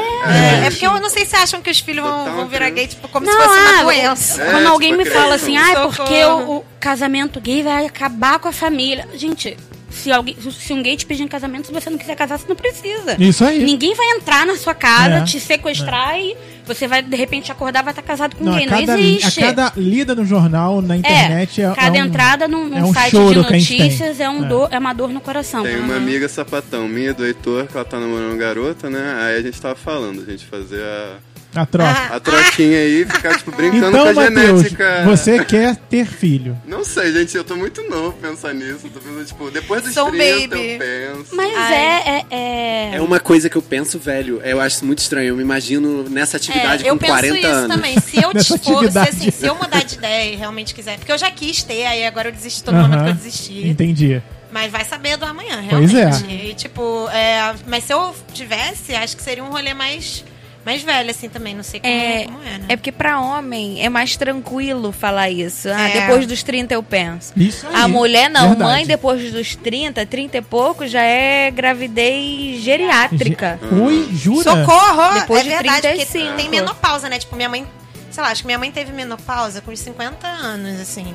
[0.64, 2.88] É, é porque eu não sei se acham que os filhos vão, vão virar gay,
[2.88, 4.42] tipo, como Não, se fosse uma ah, doença.
[4.42, 5.20] É, Quando tipo, alguém me criança.
[5.22, 9.08] fala assim, ah, é porque o, o casamento gay vai acabar com a família.
[9.14, 9.56] Gente,
[9.96, 12.48] se, alguém, se um gay te pedir em casamento, se você não quiser casar, você
[12.48, 13.16] não precisa.
[13.20, 13.64] Isso aí.
[13.64, 15.24] Ninguém vai entrar na sua casa, É.
[15.24, 16.36] te sequestrar e
[16.66, 18.72] você vai, de repente, acordar e vai estar casado com Não, a ninguém.
[18.72, 19.40] Não cada, existe.
[19.40, 22.84] a cada lida no jornal, na internet, é, cada é um- entrada num, num é
[22.84, 24.48] um site de notícias é, um É.
[24.48, 25.64] dor- é uma dor no coração.
[25.64, 29.16] Tem uma amiga sapatão minha, do Heitor, que ela tá namorando uma garota, né?
[29.22, 31.18] Aí a gente tava falando, a gente fazer a,
[31.62, 31.90] a troca.
[31.90, 35.04] Ah, a troquinha aí, ficar, tipo, brincando então, com a Matheus, genética.
[35.06, 36.58] você quer ter filho.
[36.66, 38.90] Não sei, gente, eu tô muito novo pensar nisso.
[38.94, 40.72] Tô pensando, tipo, depois dos Sou 30 baby.
[40.74, 41.36] eu penso.
[41.36, 44.42] Mas é, é, é- É uma coisa que eu penso, velho.
[44.44, 45.30] Eu acho isso muito estranho.
[45.30, 47.76] Eu me imagino nessa atividade É, eu com penso 40 isso anos.
[47.76, 48.00] também.
[48.00, 48.32] Se eu
[48.64, 50.98] for, se, assim, se eu mudar de ideia e realmente quiser.
[50.98, 52.88] Porque eu já quis ter, aí agora eu desisti todo Aham.
[52.88, 53.68] momento que eu desisti.
[53.68, 54.22] Entendi.
[54.52, 56.26] Mas vai saber do amanhã, Pois realmente.
[56.32, 56.46] é.
[56.50, 60.24] E, tipo, é, mas se eu tivesse, acho que seria um rolê mais,
[60.66, 61.54] mais velho, assim, também.
[61.56, 62.66] Não sei como É, como é né?
[62.70, 65.70] é porque pra homem é mais tranquilo falar isso.
[65.70, 66.02] Ah, É.
[66.02, 67.32] depois dos 30 eu penso.
[67.38, 67.76] Isso aí.
[67.76, 68.64] A mulher não, Verdade.
[68.72, 73.60] mãe depois dos 30, 30 e pouco já é gravidez geriátrica.
[73.62, 74.44] Ge- Ui, jura?
[74.44, 75.14] Socorro!
[75.20, 76.26] Depois é de verdade, 35.
[76.26, 77.20] porque tem menopausa, né?
[77.20, 77.66] Tipo, minha mãe.
[78.12, 81.14] Sei lá, acho que minha mãe teve menopausa com uns 50 anos, assim.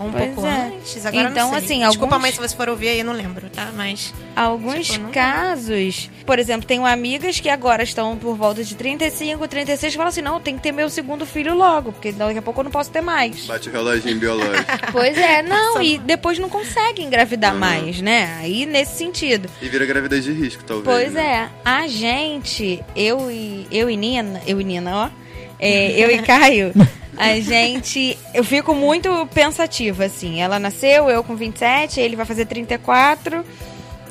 [0.00, 0.50] Ou um Pois pouco é.
[0.68, 1.04] antes.
[1.04, 1.64] Agora Então, não sei.
[1.64, 3.68] assim, Desculpa, alguns- mãe, se você for ouvir aí, eu não lembro, tá?
[3.76, 4.14] Mas.
[4.34, 9.46] Alguns Tipo, não- casos, por exemplo, tenho amigas que agora estão por volta de 35,
[9.46, 12.42] 36, que falam assim: não, tem que ter meu segundo filho logo, porque daqui a
[12.42, 13.44] pouco eu não posso ter mais.
[13.46, 14.64] Bate o reloginho biológico.
[14.90, 18.38] Pois é, não, e depois não consegue engravidar mais, né?
[18.40, 19.48] Aí nesse sentido.
[19.60, 20.84] e vira gravidez de risco, talvez.
[20.86, 21.50] Pois né?
[21.54, 25.10] é, a gente, eu e, eu e Nina, eu e Nina, ó,
[25.58, 26.72] é, eu e Caio,
[27.16, 30.40] a gente, eu fico muito pensativa, assim.
[30.40, 33.44] Ela nasceu, eu com 27, ele vai fazer 34.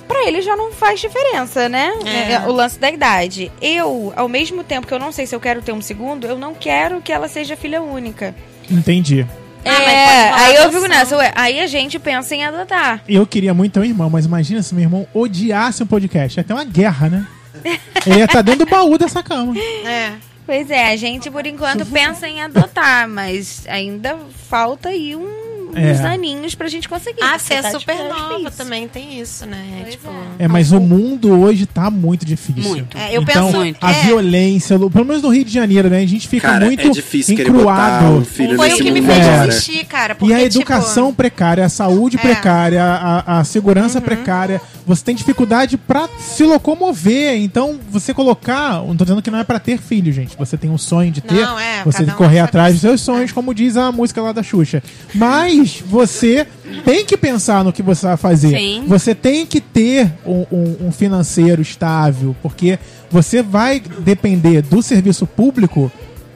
[0.07, 1.93] Pra ele já não faz diferença, né?
[2.03, 2.33] É.
[2.33, 3.51] É, O lance da idade.
[3.61, 6.37] Eu, ao mesmo tempo que eu não sei se eu quero ter um segundo, eu
[6.37, 8.33] não quero que ela seja filha única.
[8.71, 9.25] Entendi.
[9.63, 13.03] Ah, mas pode é, aí eu fico nessa, ué, aí a gente pensa em adotar.
[13.07, 16.39] Eu queria muito ter um irmão, mas imagina se meu irmão odiasse um podcast.
[16.39, 17.27] É até uma guerra, né?
[18.07, 19.53] Ele ia estar dentro do baú dessa cama.
[19.85, 20.13] É.
[20.49, 24.17] Pois é, a gente por enquanto pensa em adotar, mas ainda
[24.49, 25.48] falta aí um-.
[25.75, 27.21] Uns aninhos pra gente conseguir.
[27.23, 29.85] Ah, você é tá super nova também, tem isso, né?
[29.89, 30.09] Tipo.
[30.39, 30.45] é.
[30.45, 32.63] É, mas o mundo hoje tá muito difícil.
[32.63, 32.97] Muito.
[32.97, 33.77] É, eu então, penso- muito.
[33.83, 34.03] a é.
[34.03, 35.99] violência, pelo menos no Rio de Janeiro, né?
[35.99, 38.05] A gente fica Cara, muito é difícil encruado.
[38.17, 39.47] um filho Foi o que me mundo fez É.
[39.47, 40.13] desistir, cara.
[40.13, 42.19] E Porque, a educação tipo, precária, a saúde É.
[42.19, 47.35] precária, a, a segurança precária, você tem dificuldade pra se locomover.
[47.41, 48.83] Então, você colocar.
[48.85, 50.35] Não tô dizendo que não é pra ter filho, gente.
[50.37, 51.45] Você tem um sonho de ter.
[51.45, 53.91] Não, é, você cada tem que um correr atrás dos seus sonhos, como diz a
[53.91, 54.81] música lá da Xuxa.
[55.13, 56.47] Mas você
[56.85, 58.57] tem que pensar no que você vai fazer.
[58.57, 58.83] Sim.
[58.87, 62.77] Você tem que ter um, um- um financeiro estável, porque
[63.09, 65.91] você vai depender do serviço público.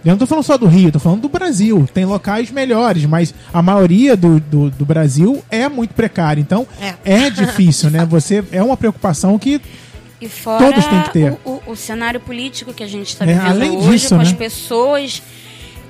[0.06, 1.88] Eu não tô falando só do Rio, tô falando do Brasil.
[1.94, 6.42] Tem locais melhores, mas a maioria do, do, do Brasil é muito precária.
[6.42, 6.96] Então, É.
[7.06, 8.06] é, difícil, né?
[8.06, 9.62] Você é uma preocupação que
[10.20, 11.38] E fora Todos têm que ter.
[11.46, 14.22] O, o- o cenário político que a gente está É, vivendo além hoje, disso, com
[14.22, 14.38] as né?
[14.38, 15.22] pessoas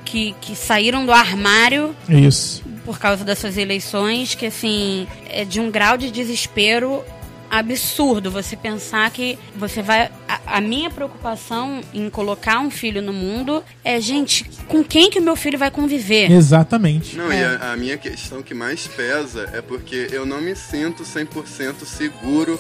[0.06, 2.62] que, que saíram do armário é isso.
[2.86, 7.04] Por causa dessas eleições, que assim, é de um grau de desespero
[7.50, 10.10] absurdo você pensar que você vai.
[10.28, 15.20] A, a minha preocupação em colocar um filho no mundo é, gente, com quem que
[15.20, 16.32] o meu filho vai conviver?
[16.32, 17.16] Exatamente.
[17.16, 21.04] Não, e a, a minha questão que mais pesa é porque eu não me sinto
[21.04, 22.60] 100% seguro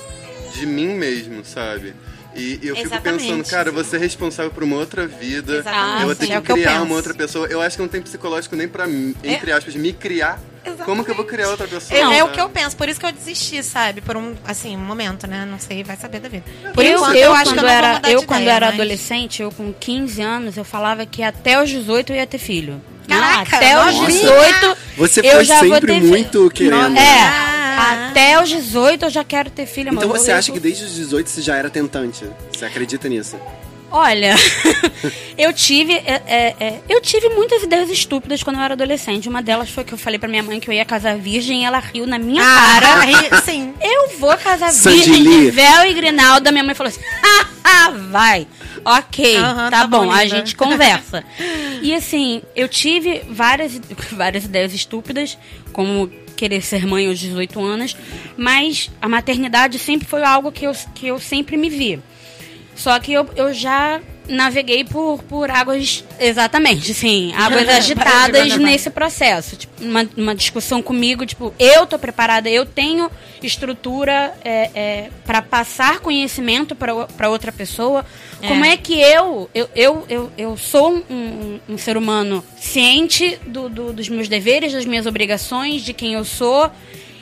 [0.53, 1.95] de mim mesmo, sabe?
[2.35, 3.23] E eu fico Exatamente.
[3.27, 5.57] pensando, cara, eu vou ser responsável por uma outra vida.
[5.57, 6.01] Exatamente.
[6.01, 7.47] Eu vou ter É que eu criar uma outra pessoa.
[7.47, 10.39] Eu acho que não tem psicológico nem pra, mim, entre aspas, me criar.
[10.85, 11.99] Como que eu vou criar outra pessoa?
[11.99, 13.99] É, é o que eu penso, por isso que eu desisti, sabe?
[14.01, 15.45] Por um, assim, um momento, né?
[15.45, 16.45] Não sei, vai saber da vida.
[16.73, 18.65] Por eu, enquanto, eu, eu acho quando que eu não era, eu quando ideia, era
[18.67, 22.37] mas- adolescente, eu com 15 anos, eu falava que até os 18 eu ia ter
[22.37, 22.81] filho.
[23.07, 24.11] Caraca, até os nossa.
[24.11, 26.97] 18 Você eu foi já sempre muito querendo.
[26.97, 27.19] É,
[27.75, 28.09] Ah.
[28.09, 29.91] até os 18 eu já quero ter filho.
[29.93, 32.25] Então você acha que desde os 18 você já era tentante?
[32.51, 33.35] Você acredita nisso?
[33.95, 34.33] Olha,
[35.37, 39.29] eu tive, é, é, é, eu tive muitas ideias estúpidas quando eu era adolescente.
[39.29, 41.65] Uma delas foi que eu falei pra minha mãe que eu ia casar virgem e
[41.65, 43.01] ela riu na minha Ah, cara.
[43.01, 43.71] ri- sim.
[43.79, 46.51] Eu vou casar virgem de véu e grinalda.
[46.51, 47.01] Minha mãe falou assim:
[47.63, 48.47] "Haha, vai.
[48.83, 51.23] Ok, Aham, tá, tá bom, bom, a linda." gente conversa.
[51.81, 53.79] e assim, eu tive várias,
[54.11, 55.37] várias ideias estúpidas,
[55.71, 57.95] como querer ser mãe aos 18 anos,
[58.35, 62.01] mas a maternidade sempre foi algo que eu, que eu sempre me vi.
[62.75, 69.55] Só que eu, eu já naveguei por, por águas, exatamente, sim, águas agitadas nesse processo.
[69.57, 73.11] Tipo, uma, uma discussão comigo, tipo, eu tô preparada, eu tenho
[73.41, 78.05] estrutura é, é, para passar conhecimento para outra pessoa.
[78.47, 83.37] Como é que eu, eu, eu, eu, eu sou um, um- um ser humano ciente
[83.45, 86.69] do, do- dos meus deveres, das minhas obrigações, de quem eu sou.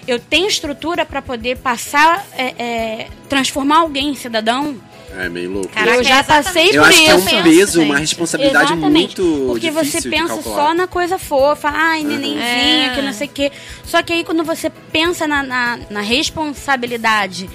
[0.07, 4.75] Eu tenho estrutura para poder passar, é, é, transformar alguém em cidadão.
[5.17, 5.69] É meio louco.
[5.69, 7.43] Caraca, eu já é exatamente passei Eu por acho que é um isso.
[7.43, 9.21] peso, uma responsabilidade Exatamente.
[9.21, 12.91] muito Porque você pensa só na coisa fofa, ai, nenenzinho, É.
[12.95, 13.51] que não sei o quê.
[13.83, 17.49] Só que aí quando você pensa na, na, na responsabilidade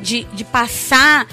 [0.00, 1.26] de, de passar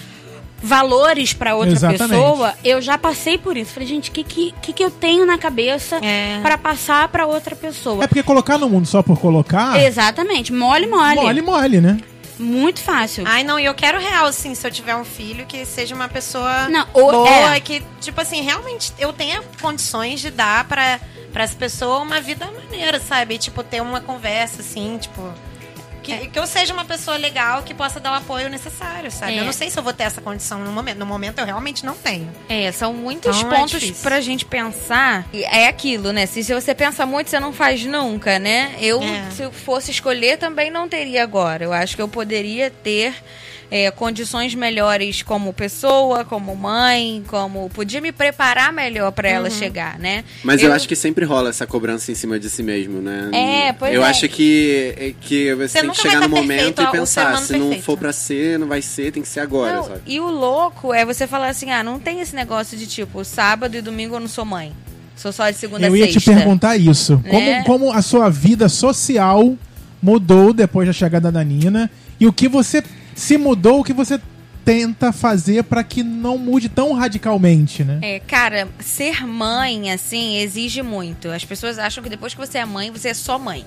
[0.62, 2.10] valores para outra Exatamente.
[2.10, 3.72] pessoa, eu já passei por isso.
[3.74, 6.40] Falei, gente, o que, que, que, que eu tenho na cabeça É.
[6.42, 8.04] para passar para outra pessoa?
[8.04, 11.16] É porque colocar no mundo só por colocar, Exatamente, mole, mole.
[11.16, 11.98] mole, mole, né?
[12.40, 13.24] Muito fácil.
[13.28, 16.08] Ai, não, e eu quero real, assim, se eu tiver um filho, que seja uma
[16.08, 17.60] pessoa Não, ou- boa, é.
[17.60, 21.00] que, tipo assim, realmente eu tenha condições de dar pra,
[21.34, 23.36] pra essa pessoa uma vida maneira, sabe?
[23.36, 25.34] E, tipo, ter uma conversa, assim, tipo.
[26.08, 29.34] Que, que eu seja uma pessoa legal que possa dar o apoio necessário, sabe?
[29.36, 29.40] É.
[29.42, 30.98] Eu não sei se eu vou ter essa condição no momento.
[30.98, 32.30] No momento eu realmente não tenho.
[32.50, 34.04] É, são muitos Então, é pontos difícil.
[34.04, 35.26] pra gente pensar.
[35.34, 36.26] E é aquilo, né?
[36.26, 38.76] Se, se você pensa muito, você não faz nunca, né?
[38.80, 39.30] Eu, É.
[39.32, 41.64] se eu fosse escolher, também não teria agora.
[41.64, 43.14] Eu acho que eu poderia ter
[43.70, 47.70] é, condições melhores como pessoa, como mãe, como.
[47.70, 50.24] Podia me preparar melhor pra ela chegar, né?
[50.44, 50.72] Mas eu...
[50.72, 53.30] acho que sempre rola essa cobrança em cima de si mesmo, né?
[53.34, 54.10] É, pois Eu é.
[54.10, 57.38] acho que, é que você, Você tem que chegar no tá momento perfeito, e pensar,
[57.40, 57.84] se não perfeito.
[57.84, 60.02] for pra ser, não vai ser, tem que ser agora, Não, sabe?
[60.06, 63.76] e o louco é você falar assim: ah, não tem esse negócio de tipo, sábado
[63.76, 64.72] e domingo eu não sou mãe.
[65.16, 66.20] Sou só de segunda a Eu ia sexta.
[66.20, 67.20] te perguntar isso.
[67.24, 67.64] Né?
[67.64, 69.56] Como, como a sua vida social
[70.02, 71.90] mudou depois da chegada da Nina
[72.20, 72.84] e o que você
[73.18, 74.20] se mudou, o que você
[74.64, 78.00] tenta fazer pra que não mude tão radicalmente, né?
[78.02, 81.30] É, cara, ser mãe, assim, exige muito.
[81.30, 83.66] As pessoas acham que depois que você é mãe, você é só mãe.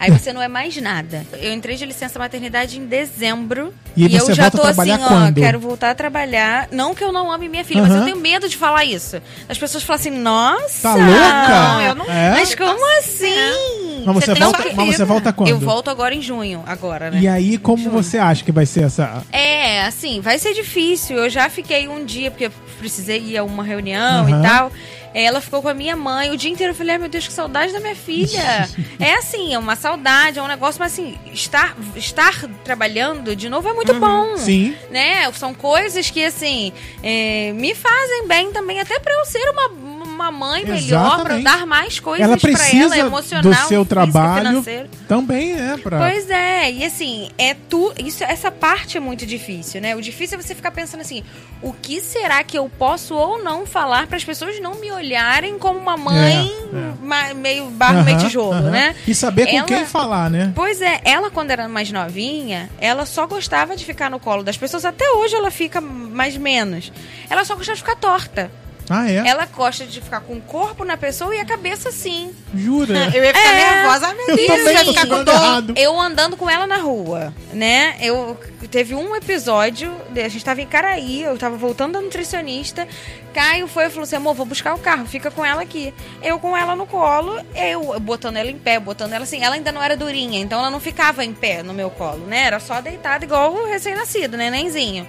[0.00, 1.26] Aí você não é mais nada.
[1.40, 3.74] Eu entrei de licença maternidade em dezembro.
[3.96, 5.40] E E, você eu já volta tô assim, ó, quando?
[5.40, 6.68] quero voltar a trabalhar.
[6.70, 8.00] Não que eu não ame minha filha, mas Aham.
[8.00, 9.20] eu tenho medo de falar isso.
[9.48, 10.82] As pessoas falam assim, nossa!
[10.82, 11.48] Tá louca?
[11.48, 12.30] Não, eu não- É?
[12.32, 14.04] Mas como assim?
[14.06, 15.48] Mas você, Você volta, mas você volta quando?
[15.50, 17.20] Eu volto agora em junho, agora, né?
[17.20, 19.22] E aí, como você acha que vai ser essa.
[19.32, 21.16] É, assim, vai ser difícil.
[21.16, 24.38] Eu já fiquei um dia, porque eu precisei ir a uma reunião Aham.
[24.38, 24.72] e tal.
[25.20, 26.72] Ela ficou com a minha mãe o dia inteiro.
[26.72, 28.68] Eu falei, ai meu Deus, que saudade da minha filha.
[29.00, 33.68] é assim, é uma saudade, é um negócio, mas assim, estar, estar trabalhando de novo
[33.68, 34.36] é muito bom.
[34.36, 34.76] Sim.
[34.90, 35.30] Né?
[35.32, 40.32] São coisas que, assim, é, me fazem bem também, até pra eu ser uma, uma
[40.32, 41.44] mãe melhor, Exatamente.
[41.44, 44.88] dar mais coisas Ela precisa ela, emocional, do seu trabalho financeiro.
[45.06, 45.54] também?
[45.82, 45.98] Pra...
[45.98, 49.94] Pois é, e assim, é tu, isso, essa parte é muito difícil, né?
[49.94, 51.22] O difícil é você ficar pensando assim,
[51.62, 55.58] o que será que eu posso ou não falar para as pessoas não me olharem
[55.58, 57.34] como uma mãe É, é.
[57.34, 58.70] meio barro, meio Aham, tijolo, aham.
[58.70, 58.96] né?
[59.06, 60.52] E saber com Ela- quem falar, né?
[60.54, 64.56] Pois é, ela quando era mais novinha, ela só gostava de ficar no colo das
[64.56, 66.92] pessoas, até hoje ela fica mais menos.
[67.30, 68.50] Ela só gostava de ficar torta.
[68.90, 69.16] Ah, é?
[69.26, 72.34] Ela gosta de ficar com o corpo na pessoa e a cabeça assim.
[72.54, 72.94] Jura?
[73.14, 73.74] Eu ia ficar É.
[73.82, 74.06] nervosa.
[74.08, 75.78] Ai, meu Eu Deus, também eu ia ficar com dor.
[75.78, 77.96] Eu andando com ela na rua, né?
[78.00, 78.38] Eu
[78.70, 82.86] teve um episódio, a gente tava em Caraí, eu tava voltando da nutricionista.
[83.34, 85.92] Caio foi e falou assim: amor, vou buscar o carro, fica com ela aqui.
[86.22, 89.42] Eu com ela no colo, eu botando ela em pé, botando ela assim.
[89.44, 92.44] Ela ainda não era durinha, então ela não ficava em pé no meu colo, né?
[92.44, 95.08] Era só deitada igual o recém-nascido, nenenzinho.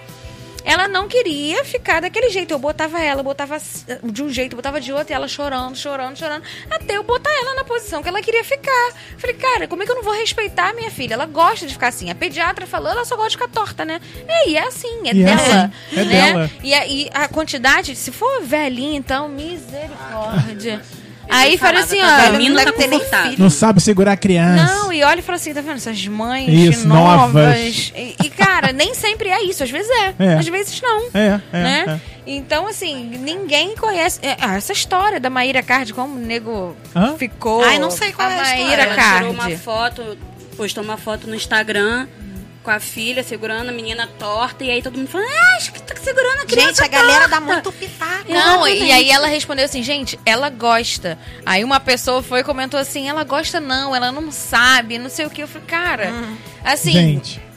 [0.70, 2.52] Ela não queria ficar daquele jeito.
[2.54, 3.58] Eu botava ela, botava
[4.04, 7.56] de um jeito, botava de outro, e ela chorando, chorando, chorando, até eu botar ela
[7.56, 8.94] na posição que ela queria ficar.
[9.18, 11.16] Falei, cara, como é que eu não vou respeitar a minha filha?
[11.16, 12.10] Ela gosta de ficar assim.
[12.10, 14.00] A pediatra falou, ela só gosta de ficar torta, né?
[14.28, 15.36] É, e é assim, é E é dela.
[15.42, 16.06] assim, é né?
[16.06, 16.52] dela.
[16.64, 20.82] E, a, e a quantidade, se for velhinha, então, misericórdia.
[21.30, 22.30] Aí falei assim, ó.
[22.30, 23.36] dormindo, não tá confortável.
[23.38, 24.74] Não sabe segurar a criança.
[24.74, 25.78] Não, e olha e fala assim, tá vendo?
[25.78, 27.34] Essas mães Isso, novas.
[27.34, 27.94] novas.
[27.96, 29.64] E, e, cara, nem sempre é isso.
[29.64, 30.16] Às vezes é.
[30.20, 30.34] É.
[30.36, 31.04] Às vezes não.
[31.14, 31.86] É, é, né?
[31.88, 32.20] é.
[32.26, 34.20] Então, assim, ninguém conhece.
[34.22, 37.16] é, ah, essa história da Maíra Card, como o nego Hã?
[37.18, 37.64] ficou.
[37.64, 38.66] Ai, não sei qual a é a história.
[38.66, 39.18] Maíra Ela Card.
[39.18, 40.18] tirou uma foto,
[40.58, 42.08] postou uma foto no Instagram
[42.64, 44.64] com a filha segurando a menina torta.
[44.64, 47.28] E aí todo mundo falando, ah, acho que tá segurando a criança Gente, a galera
[47.28, 48.32] dá torta." muito pitaco.
[48.32, 48.92] Não, e Exatamente.
[48.92, 51.18] aí ela respondeu assim, gente, ela gosta.
[51.46, 55.26] Aí uma pessoa foi e comentou assim, ela gosta não, ela não sabe, não sei
[55.26, 55.42] o que.
[55.44, 56.14] Eu falei, cara,
[56.64, 57.49] assim, Gente.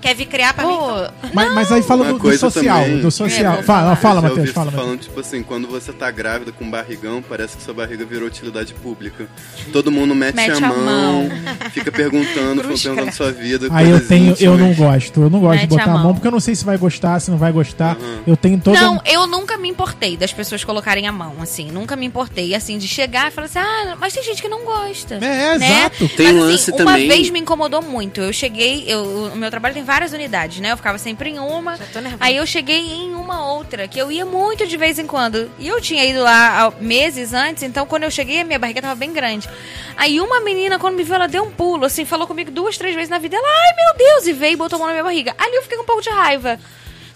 [0.00, 0.74] Quer vir criar pra mim?
[0.76, 1.30] pô, então?
[1.34, 2.82] Mas, mas aí fala Uma do, social.
[2.84, 3.54] também- Do social.
[3.58, 7.56] É, fala, fala Matheus, fala, falando, tipo assim, quando você tá grávida com barrigão, parece
[7.56, 9.26] que sua barriga virou utilidade pública.
[9.72, 11.28] Todo mundo mete, Mete a, a mão,
[11.72, 13.68] fica perguntando, perguntando sua vida.
[13.70, 14.92] Aí eu tenho, eu não íntimas.
[14.94, 15.20] gosto.
[15.22, 16.02] Eu não gosto de Mete a botar a mão.
[16.04, 16.14] mão.
[16.14, 17.96] porque eu não sei se vai gostar, se não vai gostar.
[17.98, 18.20] Uhum.
[18.26, 18.80] Eu tenho toda.
[18.80, 21.70] Não, eu nunca me importei das pessoas colocarem a mão, assim.
[21.70, 24.64] Nunca me importei, assim, de chegar e falar assim, ah, mas tem gente que não
[24.64, 25.16] gosta.
[25.16, 25.90] É, né?
[25.90, 26.08] exato.
[26.16, 28.20] Tem mas, um assim, lance uma também- vez me incomodou muito.
[28.20, 30.70] Eu cheguei, eu, o meu trabalho tem várias unidades, né?
[30.70, 31.76] Eu ficava sempre em uma.
[31.76, 32.22] Já tô nervosa.
[32.24, 35.50] Aí eu cheguei em uma outra, que eu ia muito de vez em quando.
[35.58, 38.80] E eu tinha ido lá há meses antes, então quando eu cheguei, a minha barriga
[38.80, 39.50] tava bem grande.
[39.96, 42.94] Aí uma menina, quando me viu, ela deu um pulo, assim, falou comigo duas, três
[42.94, 43.36] vezes na vida.
[43.36, 45.34] Ela, ai meu Deus, e veio e botou a mão na minha barriga.
[45.36, 46.60] Ali eu fiquei com um pouco de raiva.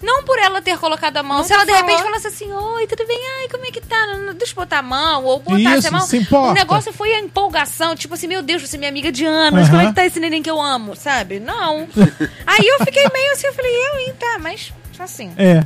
[0.04, 1.38] Não por ela ter colocado a mão.
[1.38, 2.04] Nunca se ela de repente falou.
[2.04, 3.18] falasse assim, oi, tudo bem?
[3.40, 4.06] Ai, como é que tá?
[4.06, 5.24] Não- não- Deixa eu botar a mão.
[5.24, 6.06] Ou botar Isso, a mão.
[6.50, 7.96] O negócio foi a empolgação.
[7.96, 9.68] Tipo assim, meu Deus, você é minha amiga de anos.
[9.68, 10.94] Como é que tá esse neném que eu amo?
[10.94, 11.40] Sabe?
[11.40, 11.88] Não.
[12.46, 15.32] Aí eu fiquei meio assim, eu falei, eu, hein, tá, mas assim.
[15.36, 15.64] É.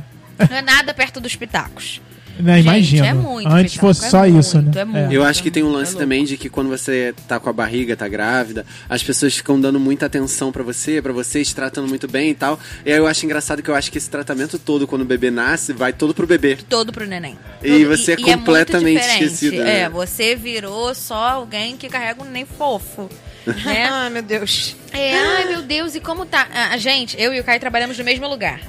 [0.49, 2.01] Não é nada perto dos pitacos.
[2.39, 3.05] Né, Gente, imagino.
[3.05, 4.71] é muito Antes fosse é só muito, isso, né?
[4.75, 5.11] é muito.
[5.13, 5.99] Eu acho que tem um lance É louco.
[5.99, 9.79] também de que quando você tá com a barriga, tá grávida, as pessoas ficam dando
[9.79, 12.57] muita atenção pra você, pra você, te tratando muito bem e tal.
[12.85, 15.29] E aí eu acho engraçado que eu acho que esse tratamento todo, quando o bebê
[15.29, 16.57] nasce, vai todo pro bebê.
[16.69, 17.37] Todo pro neném.
[17.61, 19.81] E Todo- você é muito completamente esquecido, né?
[19.81, 23.09] É, você virou só alguém que carrega um neném fofo.
[23.65, 23.87] Né?
[23.89, 24.75] Ai, meu Deus.
[24.91, 26.47] É, ai meu Deus, e como tá?
[26.53, 28.61] A, a gente, eu e o Caio trabalhamos no mesmo lugar.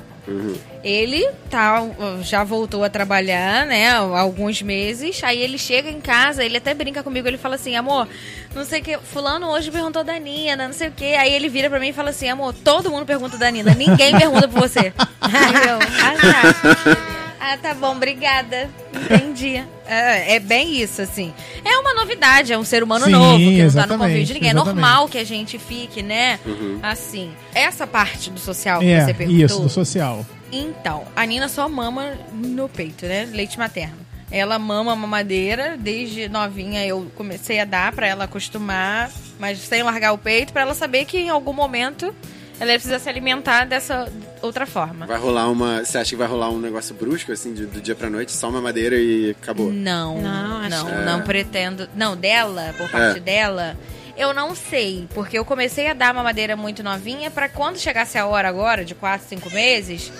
[0.82, 1.82] Ele tá,
[2.22, 5.22] já voltou a trabalhar, né, alguns meses.
[5.22, 8.08] Aí ele chega em casa, ele até brinca comigo, ele fala assim, amor,
[8.54, 11.14] não sei o que, fulano hoje perguntou da Nina, não sei o que.
[11.14, 14.16] Aí ele vira pra mim e fala assim, amor, todo mundo pergunta da Nina, ninguém
[14.16, 14.92] pergunta por você.
[15.20, 17.29] Aí eu, ah tá.
[17.40, 18.68] Ah, tá bom, obrigada.
[18.94, 19.64] Entendi.
[19.86, 21.32] É, é bem isso, assim.
[21.64, 24.34] É uma novidade, é um ser humano Sim, novo, que não tá no convívio de
[24.34, 24.48] ninguém.
[24.50, 24.74] É exatamente.
[24.82, 26.38] normal que a gente fique, né?
[26.82, 27.32] Assim.
[27.54, 29.44] Essa parte do social que você É, perguntou.
[29.46, 30.24] isso, do social.
[30.52, 33.26] Então, a Nina só mama no peito, né?
[33.32, 33.96] Leite materno.
[34.30, 39.10] Ela mama mamadeira, desde novinha eu comecei a dar pra ela acostumar,
[39.40, 42.14] mas sem largar o peito, pra ela saber que em algum momento
[42.60, 44.06] ela precisa se alimentar dessa
[44.42, 45.06] outra forma.
[45.06, 45.84] Vai rolar uma.
[45.84, 48.48] Você acha que vai rolar um negócio brusco, assim, de- do dia pra noite, só
[48.48, 49.72] uma madeira e acabou?
[49.72, 51.88] Não, Não, não, acho não, pretendo.
[51.96, 53.20] Não, dela, por parte É.
[53.20, 53.76] dela,
[54.16, 58.26] eu não sei, porque eu comecei a dar mamadeira muito novinha pra quando chegasse a
[58.26, 60.12] hora agora, de 4, 5 meses,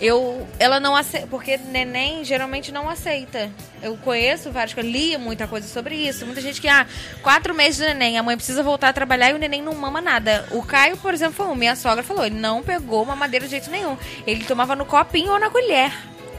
[0.00, 3.50] eu ela não aceita, porque neném geralmente não aceita.
[3.82, 6.24] Eu conheço vários, eu li muita coisa sobre isso.
[6.24, 6.86] Muita gente que, ah,
[7.22, 10.00] quatro meses do neném, a mãe precisa voltar a trabalhar e o neném não mama
[10.00, 10.46] nada.
[10.50, 13.70] O Caio, por exemplo, foi um, minha sogra falou, ele não pegou mamadeira de jeito
[13.70, 13.96] nenhum.
[14.26, 15.92] Ele tomava no copinho ou na colher.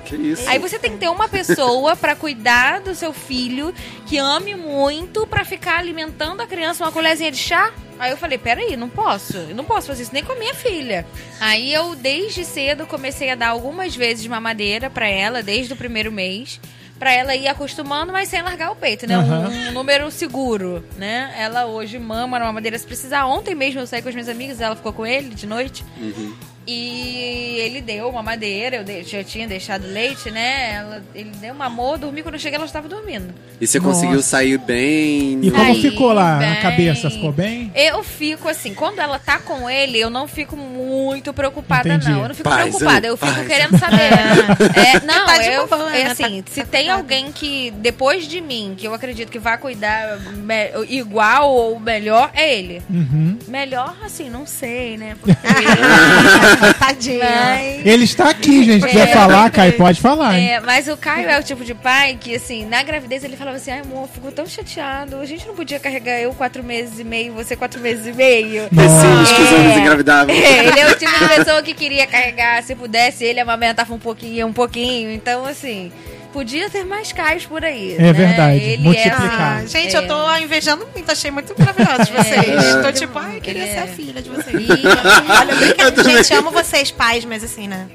[0.06, 0.48] Que isso?
[0.48, 3.74] Aí você tem que ter uma pessoa pra cuidar do seu filho
[4.06, 7.74] que ame muito pra ficar alimentando a criança uma colherzinha de chá.
[8.00, 9.38] Aí eu falei, peraí, não posso.
[9.38, 11.06] Eu não posso fazer isso nem com a minha filha.
[11.40, 16.12] Aí eu, desde cedo, comecei a dar algumas vezes mamadeira pra ela, desde o primeiro
[16.12, 16.60] mês.
[17.00, 19.18] Pra ela ir acostumando, mas sem largar o peito, né?
[19.18, 19.50] Um- Aham.
[19.50, 21.34] Um, número seguro, né?
[21.38, 23.26] Ela hoje mama na mamadeira se precisar.
[23.26, 25.84] Ontem mesmo eu saí com as minhas amigas, ela ficou com ele de noite.
[26.68, 30.74] E ele deu uma madeira, eu de- já tinha deixado leite, né?
[30.76, 32.24] Ela- ele deu uma amor, dormi.
[32.24, 33.34] Quando eu cheguei, ela estava dormindo.
[33.62, 33.92] E você Nossa.
[33.94, 35.40] conseguiu sair bem.
[35.44, 36.50] E como Aí, ficou lá bem.
[36.52, 37.10] a cabeça?
[37.10, 37.72] Ficou bem?
[37.76, 42.10] Eu fico assim, quando ela tá com ele, eu não fico muito preocupada, Entendi.
[42.10, 42.22] não.
[42.24, 43.48] Eu não fico Paz, preocupada, eu fico Paz.
[43.48, 43.96] querendo saber.
[44.76, 46.98] É, não, Tá de eu, boa, é assim, Tá- se tá tem cuidado.
[46.98, 52.32] alguém que, depois de mim, que eu acredito que vai cuidar me- igual ou melhor,
[52.34, 52.82] é ele.
[52.90, 53.38] Uhum.
[53.48, 55.16] Melhor, assim, não sei, né?
[55.22, 55.36] Porque...
[56.80, 57.20] Tadinho.
[57.20, 58.86] Mas- Ele está aqui, gente.
[58.86, 59.14] Quiser É.
[59.14, 60.38] falar, Caio, pode falar.
[60.38, 63.58] É, mas o Caio é o tipo de pai que, assim, na gravidez ele falava
[63.58, 65.18] assim: ai, amor, eu fico tão chateado.
[65.20, 68.64] A gente não podia carregar eu quatro meses e meio, você quatro meses e meio.
[68.72, 69.56] Recibos que os É.
[69.56, 70.34] homens engravidavam.
[70.36, 74.00] É, ele é o tipo de pessoa que queria carregar, se pudesse, ele amamentava um
[74.00, 75.12] pouquinho, um pouquinho.
[75.12, 75.92] Então, assim,
[76.36, 77.96] podia ter mais Caios por aí.
[77.98, 78.14] É né?
[78.14, 79.62] verdade, Ele multiplicar.
[79.64, 80.00] Ah, gente, É.
[80.00, 82.66] eu tô invejando muito, achei muito maravilhoso de vocês.
[82.76, 82.82] É.
[82.82, 83.74] Tô tipo, ai, queria É.
[83.74, 84.54] ser a filha de vocês.
[84.54, 86.24] E- Olha, brincadeira.
[86.24, 87.88] Gente, amo vocês, pais, mas assim, né?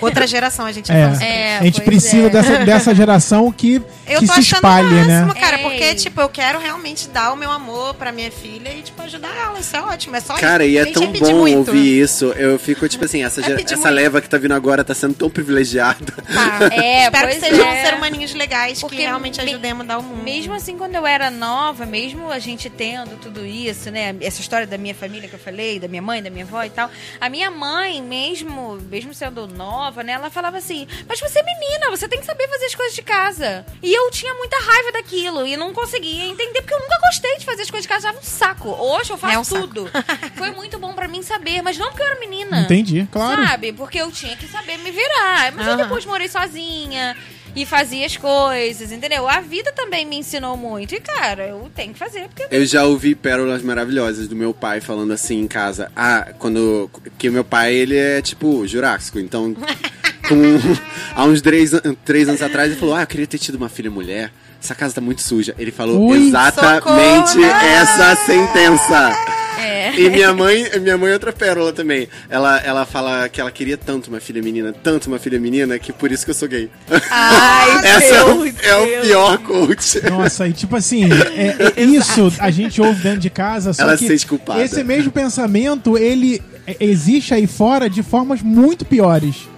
[0.00, 1.12] Outra geração, a gente É.
[1.20, 2.30] É, a gente precisa é.
[2.30, 5.40] dessa, dessa geração que, Eu que tô se achando espalhe, o máximo, né?
[5.40, 5.62] cara, É.
[5.62, 9.34] porque, tipo, eu quero realmente dar o meu amor pra minha filha e, tipo, ajudar
[9.36, 9.58] ela.
[9.58, 10.74] Isso é ótimo, é só Cara, isso.
[10.74, 11.58] e é tão pedir bom muito.
[11.70, 12.26] ouvir isso.
[12.32, 13.88] Eu fico, tipo assim, essa, É essa muito.
[13.90, 15.96] leva que tá vindo agora tá sendo tão privilegiada.
[16.26, 16.74] Tá.
[16.74, 17.84] É, Espero que sejam é.
[17.84, 20.22] ser humaninhos legais Porque que realmente me- ajudem a mudar o mundo.
[20.22, 24.14] Mesmo assim, quando eu era nova, mesmo a gente tendo tudo isso, né?
[24.20, 26.70] Essa história da minha família que eu falei, da minha mãe, da minha avó e
[26.70, 26.90] tal.
[27.20, 30.12] A minha mãe, mesmo, mesmo sendo nova, né?
[30.12, 33.02] Ela falava assim, mas você é menina, você tem que saber fazer as coisas de
[33.02, 33.64] casa.
[33.82, 37.44] E eu tinha muita raiva daquilo e não conseguia entender, porque eu nunca gostei de
[37.44, 38.68] fazer as coisas de casa, achava um saco.
[38.70, 39.90] Hoje eu faço É um tudo.
[40.36, 42.60] Foi muito bom pra mim saber, mas não porque eu era menina.
[42.60, 43.44] Entendi, claro.
[43.46, 43.72] Sabe?
[43.72, 45.52] Porque eu tinha que saber me virar.
[45.52, 45.82] Mas eu Aham.
[45.82, 47.16] depois morei sozinha
[47.54, 49.26] e fazia as coisas, entendeu?
[49.26, 50.94] A vida também me ensinou muito.
[50.94, 54.80] E, cara, eu tenho que fazer, porque Eu já ouvi pérolas maravilhosas do meu pai
[54.80, 55.90] falando assim em casa.
[55.96, 56.90] Ah, quando.
[57.18, 59.18] Que o meu pai, ele é tipo jurássico.
[59.18, 59.56] Então,
[60.28, 60.76] com-
[61.14, 61.70] há uns três,
[62.04, 64.30] três anos atrás, ele falou: Ah, eu queria ter tido uma filha mulher.
[64.62, 65.54] Essa casa tá muito suja.
[65.58, 67.44] Ele falou Ui, exatamente socorro!
[67.44, 69.12] essa sentença.
[69.58, 69.94] É.
[69.98, 72.08] E minha mãe, minha mãe é outra pérola também.
[72.28, 75.92] Ela, ela fala que ela queria tanto uma filha menina, tanto uma filha menina, que
[75.92, 76.68] por isso que eu sou gay.
[77.10, 80.00] Ai, Essa é o, é o pior coach.
[80.10, 81.04] Nossa, e tipo assim,
[81.36, 84.62] é- é isso a gente ouve dentro de casa, só Ela que se sente culpada.
[84.62, 89.48] esse mesmo pensamento, ele é- existe aí fora de formas muito piores.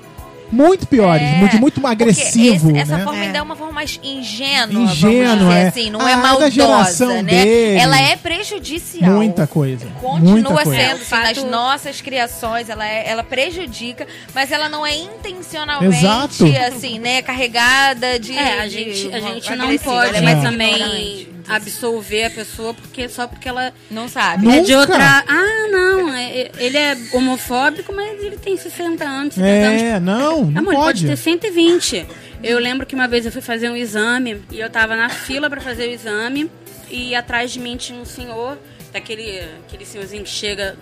[0.50, 3.04] Muito piores, É, de muito agressivo, esse- essa né?
[3.04, 3.26] forma É.
[3.26, 5.68] ainda é uma forma mais ingênua, Ingênua, vamos dizer é.
[5.68, 5.90] assim.
[5.90, 7.22] Não Ah, é da maldosa, geração né?
[7.22, 7.78] dele.
[7.78, 9.10] Ela é prejudicial.
[9.12, 9.86] Muita coisa.
[10.00, 10.70] Continua muita coisa.
[10.70, 14.86] sendo, É, o assim, nas fato- nossas criações, ela, é- ela prejudica, mas ela não
[14.86, 16.44] é intencionalmente, Exato.
[16.66, 18.36] assim, né, carregada de...
[18.36, 21.37] É, a de- gente, a uma- gente não agressiva, pode é também.
[21.48, 24.44] Absolver a pessoa porque só porque ela Não sabe.
[24.44, 24.56] Nunca.
[24.58, 25.24] é de outra.
[25.26, 29.82] Ah, não, é- ele é homofóbico, mas ele tem 60 anos, 70 anos.
[29.82, 30.84] É, não, não Amor, pode.
[31.02, 32.06] pode ter 120.
[32.42, 35.48] Eu lembro que uma vez eu fui fazer um exame e eu tava na fila
[35.50, 36.50] pra fazer o exame
[36.90, 38.56] e atrás de mim tinha um senhor,
[38.92, 40.76] daquele aquele senhorzinho que chega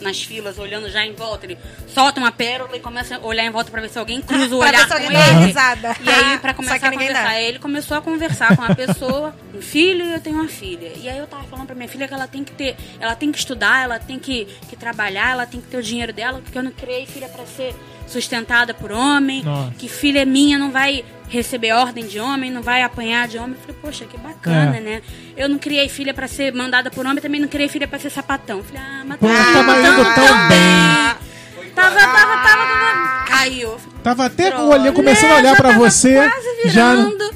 [0.00, 1.58] nas filas olhando já em volta, ele
[1.88, 4.58] solta uma pérola e começa a olhar em volta pra ver se alguém cruza o
[4.58, 5.46] Pra olhar com ele.
[5.46, 5.96] risada.
[6.04, 7.40] E aí, pra começar a conversar, dá.
[7.40, 10.92] ele começou a conversar com a pessoa, um filho e eu tenho uma filha.
[10.96, 13.30] E aí eu tava falando pra minha filha que ela tem que ter, ela tem
[13.32, 16.56] que estudar, ela tem que, que trabalhar, ela tem que ter o dinheiro dela, porque
[16.58, 17.74] eu não criei filha pra ser
[18.10, 19.72] sustentada por homem, Nossa.
[19.78, 23.52] que filha minha não vai receber ordem de homem, não vai apanhar de homem.
[23.56, 24.80] Eu falei, poxa, que bacana, É.
[24.80, 25.02] né?
[25.36, 28.10] Eu não criei filha pra ser mandada por homem, também não criei filha pra ser
[28.10, 28.58] sapatão.
[28.58, 31.30] Eu falei, ah, mas Pô, tá tava indo tão bem.
[31.74, 33.24] Tava, tava, tava, tava.
[33.28, 33.76] Caiu.
[34.02, 34.72] Tava até Pronto.
[34.72, 36.14] olhando, começando a Né, olhar já pra tava você.
[36.14, 36.94] Quase Já.
[36.94, 37.34] virando.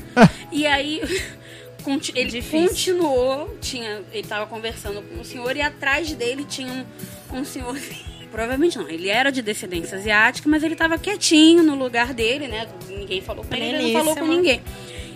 [0.51, 1.01] E aí,
[2.16, 2.68] ele Difícil.
[2.98, 3.56] continuou.
[3.60, 6.72] Tinha, ele tava conversando com um senhor e atrás dele tinha
[7.32, 7.76] um, um senhor.
[8.35, 12.66] Provavelmente não, ele era de descendência asiática, mas ele tava quietinho no lugar dele, né?
[12.89, 14.61] Ninguém falou com ele, ele não falou com ninguém.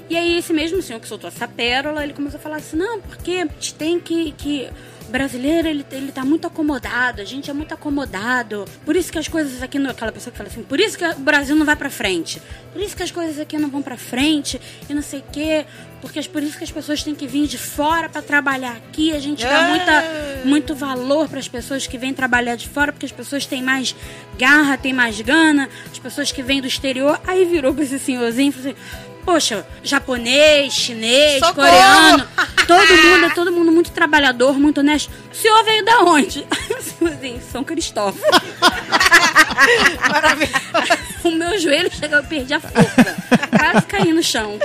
[0.08, 3.00] E aí, esse mesmo senhor que soltou essa pérola, ele começou a falar assim: não,
[3.00, 4.30] porque a gente tem que.
[4.38, 4.70] que
[5.08, 8.66] o brasileiro, ele, ele tá muito acomodado, a gente é muito acomodado.
[8.84, 9.80] Por isso que as coisas aqui.
[9.80, 12.40] No, aquela pessoa que fala assim: por isso que o Brasil não vai pra frente.
[12.72, 15.66] Por isso que as coisas aqui não vão pra frente e não sei o quê.
[16.00, 19.12] Porque as- por isso que as pessoas têm que vir de fora pra trabalhar aqui.
[19.12, 20.04] A gente dá muita,
[20.44, 23.94] muito valor para as pessoas que vêm trabalhar de fora, porque as pessoas têm mais
[24.38, 25.68] garra, têm mais gana.
[25.90, 27.20] As pessoas que vêm do exterior.
[27.26, 28.80] Aí virou pra esse senhorzinho e falou assim:
[29.28, 31.68] Poxa, japonês, chinês, Socorro!
[31.68, 32.26] coreano,
[32.66, 35.12] todo mundo, é todo mundo muito trabalhador, muito honesto.
[35.30, 36.46] O senhor veio da onde?
[37.06, 38.18] Assim, São Cristóvão.
[41.24, 43.16] o meu joelho chegou, eu perdi a força.
[43.50, 44.58] quase caí no chão.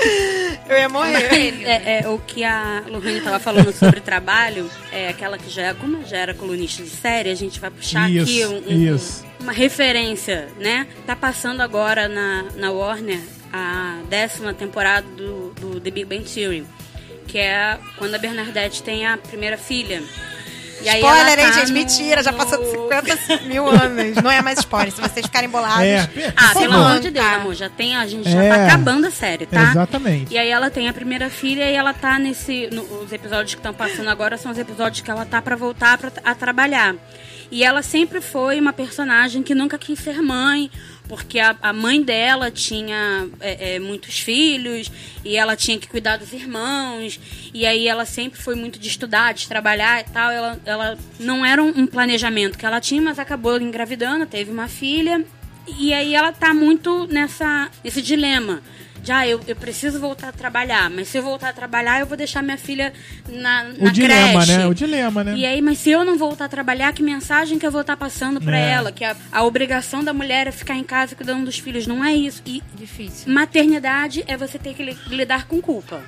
[0.70, 1.62] Eu ia morrer.
[1.66, 6.06] É, é, o que a Lohane estava falando sobre trabalho, é aquela que já, como
[6.08, 9.26] já era colunista de série, a gente vai puxar Isso, aqui um- um- isso.
[9.42, 10.88] uma referência, né?
[11.06, 13.20] Tá passando agora na, na Warner
[13.54, 16.66] a décima temporada do, do The Big Bang Theory,
[17.28, 20.02] que é quando a Bernadette tem a primeira filha.
[20.82, 21.68] E aí ela Spoiler, hein, tá gente?
[21.70, 24.16] no- Mentira, já passou de 50 mil anos.
[24.22, 24.92] Não é mais spoiler.
[24.92, 25.80] Se vocês ficarem bolados.
[25.86, 27.36] É, Ah, pelo amor de Deus, Tá.
[27.36, 28.50] amor, já tem, a gente já É.
[28.50, 29.62] tá acabando a série, tá?
[29.72, 30.34] Exatamente.
[30.34, 32.68] E aí ela tem a primeira filha e ela tá nesse.
[32.70, 35.98] no- os episódios que estão passando agora são os episódios que ela tá pra voltar
[35.98, 36.96] pra, a trabalhar.
[37.52, 40.70] E ela sempre foi uma personagem que nunca quis ser mãe,
[41.08, 44.92] porque a, a mãe dela tinha é, é, muitos filhos
[45.24, 47.20] e ela tinha que cuidar dos irmãos.
[47.54, 50.32] E aí ela sempre foi muito de estudar, de trabalhar e tal.
[50.32, 54.68] Ela, ela não era um, um planejamento que ela tinha, mas acabou engravidando, teve uma
[54.68, 55.24] filha.
[55.78, 58.62] E aí ela tá muito nessa, nesse dilema.
[59.04, 62.16] Já, eu, eu preciso voltar a trabalhar, mas se eu voltar a trabalhar, eu vou
[62.16, 62.94] deixar minha filha
[63.28, 64.58] na, O na dilema, creche.
[64.58, 64.66] né?
[64.68, 65.36] O dilema, né?
[65.36, 67.98] E aí, mas se eu não voltar a trabalhar, que mensagem que eu vou estar
[67.98, 68.72] passando pra É.
[68.72, 68.92] ela?
[68.94, 71.86] Que a, a obrigação da mulher é ficar em casa cuidando dos filhos.
[71.86, 72.42] Não é isso.
[72.46, 73.34] E Difícil.
[73.34, 76.02] maternidade é você ter que li- lidar com culpa.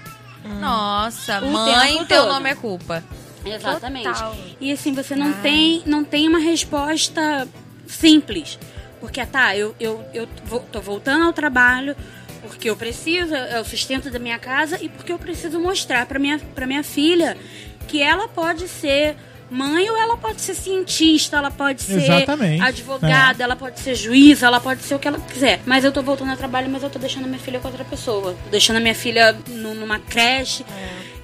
[0.61, 2.33] Nossa, O mãe, teu todo.
[2.33, 3.03] nome é culpa.
[3.45, 4.05] Exatamente.
[4.07, 4.35] Total.
[4.61, 7.47] E assim, você não tem, não tem uma resposta
[7.85, 8.57] simples.
[8.99, 11.95] Porque, tá, eu, eu, eu vou- tô voltando ao trabalho
[12.45, 16.17] porque eu preciso, é o sustento da minha casa e porque eu preciso mostrar pra
[16.19, 17.37] minha, pra minha filha
[17.87, 19.15] que ela pode ser
[19.49, 22.63] mãe ou ela pode ser cientista, ela pode ser Exatamente.
[22.63, 25.59] advogada, ela pode ser juíza, ela pode ser o que ela quiser.
[25.67, 27.85] Mas eu tô voltando ao trabalho, mas eu tô deixando a minha filha com outra
[27.85, 28.35] pessoa.
[28.43, 30.65] Tô deixando a minha filha nu- numa creche.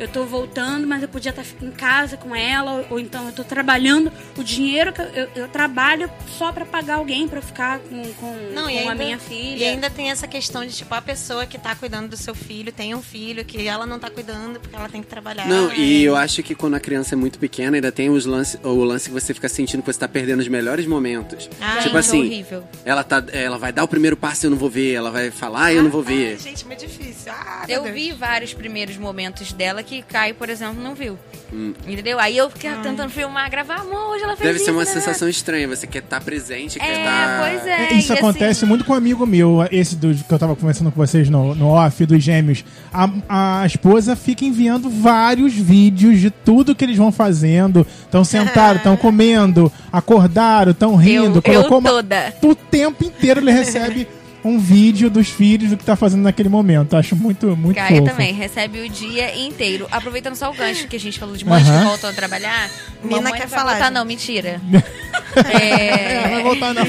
[0.01, 3.31] Eu tô voltando, mas eu podia estar em casa com ela, ou, ou então eu
[3.33, 4.11] tô trabalhando.
[4.35, 6.09] O dinheiro que eu, eu, eu trabalho
[6.39, 9.19] só pra pagar alguém pra ficar com, com, Não, com e ainda, a minha E
[9.19, 9.69] filha.
[9.69, 12.95] ainda tem essa questão de, tipo, a pessoa que tá cuidando do seu filho tem
[12.95, 15.47] um filho que ela não tá cuidando porque ela tem que trabalhar.
[15.47, 18.57] Não, e eu acho que quando a criança é muito pequena, ainda tem os lance,
[18.63, 21.47] o lance que você fica sentindo que você tá perdendo os melhores momentos.
[21.61, 22.63] Ah, tipo Gente, assim, horrível.
[22.83, 25.29] ela tá, ela vai dar o primeiro passo e eu não vou ver, ela vai
[25.29, 26.31] falar e eu não vou ver.
[26.33, 27.31] Ai, gente, muito difícil.
[27.31, 27.93] Ah, Eu Deus.
[27.93, 31.17] vi vários primeiros momentos dela que Caio, por exemplo, não viu.
[31.53, 31.73] Hum.
[31.85, 32.17] Entendeu?
[32.19, 34.89] Aí eu fiquei tentando filmar, gravar, amor, hoje ela fez Deve ser isso, uma né?
[34.91, 37.39] sensação estranha, você quer estar presente, quer É, estar...
[37.41, 37.83] pois é.
[37.87, 40.55] É, Isso e acontece assim, muito com um amigo meu, esse do, que eu tava
[40.55, 42.63] conversando com vocês no, no off, dos gêmeos.
[42.93, 47.85] A, a esposa fica enviando vários vídeos de tudo que eles vão fazendo.
[48.03, 51.41] Estão sentados, estão comendo, acordaram, estão rindo.
[51.45, 52.33] Eu, eu colocou uma- toda.
[52.41, 54.07] O tempo inteiro ele recebe
[54.43, 56.95] um vídeo dos filhos do que tá fazendo naquele momento.
[56.97, 58.11] Acho muito, muito Caio fofo.
[58.11, 59.87] também, recebe o dia inteiro.
[59.91, 61.79] Aproveitando só o gancho que a gente falou de mães Aham.
[61.79, 62.69] que voltam a trabalhar.
[63.03, 63.93] Mina mamãe quer não vai falar, voltar, gente.
[63.95, 64.61] não, mentira.
[65.33, 66.83] É, vai voltar não.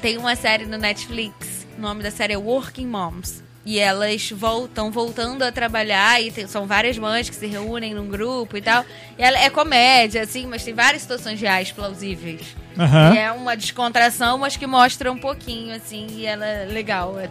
[0.00, 3.42] tem uma série no Netflix, o nome da série é Working Moms.
[3.64, 8.08] E elas voltam, voltando a trabalhar, e tem- são várias mães que se reúnem num
[8.08, 8.84] grupo e tal.
[9.16, 12.40] E ela é comédia, assim, mas tem várias situações reais plausíveis.
[13.14, 17.18] E é uma descontração, mas que mostra um pouquinho, assim, e ela é legal.
[17.20, 17.28] É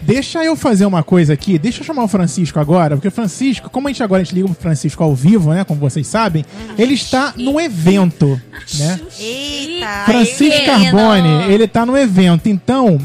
[0.00, 3.70] Deixa eu fazer uma coisa aqui, deixa eu chamar o Francisco agora, porque o Francisco,
[3.70, 6.44] como a gente agora a gente liga pro Francisco ao vivo, né, como vocês sabem,
[6.76, 8.38] ele está num evento,
[8.74, 9.00] né?
[9.18, 10.02] Eita.
[10.04, 12.98] Francisco Carbone, ele tá no evento, então,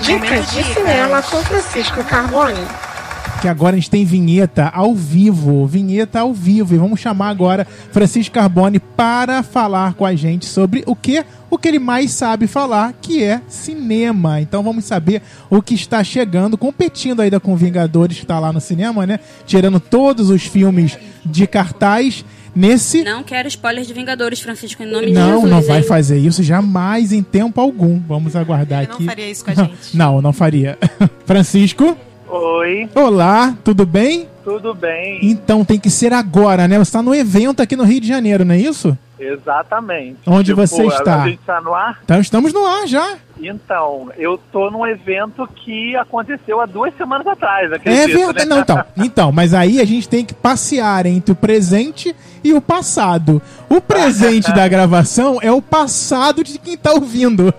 [0.00, 2.60] Dicas de cinema com Francisco Carbone.
[3.40, 7.66] que agora a gente tem vinheta ao vivo, vinheta ao vivo, e vamos chamar agora
[7.92, 12.46] Francisco Carbone para falar com a gente sobre o que o que ele mais sabe
[12.46, 14.40] falar, que é cinema.
[14.40, 18.60] Então vamos saber o que está chegando, competindo ainda com Vingadores que está lá no
[18.60, 19.18] cinema, né?
[19.46, 22.24] Tirando todos os filmes de cartaz
[22.56, 25.50] nesse Não quero spoiler de Vingadores, Francisco, em nome de não, Jesus.
[25.50, 25.82] não vai hein?
[25.84, 28.00] fazer isso jamais em tempo algum.
[28.00, 29.04] Vamos aguardar Ele não aqui.
[29.04, 29.76] faria isso com a gente.
[29.96, 30.78] Não, não faria.
[31.26, 31.96] Francisco,
[32.28, 34.26] Oi, olá, tudo bem?
[34.42, 35.18] tudo bem?
[35.22, 36.76] Então tem que ser agora, né?
[36.78, 38.96] Você está no evento aqui no Rio de Janeiro, não é isso?
[39.18, 40.18] Exatamente.
[40.26, 41.22] Onde você está?
[41.22, 42.00] A gente tá no ar?
[42.04, 43.16] Então estamos no ar já.
[43.38, 48.38] Então, eu tô num evento que aconteceu há duas semanas atrás, É acredito, verdade.
[48.38, 48.44] né?
[48.46, 52.60] Não, então, então, mas aí a gente tem que passear entre o presente e o
[52.60, 53.42] passado.
[53.68, 57.52] O presente da gravação é o passado de quem tá ouvindo.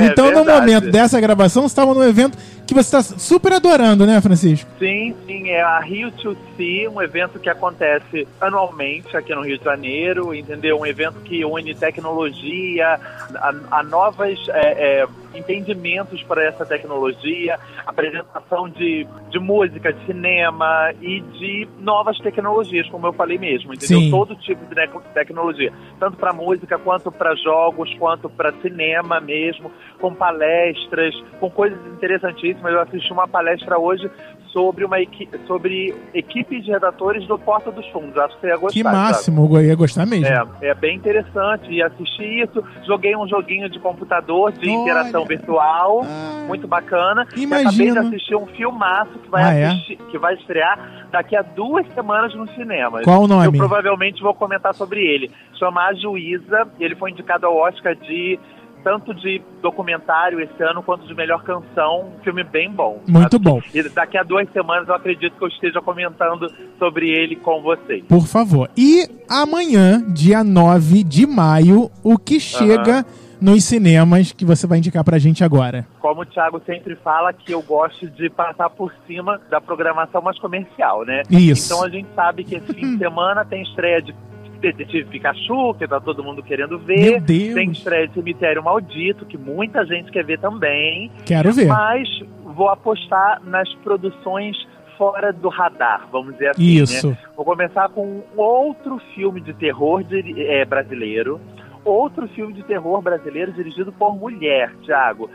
[0.00, 0.60] Então, no verdade.
[0.60, 2.36] momento dessa gravação, você estava num evento
[2.66, 4.70] que você está super adorando, né, Francisco?
[4.78, 9.58] Sim, sim, é a Rio to See, um evento que acontece anualmente aqui no Rio
[9.58, 10.78] de Janeiro, entendeu?
[10.78, 12.98] Um evento que une tecnologia
[13.34, 20.92] a, a novas é, é, entendimentos para essa tecnologia, apresentação de, de música, de cinema
[21.00, 24.00] e de novas tecnologias, como eu falei mesmo, entendeu?
[24.00, 24.10] Sim.
[24.10, 29.70] Todo tipo de tec- tecnologia, tanto para música quanto para jogos, quanto para cinema mesmo,
[30.00, 32.72] com palestras, com coisas interessantíssimas.
[32.72, 34.10] Eu assisti uma palestra hoje
[34.52, 38.16] sobre uma equi sobre equipe de redatores do Porta dos Fundos.
[38.18, 38.72] Acho que você ia gostar.
[38.72, 40.26] Que máximo, eu ia gostar mesmo.
[40.60, 41.70] É, é bem interessante.
[41.70, 42.62] E assisti isso.
[42.86, 44.76] Joguei um joguinho de computador de Olha.
[44.78, 46.02] interação virtual.
[46.04, 46.44] Ah.
[46.46, 47.26] Muito bacana.
[47.36, 49.66] E acabei de assistir um filmaço que vai, Ah, é?
[49.68, 53.00] assistir- que vai estrear daqui a duas semanas no cinema.
[53.02, 53.46] Qual o nome?
[53.46, 55.30] Eu provavelmente vou comentar sobre ele.
[55.58, 56.66] Chama A Juíza.
[56.80, 58.38] Ele foi indicado ao Oscar de
[58.82, 62.12] tanto de documentário esse ano quanto de melhor canção.
[62.18, 63.00] Um filme bem bom.
[63.06, 63.60] Muito bom.
[63.74, 68.04] E daqui a duas semanas eu acredito que eu esteja comentando sobre ele com vocês.
[68.04, 68.70] Por favor.
[68.76, 73.04] E amanhã, dia 9 de maio, o que chega
[73.40, 75.86] nos cinemas que você vai indicar pra gente agora?
[76.12, 80.38] como o Thiago sempre fala, que eu gosto de passar por cima da programação mais
[80.38, 81.22] comercial, né?
[81.30, 81.72] Isso.
[81.72, 84.14] Então a gente sabe que esse fim de semana tem estreia de
[84.62, 87.10] Detetive Pikachu, que tá todo mundo querendo ver.
[87.12, 87.54] Meu Deus.
[87.54, 91.10] Tem estreia de Cemitério Maldito, que muita gente quer ver também.
[91.26, 91.66] Quero ver.
[91.66, 92.08] Mas
[92.44, 94.56] vou apostar nas produções
[94.96, 96.62] fora do radar, vamos dizer assim.
[96.62, 97.10] Isso.
[97.10, 97.18] Né?
[97.36, 101.40] Vou começar com um outro filme de terror de- é, brasileiro.
[101.84, 105.28] Outro filme de terror brasileiro dirigido por mulher, Thiago.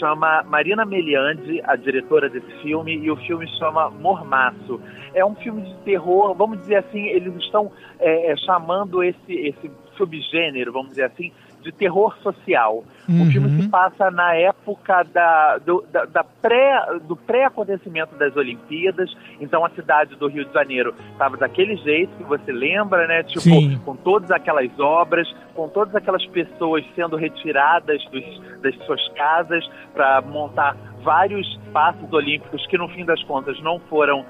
[0.00, 4.80] Chama Marina Meliandi, a diretora desse filme, e o filme chama Mormaço.
[5.14, 7.70] É um filme de terror, vamos dizer assim, eles estão
[8.00, 11.32] é, é, chamando esse, esse subgênero, vamos dizer assim,
[11.62, 12.84] de terror social.
[13.08, 13.22] Uhum.
[13.22, 19.14] O filme se passa na época da, do, da, da pré, do pré-acontecimento das Olimpíadas.
[19.40, 23.22] Então a cidade do Rio de Janeiro estava daquele jeito que você lembra, né?
[23.22, 23.78] Tipo, Sim.
[23.84, 30.20] com todas aquelas obras, com todas aquelas pessoas sendo retiradas dos, das suas casas para
[30.22, 34.24] montar vários espaços olímpicos que no fim das contas não foram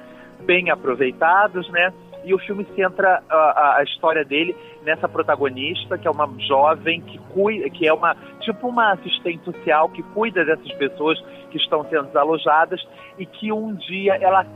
[0.45, 1.93] bem aproveitados, né?
[2.24, 4.55] E o filme centra a, a- história dele
[4.85, 9.89] nessa protagonista, que é uma jovem que cuida, que é uma tipo uma assistente social
[9.89, 11.20] que cuida dessas pessoas
[11.51, 12.81] que estão sendo desalojadas
[13.19, 14.47] e que um dia ela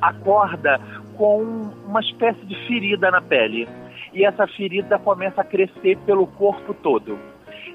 [0.00, 0.80] acorda
[1.16, 1.42] com
[1.86, 3.68] uma espécie de ferida na pele.
[4.12, 7.18] E essa ferida começa a crescer pelo corpo todo.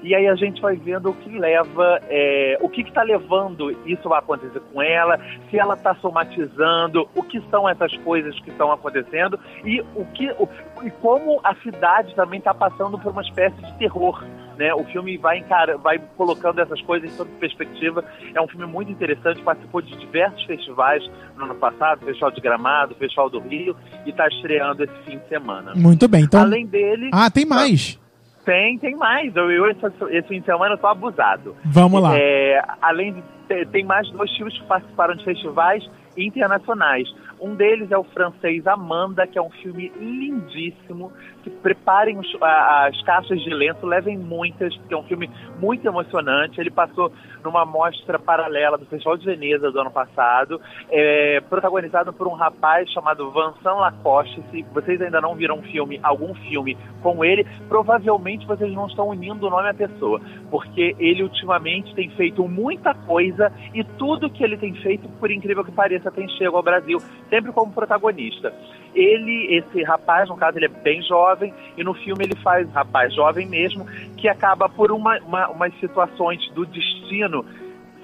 [0.02, 4.12] E aí a gente vai vendo o que leva, é, o que está levando isso
[4.12, 5.18] a acontecer com ela,
[5.50, 10.30] se ela está somatizando, o que são essas coisas que estão acontecendo e o que
[10.32, 10.48] o-
[10.84, 14.22] e como a cidade também está passando por uma espécie de terror.
[14.58, 14.72] Né?
[14.74, 18.02] O filme vai, encara, vai colocando essas coisas em toda perspectiva.
[18.34, 21.06] É um filme muito interessante, participou de diversos festivais
[21.36, 25.28] no ano passado, Festival de Gramado, Festival do Rio, e está estreando esse fim de
[25.28, 25.74] semana.
[25.76, 26.22] Muito bem.
[26.24, 26.40] Então.
[26.40, 28.00] Além dele, Ah, tem mais.
[28.46, 29.34] Tem, tem mais.
[29.36, 31.54] Eu, eu esse, esse fim de semana eu tô abusado.
[31.64, 32.16] Vamos lá.
[32.16, 33.22] É, além de
[33.66, 37.08] tem mais dois filmes que participaram de festivais internacionais.
[37.40, 41.12] Um deles é o francês Amanda, que é um filme lindíssimo.
[41.46, 45.86] Se preparem os- a- as caixas de lenço, levem muitas, porque é um filme muito
[45.86, 46.60] emocionante.
[46.60, 47.12] Ele passou
[47.44, 50.60] numa mostra paralela do Festival de Veneza do ano passado,
[50.90, 54.42] é, protagonizado por um rapaz chamado Vincent Lacoste.
[54.50, 59.06] Se vocês ainda não viram um filme, algum filme com ele, provavelmente vocês não estão
[59.06, 60.20] unindo o nome à pessoa,
[60.50, 65.64] porque ele ultimamente tem feito muita coisa e tudo que ele tem feito, por incrível
[65.64, 66.98] que pareça, tem chego ao Brasil,
[67.30, 68.52] sempre como protagonista.
[68.96, 73.14] Ele, esse rapaz, no caso, ele é bem jovem, e no filme ele faz rapaz
[73.14, 73.86] jovem mesmo,
[74.16, 77.44] que acaba por uma, uma, umas situações do destino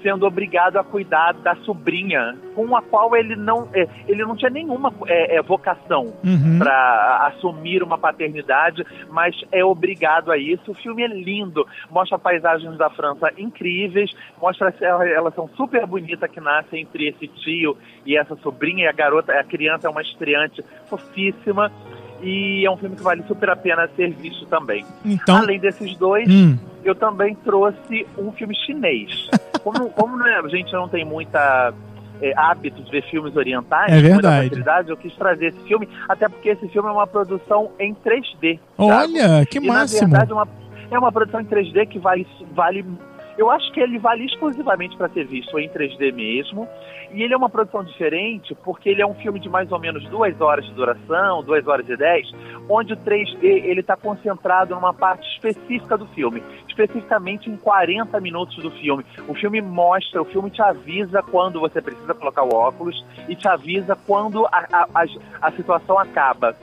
[0.03, 4.51] sendo obrigado a cuidar da sobrinha, com a qual ele não, é, ele não tinha
[4.51, 6.59] nenhuma é, é, vocação Uhum.
[6.59, 10.71] para assumir uma paternidade, mas é obrigado a isso.
[10.71, 14.11] O filme é lindo, mostra paisagens da França incríveis,
[14.41, 18.91] mostra elas são super bonitas que nascem entre esse tio e essa sobrinha, e a
[18.91, 21.71] garota, a criança é uma estreante fofíssima.
[22.23, 24.85] E é um filme que vale super a pena ser visto também.
[25.05, 25.37] Então.
[25.37, 26.57] Além desses dois, Hum.
[26.83, 29.29] eu também trouxe um filme chinês.
[29.63, 31.73] Como, como né, a gente não tem muita
[32.21, 34.49] é, hábito de ver filmes orientais, É verdade.
[34.49, 38.59] facilidade, eu quis trazer esse filme, até porque esse filme é uma produção em 3D.
[38.77, 40.09] Olha, que e, máximo.
[40.11, 40.47] Na verdade, é uma,
[40.91, 42.85] é uma produção em 3D que vale, vale.
[43.37, 46.67] Eu acho que ele vale exclusivamente para ser visto em 3D mesmo.
[47.11, 50.03] E ele é uma produção diferente porque ele é um filme de mais ou menos
[50.09, 52.31] duas horas de duração, duas horas e dez,
[52.67, 58.55] onde o 3D ele está concentrado numa parte específica do filme, especificamente em 40 minutos
[58.57, 59.05] do filme.
[59.27, 63.47] O filme mostra, o filme te avisa quando você precisa colocar o óculos e te
[63.47, 65.05] avisa quando a, a, a,
[65.41, 66.55] a situação acaba.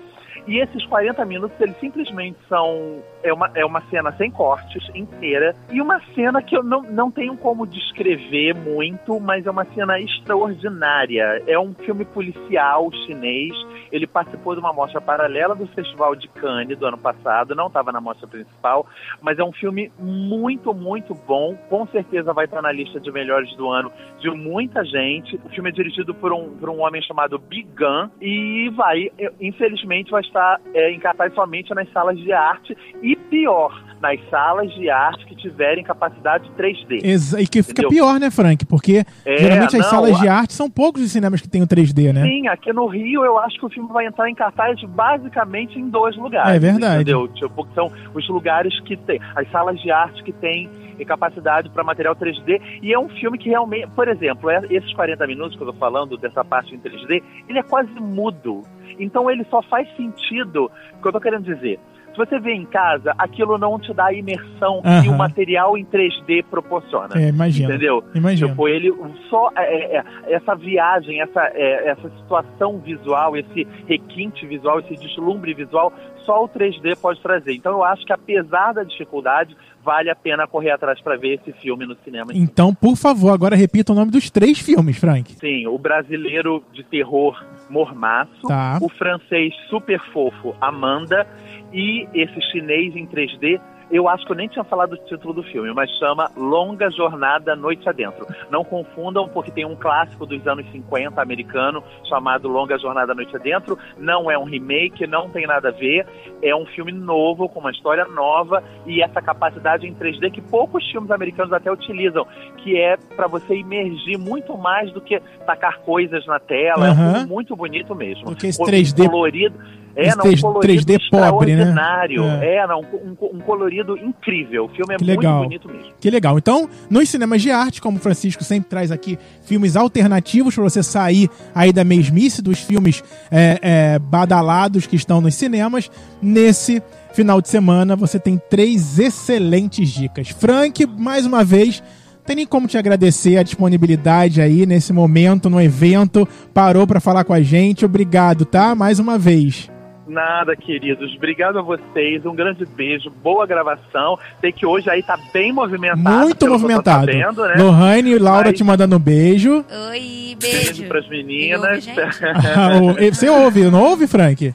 [0.47, 3.03] E esses 40 minutos, eles simplesmente são.
[3.23, 7.11] É uma, é uma cena sem cortes, inteira, e uma cena que eu não, não
[7.11, 11.43] tenho como descrever muito, mas é uma cena extraordinária.
[11.47, 13.53] É um filme policial chinês.
[13.93, 17.93] Ele participou de uma mostra paralela do Festival de Cannes do ano passado, não estava
[17.93, 18.87] na mostra principal,
[19.21, 21.57] mas é um filme muito, muito bom.
[21.69, 23.91] Com certeza vai estar na lista de melhores do ano
[24.21, 25.37] de muita gente.
[25.45, 29.11] O filme é dirigido por um, por um homem chamado Big Gun e vai,
[29.41, 34.73] infelizmente, vai estar é, em cartaz somente nas salas de arte e pior, nas salas
[34.75, 37.01] de arte que tiverem capacidade 3D.
[37.05, 37.91] Exa- e que fica Entendeu?
[37.91, 38.65] pior, né, Frank?
[38.67, 41.67] Porque É, geralmente as não, salas de arte são poucos os cinemas que tem o
[41.67, 42.23] 3D, né?
[42.23, 45.89] Sim, aqui no Rio eu acho que o filme vai entrar em cartaz basicamente em
[45.89, 46.55] dois lugares.
[46.55, 47.03] É verdade.
[47.03, 47.29] Entendeu?
[47.29, 50.69] Tipo, são os lugares que tem, as salas de arte que têm
[51.07, 52.61] capacidade para material 3D.
[52.83, 55.73] E é um filme que realmente, por exemplo, é- esses 40 minutos que eu tô
[55.73, 58.63] falando dessa parte em 3D, ele é quase mudo.
[58.99, 61.81] Então ele só faz sentido, o que eu tô querendo dizer.
[62.21, 65.11] Se você vê em casa, aquilo não te dá a imersão que Aham.
[65.11, 67.09] o material em 3D proporciona.
[67.15, 67.71] É, imagina.
[67.71, 68.05] Entendeu?
[68.15, 68.51] Imagino.
[68.51, 68.93] Tipo, ele
[69.31, 75.55] só é, é, essa viagem, essa, é, essa situação visual, esse requinte visual, esse deslumbre
[75.55, 75.93] visual,
[76.27, 77.55] só o 3D pode trazer.
[77.55, 81.53] Então eu acho que apesar da dificuldade, vale a pena correr atrás para ver esse
[81.59, 82.33] filme no cinema.
[82.35, 85.33] Então, por favor, agora repita o nome dos três filmes, Frank.
[85.35, 88.79] Sim, o brasileiro de terror Mormaço, Tá.
[88.81, 91.27] o francês super fofo Amanda
[91.73, 93.61] e esse chinês em 3D.
[93.91, 97.57] Eu acho que eu nem tinha falado do título do filme, mas chama Longa Jornada
[97.57, 98.27] Noite Adentro.
[98.51, 103.77] Não confundam, porque tem um clássico dos anos 50 americano chamado Longa Jornada Noite Adentro.
[103.99, 106.07] Não é um remake, não tem nada a ver.
[106.43, 110.89] É um filme novo, com uma história nova e essa capacidade em 3D que poucos
[110.91, 112.27] filmes americanos até utilizam,
[112.59, 116.89] que é para você imergir muito mais do que tacar coisas na tela.
[116.89, 118.27] É um filme muito bonito mesmo.
[118.27, 119.59] Do que esse Um 3D colorido.
[119.97, 121.63] É, não, 3D um colorido 3D pobre, né?
[121.63, 122.25] extraordinário.
[122.25, 122.57] É.
[122.57, 124.65] É, não, um, um colorido incrível.
[124.65, 125.43] O filme é Que muito legal.
[125.43, 125.93] bonito mesmo.
[126.01, 126.39] Que legal.
[126.39, 130.83] Então, nos cinemas de arte, como o Francisco sempre traz aqui, filmes alternativos para você
[130.83, 135.91] sair aí da mesmice dos filmes é, é, badalados que estão nos cinemas.
[136.23, 136.83] Nesse
[137.13, 140.29] final de semana, você tem três excelentes dicas.
[140.29, 141.83] Frank, mais uma vez,
[142.25, 146.29] tem nem como te agradecer a disponibilidade aí nesse momento, no evento.
[146.55, 147.85] Parou para falar com a gente.
[147.85, 148.75] Obrigado, tá?
[148.75, 149.69] Mais uma vez.
[150.11, 151.15] Nada, queridos.
[151.17, 152.27] Obrigado a vocês.
[152.27, 153.11] Um grande beijo.
[153.23, 154.19] Boa gravação.
[154.41, 156.25] Sei que hoje aí tá bem movimentado.
[156.25, 157.07] Muito tô movimentado.
[157.07, 157.55] sabendo, né?
[157.63, 159.65] Lohane e Laura Mas- te mandando um beijo.
[159.91, 160.85] Oi, Beijo beijo.
[160.89, 161.87] pras meninas.
[161.87, 162.01] ouve?
[163.07, 164.53] Ah, Você ouve, não ouve, Frank?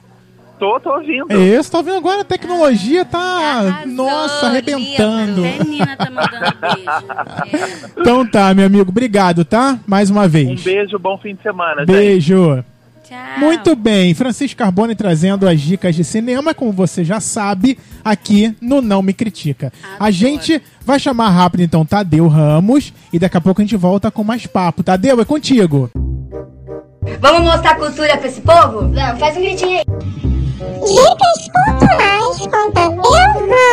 [0.60, 1.26] tô, tô ouvindo.
[1.32, 2.22] É isso, tá vendo agora?
[2.22, 5.41] A tecnologia tá, Arrasou, nossa, arrebentando.
[5.41, 5.48] lindo.
[5.48, 7.86] Até a Nina tá mandando beijo.
[7.95, 8.02] É.
[8.02, 9.77] Então tá, meu amigo, obrigado, tá?
[9.88, 10.61] Mais uma Um vez.
[10.64, 12.65] beijo, bom fim de semana, gente.
[13.07, 13.18] Tchau.
[13.40, 18.82] Muito bem, Francisco Carbone trazendo as dicas de cinema, como você já sabe, aqui no
[18.82, 19.72] Não Me Critica.
[19.84, 20.11] A Adoro.
[20.11, 24.23] gente vai chamar rápido então Tadeu Ramos e daqui a pouco a gente volta com
[24.23, 24.82] mais papo.
[24.84, 25.90] Tadeu, é contigo.
[27.19, 28.90] Vamos mostrar cultura pra esse povo?
[28.90, 30.35] Vamos, faz um gritinho aí.
[30.56, 33.02] Dicas culturais com Tadeu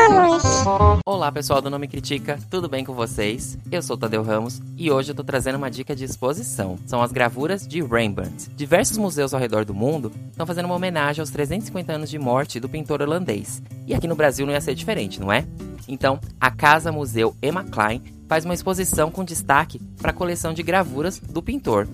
[0.08, 0.42] Ramos.
[1.06, 3.56] Olá pessoal do Não Me Critica, tudo bem com vocês?
[3.70, 6.76] Eu sou Tadeu Ramos e hoje eu tô trazendo uma dica de exposição.
[6.84, 8.50] São as gravuras de Rembrandt.
[8.56, 12.58] Diversos museus ao redor do mundo estão fazendo uma homenagem aos 350 anos de morte
[12.58, 13.62] do pintor holandês.
[13.86, 15.46] E aqui no Brasil não ia ser diferente, não é?
[15.86, 20.64] Então, a Casa Museu Emma Klein faz uma exposição com destaque para a coleção de
[20.64, 21.86] gravuras do pintor.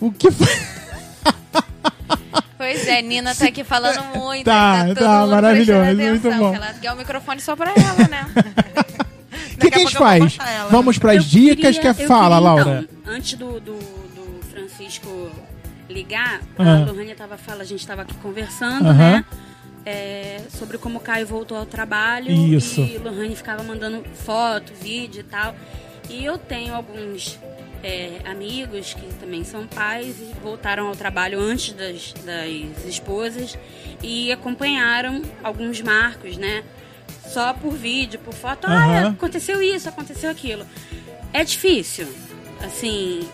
[0.00, 0.46] O que foi?
[2.56, 4.44] Pois é, Nina tá aqui falando muito.
[4.44, 6.50] Tá, tá, mundo maravilhoso, muito bom.
[6.50, 8.26] que Ela quer o microfone só pra ela, né?
[9.54, 10.38] O que, que a gente faz?
[10.70, 12.88] Vamos para as Eu dicas queria- que eu fala, queria, Laura.
[13.02, 15.30] então, antes do, do, do Francisco
[15.98, 16.82] ligar, Ah.
[16.82, 18.96] a Lohane tava falando, a gente tava aqui conversando, Aham.
[18.96, 19.24] né?
[19.86, 22.80] é, sobre como o Caio voltou ao trabalho Isso.
[22.82, 25.54] e Lohane ficava mandando foto, vídeo e tal.
[26.10, 27.38] E eu tenho alguns
[27.82, 33.56] é, amigos que também são pais e voltaram ao trabalho antes das, das esposas
[34.02, 36.64] e acompanharam alguns marcos, né?
[37.26, 38.66] Só por vídeo, por foto.
[38.66, 39.10] Ah, Aham.
[39.12, 40.66] aconteceu isso, aconteceu aquilo.
[41.32, 42.06] É difícil,
[42.62, 43.26] assim,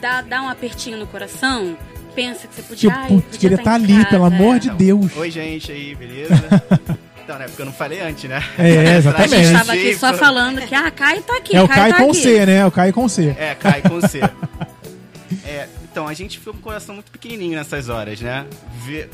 [0.00, 1.76] dá, dá um apertinho no coração.
[2.14, 2.90] Pensa que você podia.
[2.90, 4.26] Tipo, ai, podia queria tá estar em ali, casa, pelo é.
[4.26, 5.16] amor de Deus.
[5.16, 6.34] Oi, gente aí, beleza?
[7.22, 7.46] então, né?
[7.46, 8.42] Porque eu não falei antes, né?
[8.58, 8.62] É,
[8.94, 9.44] A exatamente.
[9.44, 11.56] gente tava aqui só falando que, ah, Caio tá aqui.
[11.56, 12.22] É o Caio tá com aqui.
[12.22, 12.56] C, né?
[12.58, 13.36] É o Caio com C.
[13.38, 14.20] É, cai com C.
[15.44, 18.46] É, então, a gente fica com o coração muito pequenininho nessas horas, né?
[18.84, 19.08] Vê-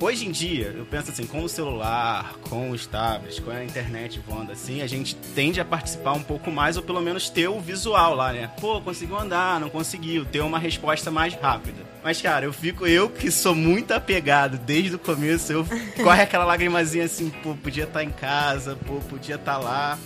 [0.00, 4.20] Hoje em dia, eu penso assim, com o celular, com os tablets, com a internet
[4.26, 7.60] voando assim, a gente tende a participar um pouco mais, ou pelo menos ter o
[7.60, 8.50] visual lá, né?
[8.60, 11.82] Pô, conseguiu andar, não conseguiu, ter uma resposta mais rápida.
[12.02, 15.66] Mas, cara, eu fico, eu que sou muito apegado desde o começo, eu
[16.02, 19.98] corre aquela lagrimazinha assim, pô, podia estar em casa, pô, podia estar lá.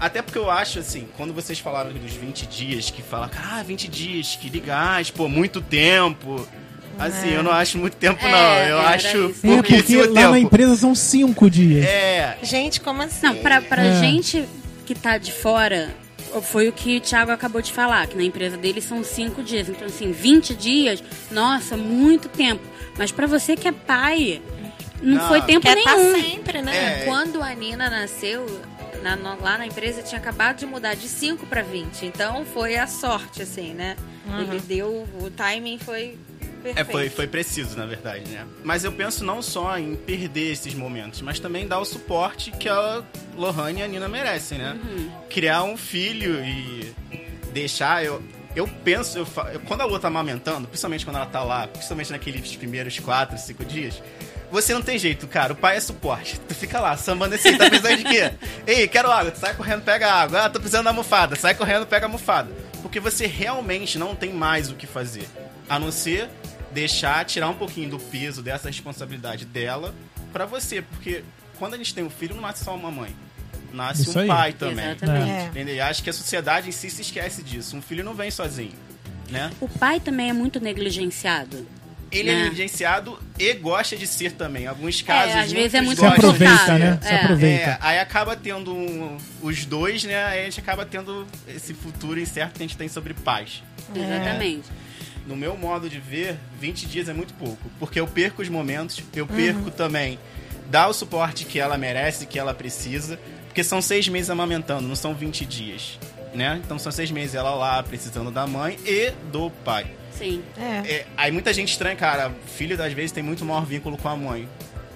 [0.00, 3.88] Até porque eu acho, assim, quando vocês falaram dos 20 dias, que fala, ah, 20
[3.88, 6.46] dias, que ligás, pô, muito tempo.
[6.98, 8.68] Assim, eu não acho muito tempo, É, não.
[8.70, 9.46] Eu era acho isso.
[9.46, 10.30] É, porque lá tempo.
[10.30, 11.84] na empresa são cinco dias.
[11.86, 13.24] É, Gente, como assim?
[13.26, 14.00] Não, pra, pra É.
[14.00, 14.44] gente
[14.84, 15.94] que tá de fora,
[16.42, 19.68] foi o que o Thiago acabou de falar, que na empresa dele são cinco dias.
[19.68, 22.62] Então, assim, 20 dias, nossa, muito tempo.
[22.96, 24.42] Mas pra você que é pai,
[25.00, 25.28] não, Não.
[25.28, 26.20] foi tempo Quer tá nenhum.
[26.20, 27.02] sempre, né?
[27.02, 27.04] É.
[27.04, 28.44] Quando a Nina nasceu,
[29.02, 32.04] na- no- lá na empresa tinha acabado de mudar de 5 para 20.
[32.06, 33.94] Então foi a sorte, assim, né?
[34.40, 35.06] Ele deu.
[35.22, 36.18] O timing foi
[36.62, 36.78] perfeito.
[36.78, 38.46] É, foi, foi preciso, na verdade, né?
[38.64, 42.68] Mas eu penso não só em perder esses momentos, mas também dar o suporte que
[42.68, 43.02] a
[43.36, 44.78] Lohane e a Nina merecem, né?
[45.30, 46.94] Criar um filho e
[47.52, 48.04] deixar.
[48.04, 48.22] Eu,
[48.54, 49.26] eu penso, eu,
[49.66, 53.64] quando a Lu tá amamentando, principalmente quando ela tá lá, principalmente naqueles primeiros quatro, cinco
[53.64, 54.02] dias.
[54.50, 55.52] Você não tem jeito, cara.
[55.52, 56.40] O pai é suporte.
[56.40, 58.32] Tu fica lá, sambando assim, tá precisando de quê?
[58.66, 59.30] Ei, quero água.
[59.30, 60.44] Tu sai correndo, pega água.
[60.44, 61.36] Ah, tô precisando da almofada.
[61.36, 62.50] Sai correndo, pega a almofada.
[62.80, 65.28] Porque você realmente não tem mais o que fazer.
[65.68, 66.30] A não ser
[66.72, 69.94] deixar, tirar um pouquinho do peso dessa responsabilidade dela
[70.32, 70.82] pra você.
[70.82, 71.22] Porque
[71.58, 73.14] quando a gente tem um filho, não nasce só uma mãe.
[73.72, 74.28] Nasce Isso um aí.
[74.28, 74.84] pai também.
[74.92, 75.58] Exatamente.
[75.58, 75.74] É.
[75.74, 77.76] E acho que a sociedade em si se esquece disso.
[77.76, 78.72] Um filho não vem sozinho,
[79.30, 79.50] né?
[79.60, 81.66] O pai também é muito negligenciado.
[82.10, 82.42] Ele é Né?
[82.44, 84.62] negligenciado e gosta de ser também.
[84.62, 86.78] Em alguns casos, às vezes é muito Se aproveita, confortável.
[86.90, 86.98] né?
[87.02, 87.16] Se É.
[87.22, 87.70] aproveita.
[87.72, 90.24] É, aí acaba tendo um- os dois, né?
[90.24, 93.62] Aí a gente acaba tendo esse futuro incerto que a gente tem sobre paz.
[93.94, 94.64] Exatamente.
[95.28, 97.70] No meu modo de ver, 20 dias é muito pouco.
[97.78, 100.18] Porque eu perco os momentos, eu perco também
[100.70, 103.20] dar o suporte que ela merece, que ela precisa.
[103.46, 105.98] Porque são seis meses amamentando, não são 20 dias.
[106.34, 106.58] Né?
[106.64, 109.86] Então são seis meses ela lá precisando da mãe e do pai.
[110.12, 110.42] Sim.
[110.56, 110.92] É.
[110.92, 112.32] É, aí muita gente estranha, cara.
[112.46, 114.48] Filho, às vezes, tem muito maior vínculo com a mãe.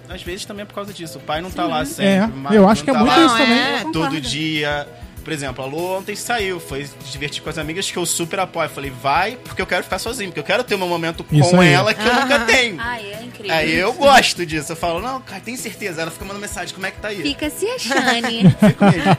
[0.08, 1.18] Às vezes também é por causa disso.
[1.18, 2.04] O pai não tá lá sempre.
[2.06, 3.58] É, mas eu acho que é tá muito lá isso também.
[3.58, 3.92] é.
[3.92, 4.88] Todo dia.
[5.22, 8.40] Por exemplo, a Lu ontem saiu, foi se divertir com as amigas, que eu super
[8.40, 8.68] apoio.
[8.68, 11.60] Falei, vai, porque eu quero ficar sozinho, porque eu quero ter meu momento Isso com
[11.60, 11.72] aí.
[11.72, 12.76] ela que eu nunca tenho.
[12.80, 13.54] Ai, é incrível.
[13.54, 14.72] Aí eu gosto disso.
[14.72, 16.02] Eu falo, não, cara, tem certeza.
[16.02, 17.22] Ela fica mandando mensagem, como é que tá aí?
[17.22, 18.50] Fica se achando.
[18.66, 19.18] Fico mesmo.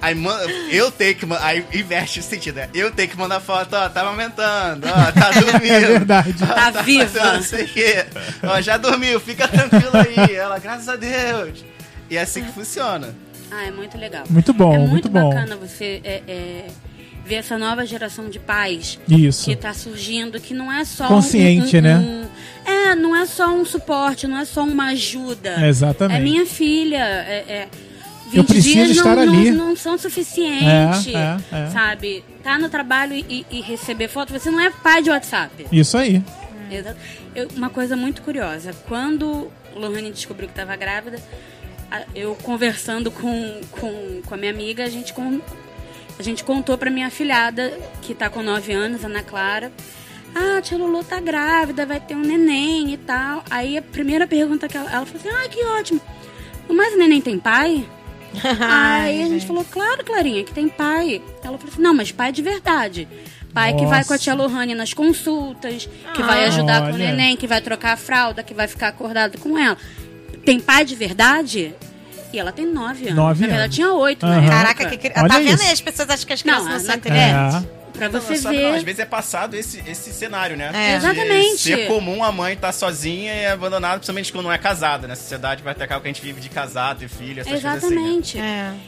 [0.00, 1.44] Aí eu tenho que mandar.
[1.44, 2.68] Aí inverte o sentido, né?
[2.74, 5.72] Eu tenho que mandar foto, ó, tá amamentando, ó, tá dormindo.
[5.74, 6.34] É verdade.
[6.42, 7.06] ó, Tá viva.
[7.08, 8.06] fazendo Não sei o quê.
[8.42, 10.34] Ó, já dormiu, fica tranquilo aí.
[10.34, 11.64] Ela, graças a Deus.
[12.08, 13.14] E é assim que funciona.
[13.50, 14.24] Ah, é muito legal.
[14.30, 15.30] Muito bom, é muito, muito bom.
[15.30, 16.66] bacana você é, é,
[17.24, 19.44] ver essa nova geração de pais Isso.
[19.44, 21.96] que tá surgindo, que não é só Consciente, um, um- né?
[21.98, 22.28] um-
[22.64, 25.66] é, não é só um suporte, não é só uma ajuda.
[25.66, 26.18] Exatamente.
[26.20, 26.98] É minha filha.
[26.98, 27.68] É, é,
[28.32, 29.50] Eu 20 preciso dias estar não, ali.
[29.50, 31.08] Não, não são suficientes.
[31.08, 31.70] É, é, é.
[31.70, 32.22] Sabe?
[32.44, 34.32] Tá no trabalho e, e receber foto.
[34.32, 35.66] Você não é pai de WhatsApp.
[35.72, 36.22] Isso aí.
[37.34, 38.72] Eu- uma coisa muito curiosa.
[38.86, 41.18] Quando Lohane descobriu que estava grávida,
[42.14, 45.40] eu conversando com, com, com a minha amiga, a gente, con-
[46.18, 47.72] a gente contou pra minha filhada,
[48.02, 49.72] que tá com 9 anos, Ana Clara.
[50.34, 53.42] Ah, a tia Lulu tá grávida, vai ter um neném e tal.
[53.50, 56.00] Aí a primeira pergunta que ela, ela falou assim: Ah, que ótimo.
[56.68, 57.84] Mas o neném tem pai?
[58.60, 61.20] Aí a gente falou, claro, Clarinha, que tem pai.
[61.42, 63.08] Ela falou assim, não, mas pai de verdade.
[63.52, 67.10] Pai que vai com a tia Lohane nas consultas, que vai ajudar com o Olha.
[67.10, 69.76] neném, que vai trocar a fralda, que vai ficar acordado com ela.
[70.44, 71.74] Tem pai de verdade?
[72.32, 73.16] E ela tem nove anos.
[73.16, 74.48] Nove Na verdade, tinha oito época.
[74.50, 75.12] Caraca, que cri...
[75.16, 75.62] Olha tá vendo isso.
[75.64, 75.72] aí?
[75.72, 77.54] As pessoas acham que as Não, crianças não, na- são inteligentes.
[77.76, 77.80] É.
[77.92, 78.62] Pra Não, você sabe, ver.
[78.62, 80.70] não, às vezes é passado esse, esse cenário, né?
[80.72, 80.94] É.
[80.96, 81.58] Exatamente.
[81.58, 85.06] Ser comum a mãe estar sozinha e abandonada, principalmente quando não é casada.
[85.08, 87.84] Na sociedade vai atacar o que a gente vive de casado, ter filho, essas coisas
[87.84, 87.94] assim.
[87.94, 88.00] né?
[88.00, 88.38] Exatamente.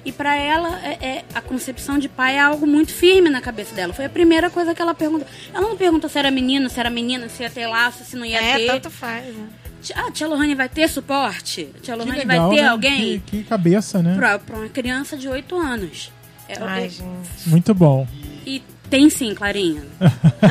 [0.04, 3.74] E pra ela, é, é- a concepção de pai é algo muito firme na cabeça
[3.74, 3.92] dela.
[3.92, 5.26] Foi a primeira coisa que ela perguntou.
[5.52, 8.24] Ela não perguntou se era menino, se era menina, se ia ter laço, se não
[8.24, 8.66] ia É, ter.
[8.68, 9.26] tanto faz.
[9.26, 9.46] né?
[9.94, 11.68] Ah, tia Lohane vai ter suporte?
[11.82, 12.68] Tia Lohane legal, vai ter né?
[12.68, 13.22] alguém?
[13.26, 14.14] Que, que cabeça, né?
[14.14, 16.12] Pra, pra uma criança de 8 anos.
[16.48, 17.48] É, Ai, é- gente.
[17.48, 18.06] Muito bom.
[18.46, 19.82] e tem sim, Clarinha.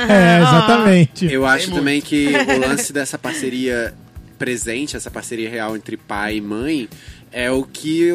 [0.09, 1.31] é, exatamente.
[1.31, 3.93] Eu acho também que o lance dessa parceria
[4.37, 6.89] presente, essa parceria real entre pai e mãe,
[7.31, 8.11] é o que,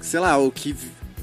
[0.00, 0.76] sei lá, o que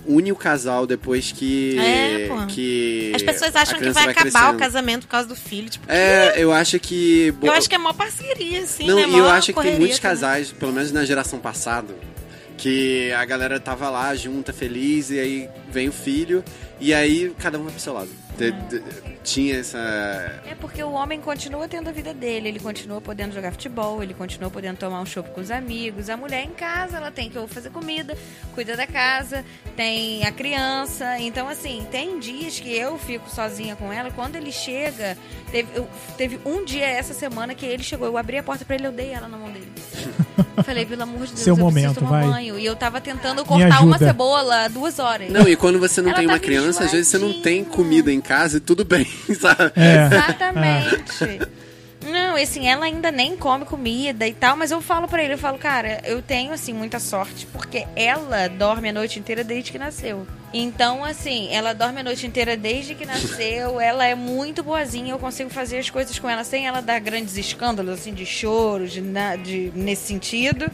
[0.08, 1.78] une o casal depois que.
[1.80, 2.46] É, pô.
[2.48, 4.56] que As pessoas acham que criança vai acabar crescendo.
[4.56, 5.70] o casamento por causa do filho.
[5.70, 7.34] Tipo, É, eu acho que.
[7.42, 9.08] eu acho que é mó parceria, assim, Não, né?
[9.10, 10.12] e eu acho que tem muitos também.
[10.16, 11.94] casais, pelo menos na geração passada,
[12.58, 16.44] que a galera tava lá junta, feliz, e aí vem o filho,
[16.80, 18.10] e aí cada um vai pro seu lado.
[18.38, 18.84] De- de-
[19.24, 19.78] tinha essa.
[20.46, 24.14] É porque o homem continua tendo a vida dele, ele continua podendo jogar futebol, ele
[24.14, 26.10] continua podendo tomar um chopp com os amigos.
[26.10, 28.16] A mulher em casa, ela tem que ou fazer comida,
[28.54, 29.44] cuida da casa,
[29.76, 31.18] tem a criança.
[31.20, 34.12] Então, assim, tem dias que eu fico sozinha com ela.
[34.12, 35.18] Quando ele chega,
[35.52, 35.88] teve, eu-
[36.18, 38.92] teve um dia essa semana que ele chegou, eu abri a porta pra ele, eu
[38.92, 39.72] dei ela na mão dele.
[40.64, 42.30] Falei, pelo amor de Deus, Seu eu momento, preciso tomar vai.
[42.30, 42.58] banho.
[42.58, 45.30] E eu tava tentando cortar uma cebola duas horas.
[45.30, 47.64] Não, e quando você não Ela tem uma tava criança, às vezes você não tem
[47.64, 49.06] comida em casa e tudo bem,
[49.40, 49.72] sabe?
[49.76, 50.06] É.
[50.06, 51.40] Exatamente.
[52.08, 55.34] Não, e assim, ela ainda nem come comida e tal, mas eu falo pra ele,
[55.34, 59.72] eu falo, cara, eu tenho, assim, muita sorte, porque ela dorme a noite inteira desde
[59.72, 60.28] que nasceu.
[60.54, 65.18] Então, assim, ela dorme a noite inteira desde que nasceu, ela é muito boazinha, eu
[65.20, 69.02] consigo fazer as coisas com ela sem ela dar grandes escândalos, assim, de choro, de,
[69.44, 70.70] de- nesse sentido.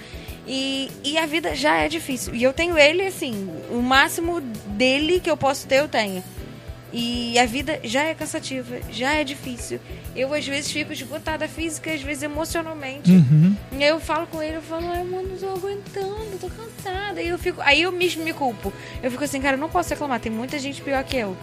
[0.46, 2.36] E, e a vida já é difícil.
[2.36, 6.22] E eu tenho ele, assim, o máximo dele que eu posso ter, eu tenho.
[6.94, 9.80] E a vida já é cansativa, já é difícil.
[10.16, 13.12] Eu, às vezes, fico esgotada física, às vezes emocionalmente.
[13.12, 13.56] Uhum.
[13.72, 17.22] E aí eu falo com ele, eu falo, ai, mano, não tô aguentando, tô cansada.
[17.22, 18.74] E eu fico, aí eu mesmo me culpo.
[19.02, 21.38] Eu fico assim, cara, eu não posso reclamar, tem muita gente pior que eu.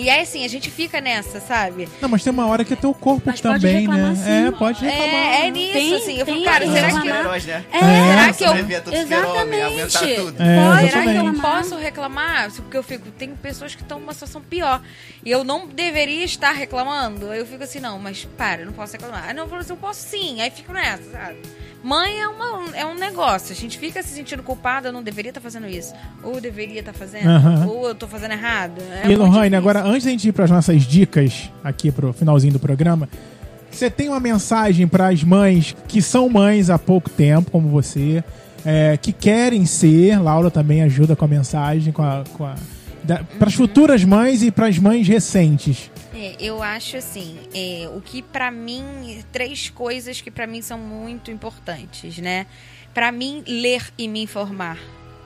[0.00, 1.86] E aí, assim, a gente fica nessa, sabe?
[2.00, 4.24] Não, mas tem uma hora que é teu corpo Mas pode também, reclamar, né?
[4.24, 4.48] sim.
[4.48, 5.14] É, pode reclamar.
[5.14, 6.18] É, é nisso, Tem- assim.
[6.18, 6.94] Eu fico, cara, que será que.
[6.94, 7.64] Super-heróis, né?
[7.70, 8.94] É, Será que eu.
[8.94, 10.16] Exatamente.
[10.16, 10.42] tudo.
[10.42, 11.36] É, Pode, será que exatamente.
[11.36, 12.50] eu posso reclamar?
[12.52, 14.80] Porque eu fico, tem pessoas que estão numa situação pior.
[15.22, 17.32] E eu não deveria estar reclamando.
[17.34, 19.24] Eu fico assim, não, mas para, eu não posso reclamar.
[19.28, 20.40] Aí não, eu falo assim, eu posso sim.
[20.40, 21.38] Aí fico nessa, sabe?
[21.82, 23.52] Mãe é, uma, é um negócio.
[23.52, 25.94] A gente fica se sentindo culpada, eu não deveria estar fazendo isso.
[26.22, 27.28] Ou deveria estar fazendo.
[27.28, 27.66] Aham.
[27.66, 28.80] Ou eu tô fazendo errado.
[29.02, 32.52] É e Lohane, agora antes da gente ir para as nossas dicas aqui pro finalzinho
[32.52, 33.08] do programa,
[33.70, 38.22] você tem uma mensagem para as mães que são mães há pouco tempo, como você,
[38.64, 42.54] é, que querem ser, Laura também ajuda com a mensagem, com a, a
[43.06, 43.46] para Uhum.
[43.46, 45.90] as futuras mães e para as mães recentes.
[46.22, 50.78] É, eu acho assim, é, o que pra mim, três coisas que pra mim são
[50.78, 52.46] muito importantes, né?
[52.92, 54.78] Pra mim, ler e me informar.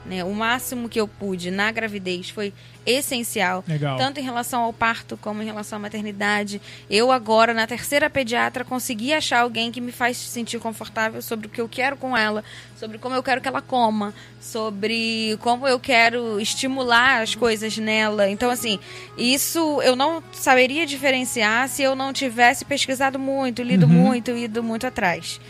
[0.06, 0.22] Né?
[0.22, 2.52] O máximo que eu pude na gravidez foi
[2.84, 3.64] essencial.
[3.66, 3.96] Legal.
[3.96, 6.60] Tanto em relação ao parto como em relação à maternidade.
[6.90, 11.50] Eu agora, na terceira pediatra, consegui achar alguém que me faz sentir confortável sobre o
[11.50, 12.44] que eu quero com ela,
[12.76, 18.28] sobre como eu quero que ela coma, sobre como eu quero estimular as coisas nela.
[18.28, 18.78] Então, assim,
[19.16, 23.92] isso eu não saberia diferenciar se eu não tivesse pesquisado muito, lido Uhum.
[23.92, 25.40] muito, ido muito atrás.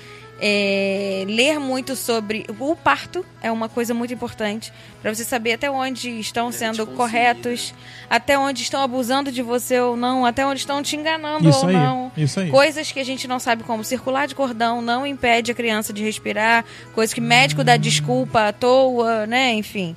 [0.40, 5.70] É, ler muito sobre o parto é uma coisa muito importante para você saber até
[5.70, 7.73] onde estão sendo corretos,
[8.11, 11.69] até onde estão abusando de você ou não, até onde estão te enganando Isso ou
[11.69, 12.12] aí, não.
[12.16, 12.51] isso aí.
[12.51, 16.02] Coisas que a gente não sabe como circular de cordão não impede a criança de
[16.02, 19.52] respirar, coisas que médico dá desculpa à toa, né?
[19.55, 19.94] Enfim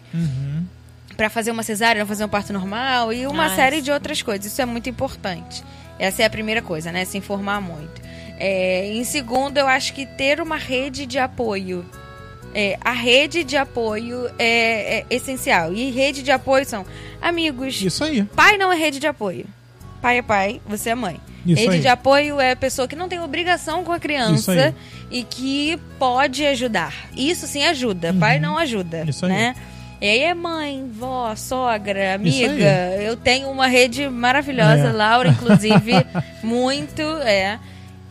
[1.16, 3.82] para fazer uma cesárea, não fazer um parto normal e uma Ah, série sim.
[3.82, 4.46] de outras coisas.
[4.46, 5.64] Isso é muito importante.
[5.98, 7.06] Essa é a primeira coisa, né?
[7.06, 8.00] Se informar muito.
[8.40, 11.86] É, em segundo, eu acho que ter uma rede de apoio.
[12.54, 15.74] É, a rede de apoio é, é essencial.
[15.74, 16.86] E rede de apoio são
[17.22, 17.82] amigos.
[17.82, 18.24] Isso aí.
[18.24, 19.46] Pai não é rede de apoio.
[20.02, 21.20] Pai é pai, você é mãe.
[21.46, 21.82] Isso rede aí.
[21.82, 24.74] de apoio é a pessoa que não tem obrigação com a criança aí.
[25.10, 26.94] e que pode ajudar.
[27.16, 28.14] Isso sim ajuda.
[28.14, 28.98] Pai não ajuda.
[29.00, 29.10] Uhum.
[29.10, 29.32] Isso aí.
[29.32, 29.56] né?
[30.00, 32.96] E aí é mãe, vó, sogra, amiga.
[33.02, 34.92] Eu tenho uma rede maravilhosa, É.
[34.92, 35.94] Laura, inclusive,
[36.44, 37.60] muito, é.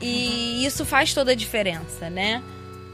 [0.00, 2.42] E isso faz toda a diferença, né?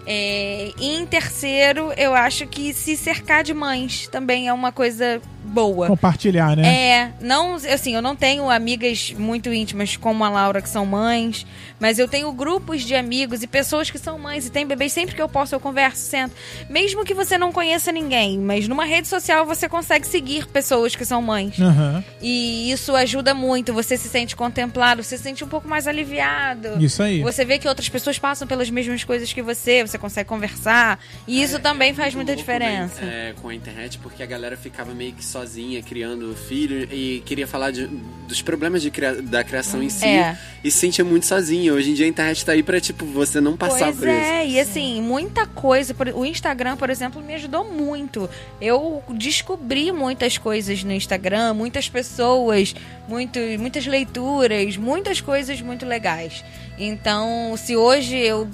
[0.07, 5.20] É, e em terceiro, eu acho que se cercar de mães também é uma coisa
[5.43, 5.86] boa.
[5.89, 6.66] Compartilhar, né?
[6.66, 11.47] É, não, assim, eu não tenho amigas muito íntimas como a Laura que são mães,
[11.81, 14.93] mas eu tenho grupos de amigos e pessoas que são mães e têm bebês.
[14.93, 16.35] Sempre que eu posso, eu converso, sento.
[16.70, 21.05] Mesmo que você não conheça ninguém, mas numa rede social você consegue seguir pessoas que
[21.05, 21.59] são mães.
[21.60, 22.05] Aham.
[22.20, 23.73] E isso ajuda muito.
[23.73, 26.82] Você se sente contemplado, você se sente um pouco mais aliviado.
[26.82, 27.20] Isso aí.
[27.23, 30.98] Você vê que outras pessoas passam pelas mesmas coisas que você, você consegue conversar.
[31.27, 33.02] E isso também faz muita né, diferença.
[33.02, 37.47] é, com a internet, porque a galera ficava meio que sozinha criando filho e queria
[37.47, 37.87] falar de-
[38.29, 40.37] dos problemas de cria- da criação em si É.
[40.63, 41.73] e se sentia muito sozinha.
[41.73, 44.45] Hoje em dia a internet tá aí pra, tipo, você não passar pois por é,
[44.45, 44.55] isso.
[44.55, 45.95] e assim, muita coisa.
[46.15, 48.29] O Instagram, por exemplo, me ajudou muito.
[48.61, 52.75] Eu descobri muitas coisas no Instagram, muitas pessoas,
[53.09, 56.45] muito, muitas leituras, muitas coisas muito legais.
[56.79, 58.49] Então, se hoje eu.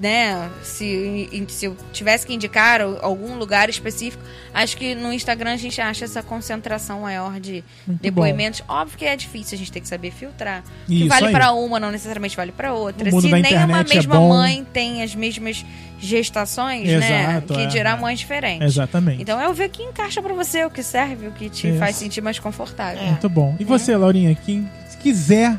[0.00, 4.20] Né, se, se eu tivesse que indicar algum lugar específico,
[4.52, 8.64] acho que no Instagram a gente acha essa concentração maior de Muito depoimentos.
[8.66, 10.64] Óbvio que é difícil, a gente tem que saber filtrar.
[10.84, 13.08] O que Isso vale para uma não necessariamente vale para outra.
[13.08, 14.28] O mundo Se da nem uma internet é mesma bom.
[14.30, 15.64] mãe tem as mesmas
[16.00, 17.28] gestações, né?
[17.30, 17.96] Exato, Que é, dirá é.
[17.96, 18.66] mães diferentes.
[18.66, 19.22] Exatamente.
[19.22, 21.78] Então é o ver que encaixa pra você, o que serve, o que te Isso.
[21.78, 23.02] faz sentir mais confortável.
[23.04, 23.54] Muito bom.
[23.60, 25.56] E você, Laurinha, quem se quiser,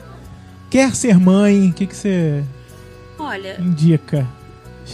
[0.69, 2.43] quer ser mãe, o que, que você
[3.17, 4.27] Olha, indica?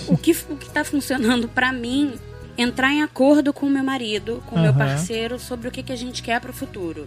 [0.08, 2.14] o que, o que tá funcionando pra mim
[2.58, 4.78] entrar em acordo com o meu marido, com o meu Aham.
[4.78, 7.06] parceiro sobre o que, que a gente quer pro futuro.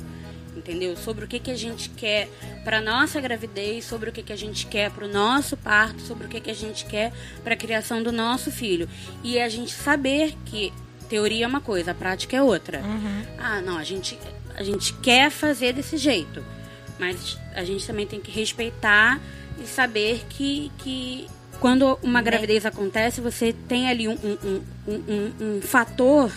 [0.56, 0.96] Entendeu?
[0.96, 2.28] Sobre o que, que a gente quer
[2.62, 6.28] pra nossa gravidez, sobre o que, que a gente quer pro nosso parto, sobre o
[6.28, 7.12] que, que a gente quer
[7.42, 8.88] pra criação do nosso filho.
[9.24, 10.72] E a gente saber que
[11.08, 12.82] teoria é uma coisa, a prática é outra.
[13.38, 14.18] Ah, não, a gente,
[14.56, 16.44] a gente quer fazer desse jeito.
[16.98, 19.20] Mas a gente também tem que respeitar
[19.62, 21.26] e saber que, que
[21.60, 26.32] quando uma gravidez acontece, você tem ali um, um, um, um, fator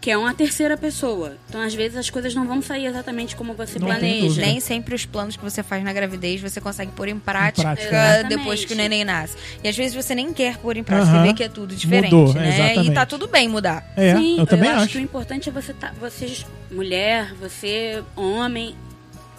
[0.00, 1.36] que é uma terceira pessoa.
[1.48, 4.40] Então, às vezes, as coisas não vão sair exatamente como você Nem, planeja.
[4.40, 8.22] nem sempre os planos que você faz na gravidez você consegue pôr em prática, prática,
[8.22, 8.24] né?
[8.24, 9.36] depois que o neném nasce.
[9.64, 11.26] E às vezes você nem quer pôr em prática, Aham.
[11.26, 12.48] vê que é tudo diferente, Mudou, né?
[12.48, 12.90] exatamente.
[12.92, 13.84] E tá tudo bem mudar.
[13.96, 14.84] É, Sim, eu também acho.
[14.84, 14.92] acho.
[14.92, 18.76] que o importante é você, tá, vocês, mulher, você, homem,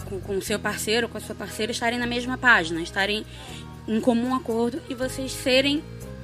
[0.08, 3.24] com, com o seu parceiro, com a sua parceira, estarem na mesma página, estarem
[3.86, 5.82] em comum acordo e vocês serem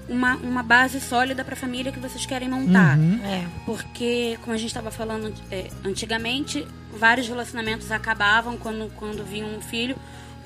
[0.08, 2.98] uma, uma base sólida para a família que vocês querem montar.
[2.98, 3.20] Uhum.
[3.24, 3.46] É.
[3.64, 6.66] Porque, como a gente estava falando é, antigamente,
[6.96, 9.96] vários relacionamentos acabavam quando, quando vinha um filho,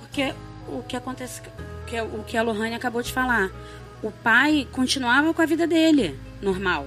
[0.00, 0.32] porque
[0.68, 1.42] o que acontece,
[1.86, 3.50] que é o que a Lohane acabou de falar,
[4.02, 6.86] o pai continuava com a vida dele, normal,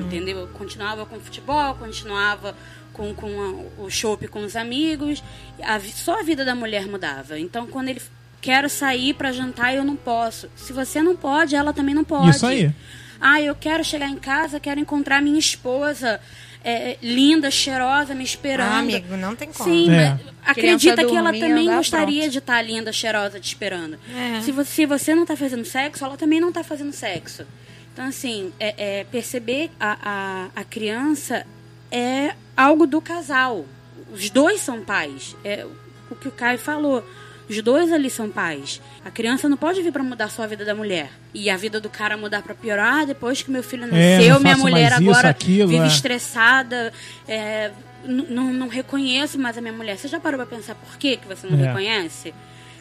[0.00, 0.48] entendeu?
[0.52, 2.56] Continuava com o futebol, continuava
[3.00, 3.40] com, com
[3.78, 5.22] a- o shopping com os amigos,
[5.62, 7.38] a só a vida da mulher mudava.
[7.38, 8.02] Então, quando ele
[8.42, 10.50] quero sair para jantar, eu não posso.
[10.54, 12.30] Se você não pode, ela também não pode.
[12.36, 12.70] Isso aí.
[13.18, 16.20] Ah, eu quero chegar em casa, quero encontrar minha esposa
[16.62, 18.70] é, linda, cheirosa, me esperando.
[18.72, 19.70] Ah, amigo, não tem como.
[19.70, 20.10] Sim, É.
[20.10, 22.32] mas acredita que ela também gostaria pronto.
[22.32, 23.98] de estar linda, cheirosa, te esperando.
[24.14, 24.40] É.
[24.42, 27.46] Se, você, se você não tá fazendo sexo, ela também não tá fazendo sexo.
[27.92, 29.96] Então, assim, é, é, perceber a,
[30.54, 31.46] a, a criança
[31.90, 33.64] é algo do casal.
[34.12, 35.36] Os dois são pais.
[35.44, 35.66] É
[36.10, 37.04] o que o Caio falou.
[37.48, 38.80] Os dois ali são pais.
[39.04, 41.10] A criança não pode vir para mudar só a vida da mulher.
[41.34, 43.00] E a vida do cara mudar para piorar.
[43.00, 45.86] Ah, depois que meu filho É, nasceu, não minha mulher isso, agora aquilo, vive é.
[45.86, 46.92] estressada.
[47.26, 47.72] é,
[48.04, 49.96] não, não reconheço mais a minha mulher.
[49.98, 51.66] Você já parou para pensar por que, que você não É.
[51.66, 52.32] reconhece?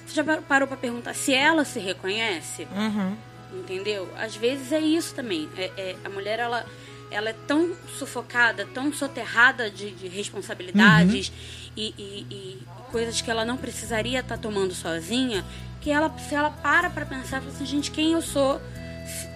[0.05, 2.67] Você já par- parou para perguntar se ela se reconhece?
[2.75, 3.15] Uhum.
[3.59, 4.07] Entendeu?
[4.17, 5.49] Às vezes é isso também.
[5.57, 6.63] É, é- a mulher, ela,
[7.11, 11.31] ela é tão sufocada, tão soterrada de, de responsabilidades
[11.75, 12.57] e, e- e
[12.91, 15.43] coisas que ela não precisaria estar tomando sozinha,
[15.81, 18.61] que ela, se ela para pra pensar, fala assim, gente, quem eu sou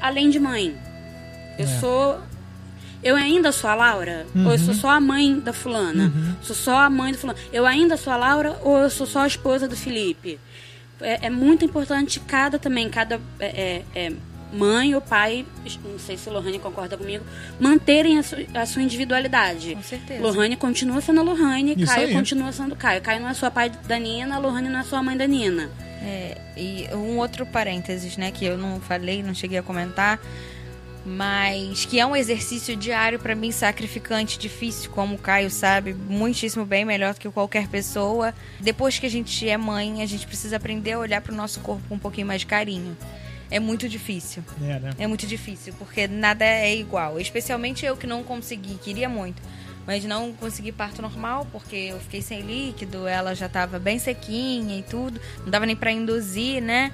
[0.01, 0.75] além de mãe?
[1.57, 1.79] Eu É.
[1.79, 2.19] sou...
[3.03, 4.25] Eu ainda sou a Laura?
[4.33, 6.09] Ou eu sou só a mãe da fulana?
[6.41, 7.37] Sou só a mãe do fulano?
[7.51, 10.39] Eu ainda sou a Laura ou eu sou só a esposa do Felipe?
[11.01, 14.13] é, é muito importante cada também, cada é, é, é,
[14.53, 15.45] mãe ou pai,
[15.83, 17.25] não sei se Lohane concorda comigo,
[17.59, 19.75] manterem a, su- a sua individualidade.
[19.75, 20.21] Com certeza.
[20.21, 22.13] Lohane continua sendo a Lohane, Isso Caio aí.
[22.13, 23.01] continua sendo Caio.
[23.01, 25.69] Caio não é só pai da Nina, Lohane não é só a mãe da Nina.
[26.01, 30.19] É, e um outro parênteses, né, que eu não falei, não cheguei a comentar,
[31.05, 36.65] mas que é um exercício diário pra mim sacrificante, difícil, como o Caio sabe, muitíssimo
[36.65, 38.33] bem, melhor do que qualquer pessoa.
[38.59, 41.83] Depois que a gente é mãe, a gente precisa aprender a olhar pro nosso corpo
[41.89, 42.95] com um pouquinho mais de carinho.
[43.55, 44.43] É muito difícil.
[44.61, 44.89] É, né?
[44.97, 47.19] É muito difícil, porque nada é igual.
[47.19, 49.41] Especialmente eu que não consegui, queria muito.
[49.85, 54.79] mas não consegui parto normal porque eu fiquei sem líquido, ela já tava bem sequinha
[54.79, 56.91] e tudo, não dava nem pra induzir, né?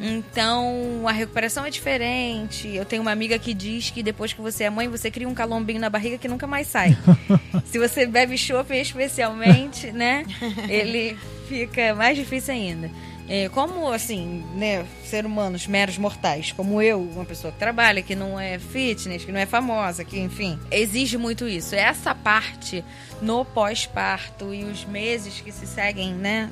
[0.00, 2.68] Então a recuperação é diferente.
[2.68, 5.34] Eu tenho uma amiga que diz que depois que você é mãe, você cria um
[5.34, 6.96] calombinho na barriga que nunca mais sai.
[7.66, 10.24] Se você bebe chopp especialmente, né?
[10.68, 11.16] Ele
[11.48, 12.90] fica mais difícil ainda.
[13.34, 18.14] É, como, assim, né, ser humanos meros mortais, como eu, uma pessoa que trabalha, que
[18.14, 21.74] não é fitness, que não é famosa, que, enfim, exige muito isso.
[21.74, 22.84] Essa parte
[23.22, 26.50] no pós-parto e os meses que se seguem, né,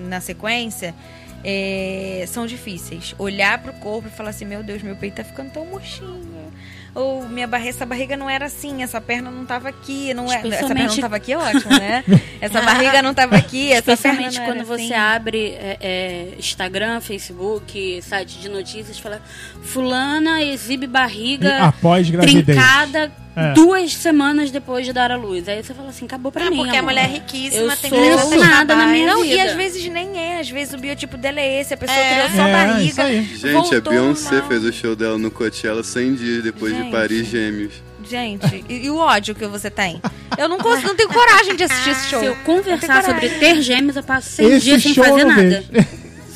[0.00, 0.94] na sequência,
[1.42, 3.14] é, são difíceis.
[3.18, 6.52] Olhar pro corpo e falar assim, meu Deus, meu peito tá ficando tão murchinho.
[6.94, 10.34] Ou minha barriga, essa barriga não era assim, essa perna não tava aqui, não é,
[10.36, 12.04] essa perna não Especialmente- tava aqui, é ótimo, né?
[12.42, 14.92] Essa barriga não tava aqui, essa perna Especialmente não quando você assim.
[14.94, 19.22] abre é, é, Instagram, Facebook, site de notícias, fala
[19.62, 22.44] fulana exibe barriga após gravidez.
[22.58, 23.52] trincada É.
[23.54, 25.48] duas semanas depois de dar à luz.
[25.48, 26.90] Aí você fala assim, acabou pra É, mim, porque a amor.
[26.90, 29.34] mulher é riquíssima, Eu tem sou nada na minha Não, vida.
[29.34, 32.12] e às vezes nem é, às vezes o biotipo dela é esse, a pessoa É.
[32.26, 33.06] criou só É, barriga.
[33.36, 36.92] Gente, a Beyoncé fez o show dela no Coachella 100 dias depois de Gente.
[36.92, 37.72] parir gêmeos.
[38.08, 40.02] Gente, e, e o ódio que você tem?
[40.36, 42.20] Eu não, consigo, não tenho coragem de assistir esse show.
[42.20, 45.64] Se eu conversar sobre ter gêmeos, eu passo seis Esse dias sem fazer não nada.
[45.70, 45.86] vejo.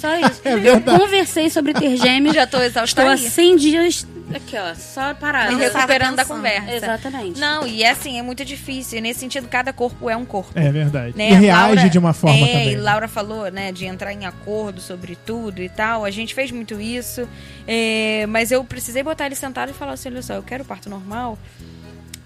[0.01, 0.41] Só isso.
[0.45, 2.35] É eu conversei sobre ter gêmeos.
[2.35, 3.19] Já tô exausta Estou há aí.
[3.31, 5.53] 100 dias aqui, ó, só parada.
[5.53, 6.71] Me recuperando da conversa.
[6.75, 7.39] Exatamente.
[7.41, 8.99] Não, e é assim, é muito difícil.
[8.99, 10.53] E nesse sentido, cada corpo é um corpo.
[10.59, 11.17] É verdade.
[11.17, 11.31] né?
[11.31, 12.73] E reage Laura- de uma forma é, também.
[12.73, 16.05] E Laura falou, né, de entrar em acordo sobre tudo e tal.
[16.05, 17.29] A gente fez muito isso.
[17.67, 20.89] é, mas eu precisei botar ele sentado e falar assim: olha só, eu quero parto
[20.91, 21.39] normal.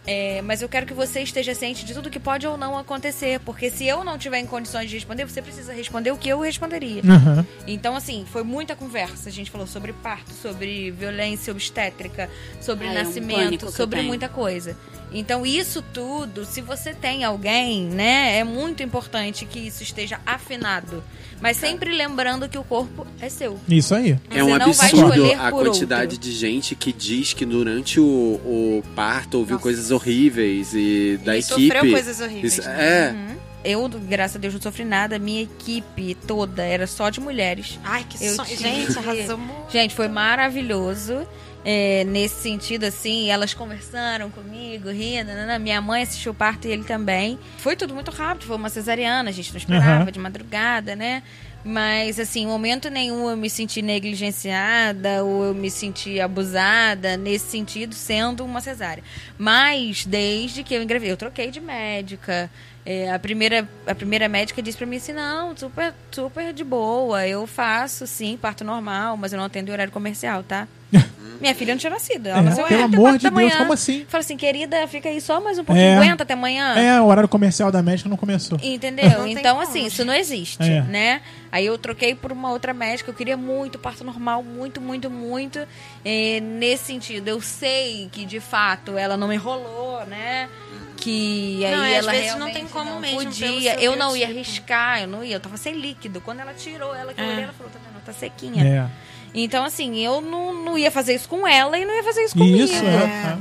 [0.06, 3.38] É, mas eu quero que você esteja ciente de tudo que pode ou não acontecer.
[3.40, 6.40] Porque se eu não tiver em condições de responder, você precisa responder o que eu
[6.40, 7.02] responderia.
[7.04, 7.46] Aham.
[7.66, 9.28] Então, assim, foi muita conversa.
[9.28, 14.02] A gente falou sobre parto, sobre violência obstétrica, sobre Ah, é um nascimento, eu sobre
[14.02, 14.76] muita coisa.
[15.12, 21.02] Então, isso tudo, se você tem alguém, né, é muito importante que isso esteja afinado.
[21.40, 23.58] Mas sempre lembrando que o corpo é seu.
[23.68, 24.12] Isso aí.
[24.30, 26.18] É Você um não vai absurdo escolher a quantidade outro.
[26.18, 31.40] de gente que diz que durante o, o parto ouviu coisas horríveis e da E
[31.40, 31.62] equipe.
[31.68, 32.76] sofreu coisas horríveis, Isso- né?
[32.78, 33.12] É.
[33.12, 33.40] Uhum.
[33.62, 35.18] Eu, graças a Deus, não sofri nada.
[35.18, 37.78] Minha equipe toda era só de mulheres.
[37.84, 39.70] Ai, que Eu tive- Gente, arrasou muito.
[39.72, 41.26] Gente, foi maravilhoso.
[41.64, 45.26] É, nesse sentido, assim, elas conversaram comigo, rindo.
[45.28, 45.58] nanana.
[45.58, 47.38] Minha mãe assistiu o parto e ele também.
[47.58, 50.10] Foi tudo muito rápido, foi uma cesariana, a gente não esperava, Aham.
[50.10, 51.22] de madrugada, né?
[51.62, 57.50] Mas, assim, em momento nenhum eu me senti negligenciada ou eu me senti abusada nesse
[57.50, 59.04] sentido, sendo uma cesárea.
[59.36, 62.50] Mas, desde que eu engravidei, eu troquei de médica.
[62.86, 67.26] É, a, primeira, a primeira médica disse pra mim assim: não, super, super de boa,
[67.26, 70.66] eu faço sim, parto normal, mas eu não atendo em horário comercial, tá?
[71.40, 72.26] Minha filha não tinha nascido.
[72.26, 73.58] Ela É, nasceu pelo amor quatro de da Deus, manhã.
[73.58, 74.04] como assim?
[74.08, 75.96] Fala assim, querida, fica aí só mais um pouquinho, É.
[75.96, 76.74] aguenta até amanhã.
[76.76, 78.58] É, o horário comercial da médica não começou.
[78.62, 79.08] Entendeu?
[79.10, 79.66] Não então, como.
[79.68, 80.82] assim, isso não existe, É.
[80.82, 81.22] né?
[81.50, 85.60] Aí eu troquei por uma outra médica, eu queria muito parto normal, muito, muito, muito.
[86.04, 90.48] É, nesse sentido, eu sei que de fato ela não me enrolou, né?
[90.96, 93.80] Que aí Não, e às ela vezes não tem como não mesmo, podia.
[93.80, 94.40] Eu não ia biotipo.
[94.50, 96.20] arriscar, eu não ia, eu tava sem líquido.
[96.20, 97.28] Quando ela tirou ela, que eu É.
[97.28, 98.02] olhei, ela falou, tá vendo?
[98.04, 98.62] Tá sequinha.
[98.64, 98.86] É.
[99.34, 102.34] Então, assim, eu não, não ia fazer isso com ela e não ia fazer isso
[102.36, 102.64] comigo.
[102.64, 103.38] Isso, é.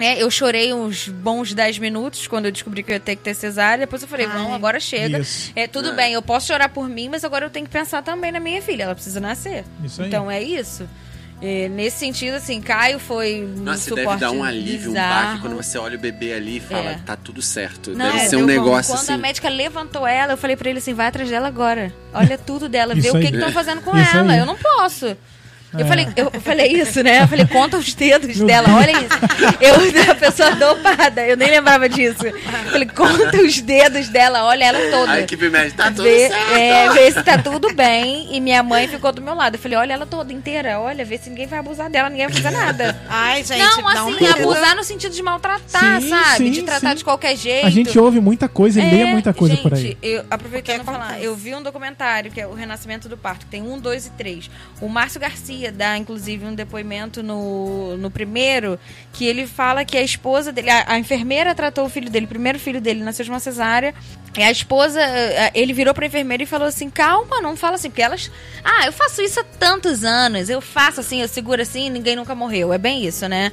[0.00, 3.22] É, eu chorei uns bons 10 minutos quando eu descobri que eu ia ter que
[3.22, 3.78] ter cesárea.
[3.84, 4.32] Depois eu falei, Ai.
[4.38, 5.18] não, agora chega.
[5.18, 5.50] Isso.
[5.56, 5.92] É, tudo É.
[5.92, 8.62] bem, eu posso chorar por mim, mas agora eu tenho que pensar também na minha
[8.62, 8.84] filha.
[8.84, 9.64] Ela precisa nascer.
[9.82, 10.06] Isso aí.
[10.06, 10.88] Então é isso.
[11.40, 15.26] É, nesse sentido, assim, Caio foi um Nossa, deve suporte dar um alívio, um bizarro.
[15.28, 16.98] baque quando você olha o bebê ali e fala, É.
[17.06, 17.92] tá tudo certo.
[17.92, 18.48] Não, deve ser deu um bom.
[18.48, 19.12] negócio Quando assim.
[19.12, 21.92] a médica levantou ela, eu falei pra ele assim, vai atrás dela agora.
[22.12, 24.32] Olha tudo dela, vê o que estão fazendo com Isso ela.
[24.32, 24.38] aí.
[24.40, 25.16] Eu não posso.
[25.74, 25.84] Eu, É.
[25.84, 27.22] falei, eu falei isso, né?
[27.22, 29.18] Eu falei, conta os dedos dela, olha isso.
[29.60, 32.26] Eu, a pessoa dopada, eu nem lembrava disso.
[32.26, 35.12] Eu falei, conta os dedos dela, olha ela toda.
[35.12, 36.52] A equipe médica, tá tudo Vê, certo.
[36.54, 38.34] é, vê se tá tudo bem.
[38.34, 39.56] E minha mãe ficou do meu lado.
[39.56, 42.40] Eu falei, olha ela toda inteira, olha, vê se ninguém vai abusar dela, ninguém vai
[42.42, 42.98] fazer nada.
[43.08, 46.36] Ai, gente, não, um assim, abusar no sentido de maltratar, Sim, sabe?
[46.38, 46.96] sim, de tratar sim.
[46.96, 47.66] de qualquer jeito.
[47.66, 49.98] A gente ouve muita coisa e lê É, muita coisa gente, por aí.
[50.02, 53.50] Eu, aproveitando pra falar, eu vi um documentário que é o Renascimento do Parto, que
[53.50, 54.50] tem um, dois e três.
[54.80, 58.78] O Márcio Garcia dá, inclusive, um depoimento no, no primeiro,
[59.12, 62.28] que ele fala que a esposa dele, a, a enfermeira tratou o filho dele, o
[62.28, 63.94] primeiro filho dele nasceu de uma cesárea.
[64.36, 67.90] E a esposa, eh, ele virou pra enfermeira e falou assim: calma, não fala assim,
[67.90, 68.30] porque elas.
[68.62, 72.34] Ah, eu faço isso há tantos anos, eu faço assim, eu seguro assim, ninguém nunca
[72.34, 72.72] morreu.
[72.72, 73.52] É bem isso, né?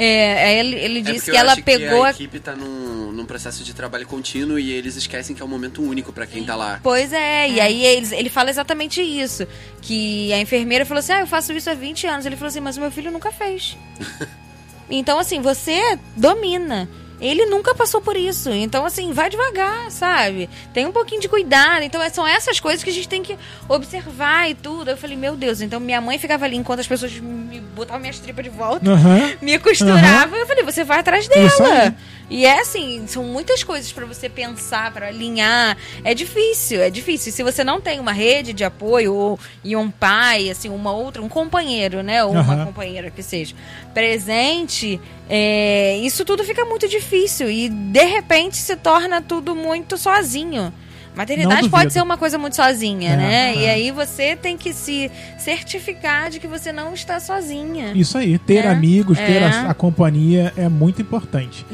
[0.00, 2.38] É, aí ele, ele É disse porque que eu ela acho pegou a a equipe
[2.38, 6.12] tá num, num processo de trabalho contínuo e eles esquecem que é um momento único
[6.12, 6.78] pra quem tá lá.
[6.80, 9.44] Pois é, e aí eles, ele fala exatamente isso.
[9.82, 12.26] Que a enfermeira falou assim: Ah, eu faço isso há 20 anos.
[12.26, 13.76] Ele falou assim, mas o meu filho nunca fez.
[14.88, 16.88] então, assim, você domina.
[17.20, 18.48] Ele nunca passou por isso.
[18.50, 20.48] Então, assim, vai devagar, sabe?
[20.72, 21.82] Tem um pouquinho de cuidado.
[21.82, 23.36] Então, é- são essas coisas que a gente tem que
[23.68, 24.90] observar e tudo.
[24.90, 25.60] Eu falei, meu Deus.
[25.60, 29.32] Então, minha mãe ficava ali enquanto as pessoas me botavam minhas tripas de volta, Aham.
[29.42, 30.04] me costuravam.
[30.34, 30.36] Aham.
[30.36, 31.94] Eu falei, você vai atrás dela.
[32.30, 35.76] E é assim, são muitas coisas pra você pensar, pra alinhar.
[36.04, 37.32] É difícil, é difícil.
[37.32, 41.22] Se você não tem uma rede de apoio ou e um pai, assim, uma outra,
[41.22, 42.66] um companheiro, né, ou uma Aham.
[42.66, 43.54] companheira que seja
[43.94, 50.72] presente, é, isso tudo fica muito difícil e de repente se torna tudo muito sozinho.
[51.14, 53.50] Maternidade pode ser uma coisa muito sozinha, É, né?
[53.50, 53.56] é.
[53.56, 57.90] E aí você tem que se certificar de que você não está sozinha.
[57.92, 59.44] Isso aí, ter É, amigos, ter é.
[59.44, 61.66] a, a companhia é muito importante.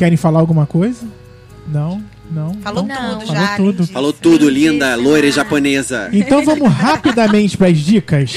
[0.00, 1.06] Querem falar alguma coisa?
[1.68, 2.02] Não?
[2.30, 2.54] Não?
[2.62, 3.18] Falou Não.
[3.18, 3.56] tudo Falou já.
[3.56, 3.86] tudo.
[3.86, 6.08] Falou tudo, linda, loira e japonesa.
[6.10, 8.32] Então vamos rapidamente para as dicas.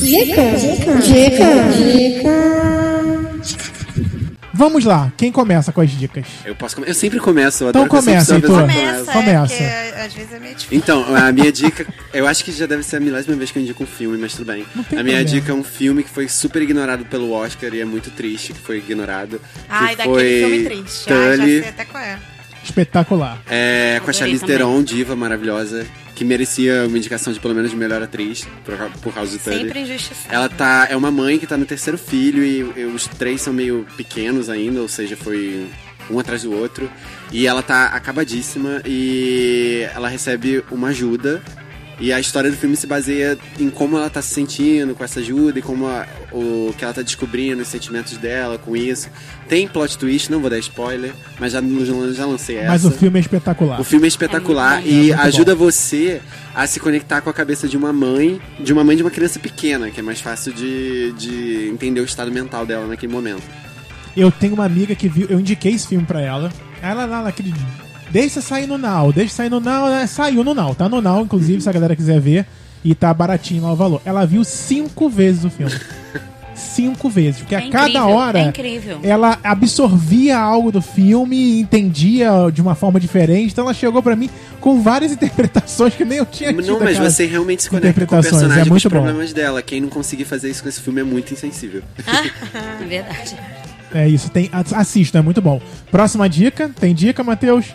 [0.00, 0.60] Dicas,
[1.06, 2.87] dicas, dicas.
[4.58, 6.26] Vamos lá, quem começa com as dicas?
[6.44, 7.62] Eu posso come- Eu sempre começo.
[7.62, 8.50] Eu Então começa, Heitor.
[8.50, 9.54] que Começa, Começa.
[9.54, 10.76] É, porque às vezes é meio difícil.
[10.76, 13.62] Então, a minha dica, eu acho que já deve ser a milésima vez que eu
[13.62, 14.66] indico um filme, mas tudo bem.
[14.74, 15.40] Não tem A minha problema.
[15.42, 18.58] dica é um filme que foi super ignorado pelo Oscar e é muito triste que
[18.58, 19.40] foi ignorado.
[19.68, 21.12] Ai, que daquele foi filme triste.
[21.12, 22.18] Ai, já Tully, sei até qual é.
[22.64, 23.38] Espetacular.
[23.48, 24.44] é, com a Charlize.
[24.44, 25.86] Theron, diva maravilhosa,
[26.18, 29.56] que merecia uma indicação de pelo menos de melhor atriz por, por causa do Tully.
[29.56, 29.86] Sempre.
[30.28, 30.88] Ela tá.
[30.90, 34.50] É uma mãe que tá no terceiro filho e, e os três são meio pequenos
[34.50, 35.68] ainda, ou seja, foi
[36.10, 36.90] um atrás do outro.
[37.30, 41.40] E ela tá acabadíssima e ela recebe uma ajuda.
[42.00, 45.18] E a história do filme se baseia em como ela tá se sentindo com essa
[45.18, 49.08] ajuda e como a- o que ela tá descobrindo, os sentimentos dela com isso.
[49.48, 51.60] Tem plot twist, não vou dar spoiler, mas já,
[52.12, 52.68] já lancei essa.
[52.68, 53.80] Mas o filme é espetacular.
[53.80, 54.88] O filme é espetacular É bom.
[54.88, 56.20] e É ajuda você
[56.54, 59.40] a se conectar com a cabeça de uma mãe, de uma mãe de uma criança
[59.40, 63.42] pequena, que é mais fácil de, de entender o estado mental dela naquele momento.
[64.16, 66.52] Eu tenho uma amiga que viu, eu indiquei esse filme pra ela.
[66.80, 67.52] Ela lá naquele.
[68.10, 70.06] Deixa sair no Now, deixa sair no Now, né?
[70.06, 72.46] saiu no Now, tá no Now, inclusive, se a galera quiser ver.
[72.84, 74.00] E tá baratinho lá o valor.
[74.04, 75.72] Ela viu cinco vezes o filme.
[76.54, 77.40] cinco vezes.
[77.40, 79.00] Porque É a cada hora é incrível.
[79.02, 83.52] ela absorvia algo do filme e entendia de uma forma diferente.
[83.52, 84.30] Então ela chegou pra mim
[84.60, 86.66] com várias interpretações que nem eu tinha tido.
[86.66, 88.32] Não, mas você realmente se conecta com o interpretações.
[88.32, 89.02] personagem É e com os muito bom.
[89.02, 89.60] problemas dela.
[89.60, 91.82] Quem não conseguir fazer isso com esse filme é muito insensível.
[92.06, 93.36] É verdade.
[93.92, 95.60] É isso, tem, ass- assista, é muito bom.
[95.90, 97.66] Próxima dica, tem dica, Matheus?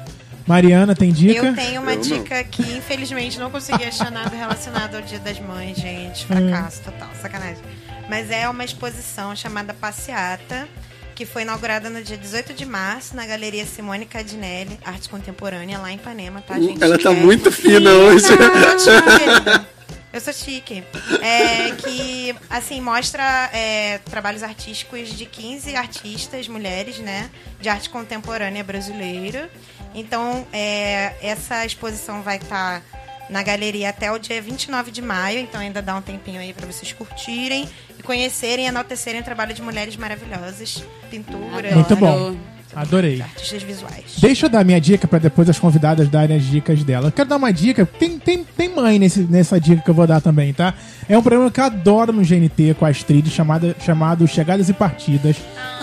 [0.46, 1.46] Mariana, tem dica?
[1.46, 2.02] Eu tenho uma Eu não.
[2.02, 6.24] dica que, infelizmente, não consegui achar nada relacionado ao Dia das Mães, gente.
[6.26, 6.28] Hum.
[6.28, 7.64] Fracasso total, sacanagem.
[8.10, 10.68] Mas é uma exposição chamada Passeata,
[11.16, 15.92] que foi inaugurada no dia 18 de março na Galeria Simone Cadinelli, Arte Contemporânea, lá
[15.92, 16.84] em Ipanema, tá, gente?
[16.84, 18.26] Ela tá É- muito fina hoje.
[18.36, 19.74] Não.
[20.12, 20.84] Eu sou chique.
[21.24, 27.32] É, que, assim, mostra é, trabalhos artísticos de 15 artistas, mulheres, né?
[27.60, 29.50] De arte contemporânea brasileira.
[29.94, 32.82] Então, é, essa exposição vai estar
[33.30, 35.40] na galeria até o dia 29 de maio.
[35.40, 37.68] Então, ainda dá um tempinho aí para vocês curtirem
[37.98, 40.84] e conhecerem e enaltecerem o trabalho de mulheres maravilhosas.
[41.10, 42.36] Pintura, Muito bom.
[42.76, 43.22] Adorei.
[43.22, 44.04] artistas visuais.
[44.20, 47.08] Deixa eu dar minha dica pra depois as convidadas darem as dicas dela.
[47.08, 47.86] Eu quero dar uma dica.
[47.86, 50.74] Tem, tem, tem mãe nesse, nessa dica que eu vou dar também, tá?
[51.08, 54.74] É um programa que eu adoro no GNT com a Astrid, chamada, chamado Chegadas e
[54.74, 55.38] Partidas.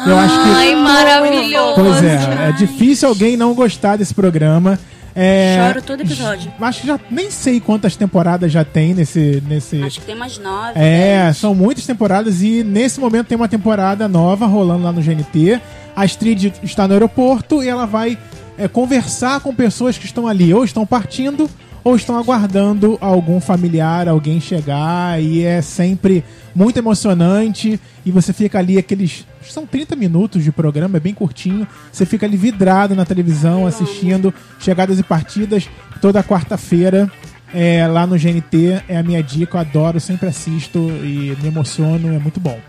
[0.06, 0.50] Eu acho que.
[0.50, 1.74] Ai, maravilhoso.
[1.74, 4.78] Pois é, é difícil alguém não gostar desse programa.
[5.14, 6.52] É, Choro todo episódio.
[6.60, 9.42] Acho que já nem sei quantas temporadas já tem nesse.
[9.46, 9.82] nesse...
[9.82, 10.72] Acho que tem mais nove.
[10.76, 11.36] É, dez.
[11.36, 15.60] são muitas temporadas e nesse momento tem uma temporada nova rolando lá no GNT.
[15.94, 18.18] A Astrid está no aeroporto e ela vai
[18.56, 21.48] é, conversar com pessoas que estão ali, ou estão partindo,
[21.82, 25.20] ou estão aguardando algum familiar, alguém chegar.
[25.20, 27.80] E é sempre muito emocionante.
[28.04, 29.26] E você fica ali aqueles.
[29.42, 31.66] São 30 minutos de programa, é bem curtinho.
[31.90, 35.68] Você fica ali vidrado na televisão, assistindo chegadas e partidas
[36.00, 37.10] toda quarta-feira.
[37.52, 42.14] É, lá no GNT é a minha dica, eu adoro, sempre assisto e me emociono,
[42.14, 42.60] é muito bom.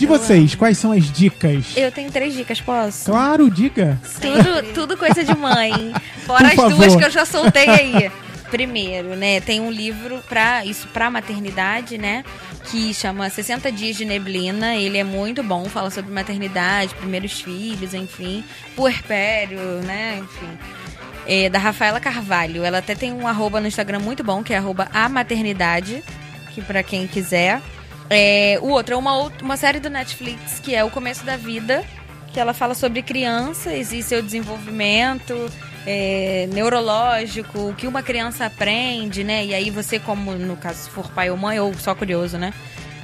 [0.00, 1.76] De vocês, quais são as dicas?
[1.76, 3.04] Eu tenho três dicas, posso?
[3.04, 4.00] Claro, diga.
[4.18, 5.92] Tudo, tudo coisa de mãe.
[6.24, 6.70] Fora Por as favor.
[6.74, 8.10] duas que eu já soltei aí.
[8.50, 12.24] Primeiro, né, tem um livro para isso pra maternidade, né,
[12.70, 14.74] que chama 60 dias de neblina.
[14.74, 18.42] Ele é muito bom, fala sobre maternidade, primeiros filhos, enfim,
[18.74, 20.58] puerpério, né, enfim.
[21.26, 22.64] É, da Rafaela Carvalho.
[22.64, 26.02] Ela até tem um arroba no Instagram muito bom, que é arroba a maternidade,
[26.54, 27.60] que para quem quiser.
[28.10, 31.84] É, o outro é uma, uma série do Netflix, que é O Começo da Vida,
[32.32, 35.48] que ela fala sobre crianças e seu desenvolvimento
[35.86, 39.44] é, neurológico, o que uma criança aprende, né?
[39.44, 42.52] E aí você, como no caso, for pai ou mãe, ou só curioso, né?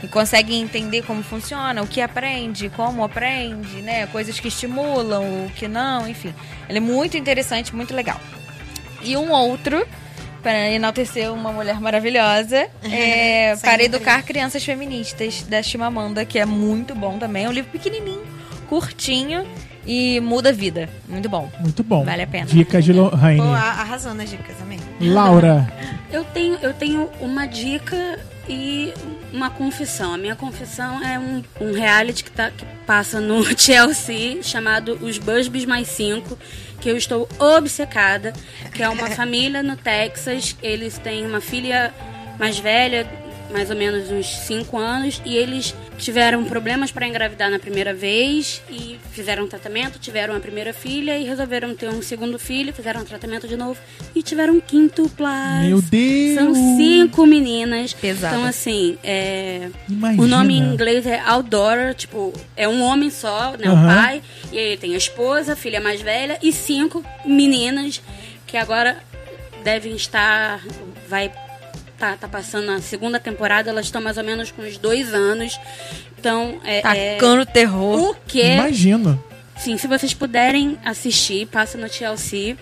[0.02, 4.06] E consegue entender como funciona, o que aprende, como aprende, né?
[4.08, 6.34] Coisas que estimulam, o que não, enfim.
[6.68, 8.20] Ele é muito interessante, muito legal.
[9.02, 9.86] E um outro,
[10.46, 13.82] para enaltecer uma mulher maravilhosa, é Para.
[13.82, 17.46] Educar Crianças Feministas, da Chimamanda, que é muito bom também.
[17.46, 18.22] É um livro pequenininho,
[18.68, 19.44] curtinho
[19.84, 20.88] e muda a vida.
[21.08, 21.50] Muito bom.
[21.58, 22.04] Muito bom.
[22.04, 22.46] Vale a pena.
[22.46, 23.38] Dicas de Lohane.
[23.38, 24.78] Pô, a- arrasou nas dicas, amém.
[25.00, 25.68] Laura.
[26.12, 28.94] Eu tenho, eu tenho uma dica e
[29.32, 30.14] uma confissão.
[30.14, 35.18] A minha confissão é um, um reality que, tá, que passa no Chelsea chamado Os
[35.18, 36.38] Busbys Mais Cinco,
[36.86, 38.32] que eu estou obcecada,
[38.72, 40.56] que é uma família no Texas.
[40.62, 41.92] Eles têm uma filha
[42.38, 43.04] mais velha,
[43.50, 48.62] mais ou menos uns 5 anos, e eles tiveram problemas para engravidar na primeira vez
[48.70, 53.00] e fizeram um tratamento, tiveram a primeira filha e resolveram ter um segundo filho, fizeram
[53.00, 53.78] um tratamento de novo
[54.14, 55.10] e tiveram um quinto
[55.66, 56.34] Meu Deus!
[56.34, 57.92] São cinco meninas.
[57.94, 58.36] Pesada.
[58.36, 59.70] Então, assim, é...
[59.88, 60.22] Imagina.
[60.22, 63.68] o nome em inglês é Outdoor, tipo, é um homem só, né?
[63.68, 63.94] O Aham.
[63.94, 64.22] pai.
[64.52, 68.02] E aí tem a esposa, a filha mais velha e cinco meninas
[68.46, 68.96] que agora
[69.64, 70.62] devem estar.
[71.08, 71.32] Vai.
[71.98, 75.58] Tá, tá passando a segunda temporada, elas estão mais ou menos com uns dois anos.
[76.18, 76.82] Então, é.
[76.82, 78.10] Tacando terror.
[78.10, 78.42] O que?
[78.42, 79.22] Imagino.
[79.56, 82.56] Sim, se vocês puderem assistir, passa no TLC.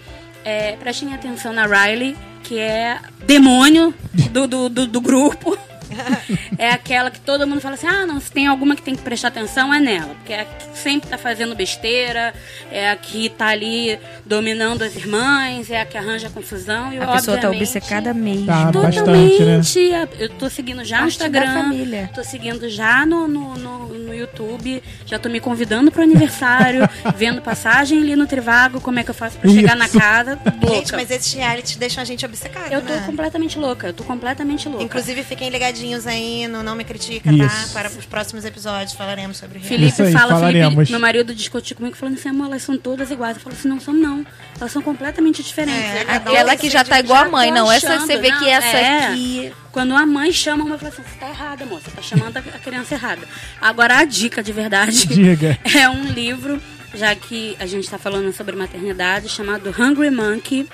[0.44, 3.93] É, prestem atenção na Riley, que é demônio
[4.31, 5.59] do, do, do, do grupo.
[6.59, 9.03] é aquela que todo mundo fala assim: ah, não, se tem alguma que tem que
[9.03, 10.15] prestar atenção, é nela.
[10.15, 12.35] Porque é a que sempre tá fazendo besteira,
[12.71, 16.93] é a que tá ali dominando as irmãs, é a que arranja confusão.
[16.93, 18.47] E, A pessoa tá obcecada mesmo.
[18.47, 19.91] Tá bastante, Totalmente.
[19.91, 20.09] né?
[20.19, 21.55] Eu tô seguindo já no Parte da Instagram.
[21.62, 22.11] família.
[22.15, 24.83] Tô seguindo já no, no, no, no YouTube.
[25.07, 26.89] Já tô me convidando pro aniversário.
[27.16, 28.81] vendo passagem ali no Trivago.
[28.81, 29.99] Como é que eu faço pra chegar na Isso.
[29.99, 30.39] casa.
[30.61, 30.77] Louca.
[30.77, 33.03] Gente, mas esses realities deixam a gente obcecado, Eu tô né?
[33.07, 33.89] completamente louca.
[33.89, 34.85] Eu tô completamente louca.
[34.85, 37.47] Inclusive, fiquem ligadinhos aí no Não Me Critica, Isso.
[37.47, 37.73] tá?
[37.73, 39.69] Para os próximos episódios falaremos sobre reality.
[39.77, 40.74] Felipe Isso aí, fala, falaremos.
[40.74, 43.36] Felipe, meu marido discutiu comigo falando assim, amor, elas são todas iguais.
[43.36, 44.24] Eu falo assim, não são não.
[44.59, 45.81] Elas são completamente diferentes.
[45.81, 47.51] É, Aquela uma que já tá igual a mãe.
[47.51, 49.06] Não, essa achando, você vê não, que essa é.
[49.06, 49.52] aqui.
[49.70, 51.90] Quando a mãe chama, a mãe fala assim, você tá errada, moça.
[51.90, 53.27] Tá chamando a criança errada.
[53.61, 55.59] Agora, a dica de verdade Diga.
[55.77, 56.61] é um livro,
[56.94, 60.69] já que a gente tá falando sobre maternidade, chamado Hungry Monkey.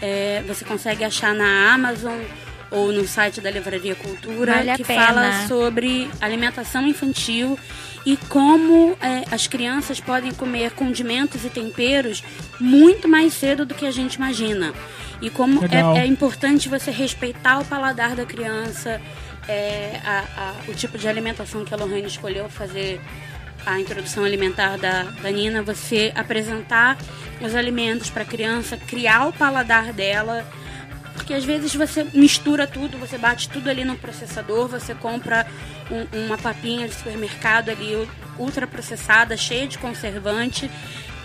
[0.00, 2.18] É, você consegue achar na Amazon
[2.70, 5.06] ou no site da Livraria Cultura, Vale que pena.
[5.06, 7.58] fala sobre alimentação infantil
[8.04, 12.22] e como é, as crianças podem comer condimentos e temperos
[12.60, 14.72] muito mais cedo do que a gente imagina.
[15.20, 19.00] E como é, é importante você respeitar o paladar da criança,
[19.48, 23.00] é, a- a- o tipo de alimentação que a Lohane escolheu fazer
[23.64, 26.96] a introdução alimentar da, da Nina, você apresentar
[27.40, 30.46] os alimentos para a criança, criar o paladar dela.
[31.16, 35.46] Porque às vezes você mistura tudo, você bate tudo ali no processador, você compra
[35.90, 40.70] um- uma papinha de supermercado ali ultra processada, cheia de conservante,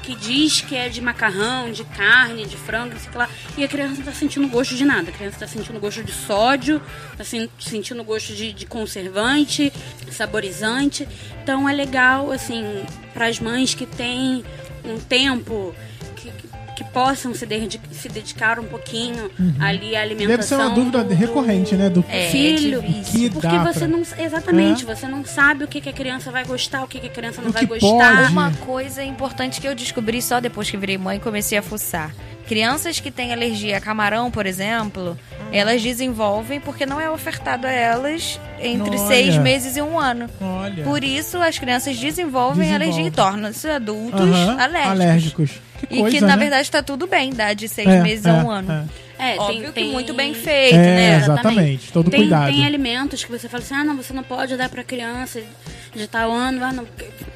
[0.02, 3.98] que diz que é de macarrão, de carne, de frango, sei lá, e a criança
[3.98, 5.12] não tá sentindo gosto de nada.
[5.12, 6.82] A criança tá sentindo gosto de sódio,
[7.16, 9.72] tá sen- sentindo gosto de, de conservante,
[10.12, 11.08] saborizante.
[11.44, 14.44] Então é legal, assim, para as mães que têm
[14.84, 15.76] um tempo
[16.84, 19.30] que, possam se, dedi- se dedicar um pouquinho
[19.60, 20.26] ali à alimentação.
[20.26, 20.38] Uhum.
[20.38, 21.90] Deve ser uma dúvida do- recorrente, né?
[21.90, 24.96] Do É, filho, que porque dá você pra- não exatamente, É.
[24.96, 27.42] você não sabe o que, que a criança vai gostar, o que, que a criança
[27.42, 28.18] não O vai gostar.
[28.18, 28.32] pode.
[28.32, 32.14] Uma coisa importante que eu descobri só depois que virei mãe e comecei a fuçar.
[32.48, 35.18] Crianças que têm alergia a camarão, por exemplo,
[35.52, 39.08] elas desenvolvem porque não é ofertado a elas entre Olha.
[39.08, 40.30] seis meses e um ano.
[40.42, 40.84] Olha.
[40.84, 44.92] Por isso, as crianças desenvolvem, alergia e tornam-se adultos Aham, alérgicos.
[45.02, 45.52] alérgicos.
[45.88, 46.38] Que E coisa, que, na né?
[46.38, 48.72] verdade, está tudo bem, dar de seis É, meses é, a um ano.
[48.72, 48.84] é.
[49.22, 51.18] É, Óbvio tem, que muito bem tem- feito, É, né?
[51.18, 51.92] exatamente.
[51.94, 52.52] Todo tem, cuidado.
[52.52, 55.42] tem alimentos que você fala assim, ah, não, você não pode dar pra criança
[55.94, 56.88] de tal ano, ah, não,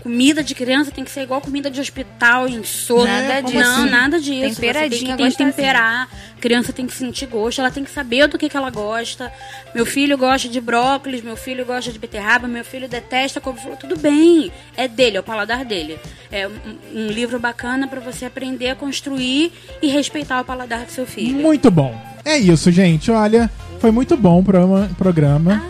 [0.02, 3.06] comida de criança tem que ser igual comida de hospital, insoto.
[3.06, 3.86] Nada não, disso.
[3.86, 4.32] nada disso.
[4.34, 6.10] Você tem Temperadinha, que, tem que temperar,
[6.40, 9.32] criança tem que sentir gosto, ela tem que saber do que, que ela gosta.
[9.74, 13.76] Meu filho gosta de brócolis, meu filho gosta de beterraba, meu filho detesta couve-flor.
[13.78, 16.00] Tudo bem, é dele, é o paladar dele.
[16.32, 16.52] É um,
[16.94, 19.52] um livro bacana pra você aprender a construir
[19.82, 21.36] e respeitar o paladar do seu filho.
[21.36, 21.94] Muito bom.
[22.24, 23.12] É isso, gente.
[23.12, 24.90] Olha, foi muito bom o programa.
[24.98, 25.62] programa.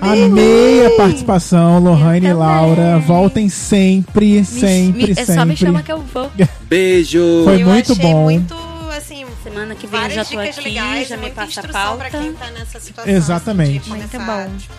[0.00, 0.24] Amei.
[0.24, 2.98] Amei a participação, Lohane e Laura.
[3.00, 5.32] Voltem sempre, Me- sempre, me- sempre.
[5.32, 6.30] é só me chama que eu vou.
[6.68, 7.42] Beijo!
[7.44, 8.22] Foi eu muito achei bom.
[8.22, 8.54] muito,
[8.96, 12.04] assim, Semana que vem já tô aqui, legais, já me passa a pauta.
[12.10, 13.12] quem tá nessa situação.
[13.12, 13.80] Exatamente.
[13.80, 14.46] assim, Muito bom.
[14.58, 14.72] tipo.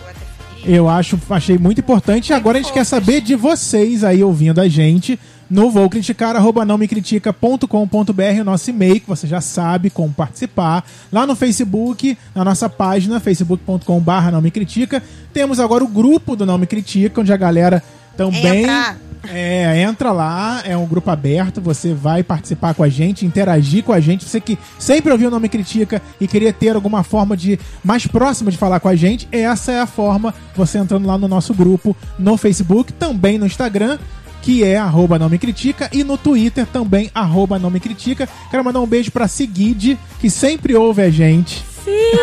[0.66, 2.30] Eu acho, achei muito importante.
[2.30, 5.18] E agora a gente quer saber de vocês aí ouvindo a gente.
[5.50, 10.12] No vou criticar, arroba não me critica.com.br, o nosso e-mail, que você já sabe como
[10.12, 10.84] participar.
[11.12, 15.02] Lá no Facebook, na nossa página, facebook.com.br não me critica.
[15.32, 17.82] Temos agora o grupo do Não Me Critica, onde a galera
[18.16, 18.62] também.
[18.62, 18.96] Entra.
[19.26, 23.92] É, entra lá, é um grupo aberto, você vai participar com a gente, interagir com
[23.92, 24.24] a gente.
[24.24, 28.06] Você que sempre ouviu o Não Me Critica e queria ter alguma forma de mais
[28.06, 31.54] próxima de falar com a gente, essa é a forma, você entrando lá no nosso
[31.54, 33.98] grupo no Facebook, também no Instagram,
[34.44, 38.28] que é arroba não me critica, e no Twitter também, arroba não me critica.
[38.50, 41.64] Quero mandar um beijo pra Seguide, que sempre ouve a gente.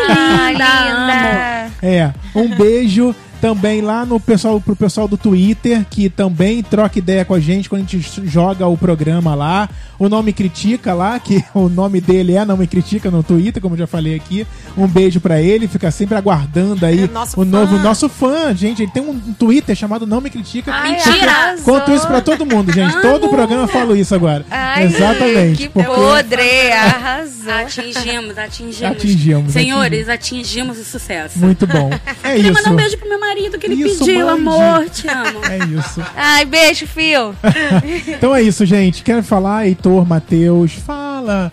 [0.08, 1.72] Ah, linda.
[1.82, 3.12] É, um beijo
[3.42, 7.68] também lá no pessoal, pro pessoal do Twitter, que também troca ideia com a gente
[7.68, 9.68] quando a gente joga o programa lá.
[9.98, 13.74] O Nome Critica lá, que o nome dele é Não Me Critica no Twitter, como
[13.74, 14.46] eu já falei aqui.
[14.76, 17.50] Um beijo pra ele, fica sempre aguardando aí É nosso o fã.
[17.50, 18.82] novo nosso fã, gente.
[18.82, 20.72] Ele tem um Twitter chamado Não Me Critica.
[20.72, 21.56] Ai, Mentira.
[21.64, 23.00] Conto isso pra todo mundo, gente.
[23.02, 24.44] Todo programa eu falo isso agora.
[24.50, 25.56] Ai, Exatamente.
[25.64, 27.52] Que porque- podre, arrasou.
[27.52, 28.82] Atingimos, atingimos.
[28.96, 31.38] Atingimos, Senhores, atingimos o sucesso.
[31.40, 31.90] Muito bom.
[32.24, 32.60] É Queria isso.
[32.62, 35.40] mandar um beijo pro meu marido que ele Isso, pediu, amor, te amo.
[35.44, 36.02] É isso.
[36.16, 37.34] Ai, beijo, fio.
[38.08, 39.02] Então é isso, gente.
[39.02, 40.72] Quer falar, Heitor, Matheus?
[40.72, 41.52] Fala.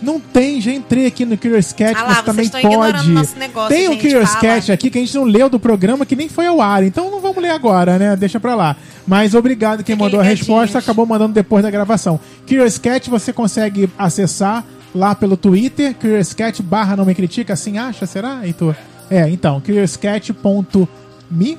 [0.00, 3.08] Não tem, já entrei aqui no Curious Cat, Ah lá, vocês também pode.
[3.36, 4.40] negócio, tem um gente, Curious fala.
[4.40, 7.10] Cat aqui que a gente não leu do programa, que nem foi ao ar, então
[7.10, 8.14] não vamos ler agora, né?
[8.14, 8.76] Deixa pra lá.
[9.06, 12.20] Mas obrigado quem mandou a resposta, acabou mandando depois da gravação.
[12.46, 14.64] Curious Cat você consegue acessar
[14.94, 18.74] lá pelo Twitter, Curious Cat barra não me critica, assim acha, será, Heitor?
[18.74, 18.97] É,
[19.30, 21.58] então, curiouscat.me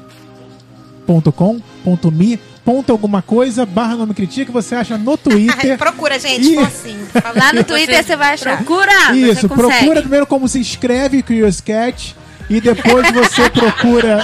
[1.36, 5.76] .com.me ponto alguma coisa, barra não me critica, você acha no Twitter.
[5.80, 6.98] Procura, gente, for assim.
[7.36, 8.58] Lá no Twitter você vai achar.
[8.58, 12.16] Procura, Isso, procura primeiro como se escreve Curious Cat
[12.48, 14.24] e depois você procura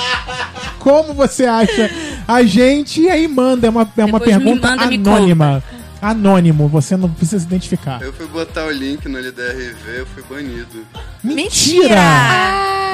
[0.78, 1.90] como você acha
[2.28, 5.64] a gente e aí manda, é uma, é uma Depois pergunta manda, anônima.
[6.06, 8.00] Anônimo, você não precisa se identificar.
[8.00, 10.86] Eu fui botar o link no LDRV, eu fui banido.
[11.24, 11.96] Mentira!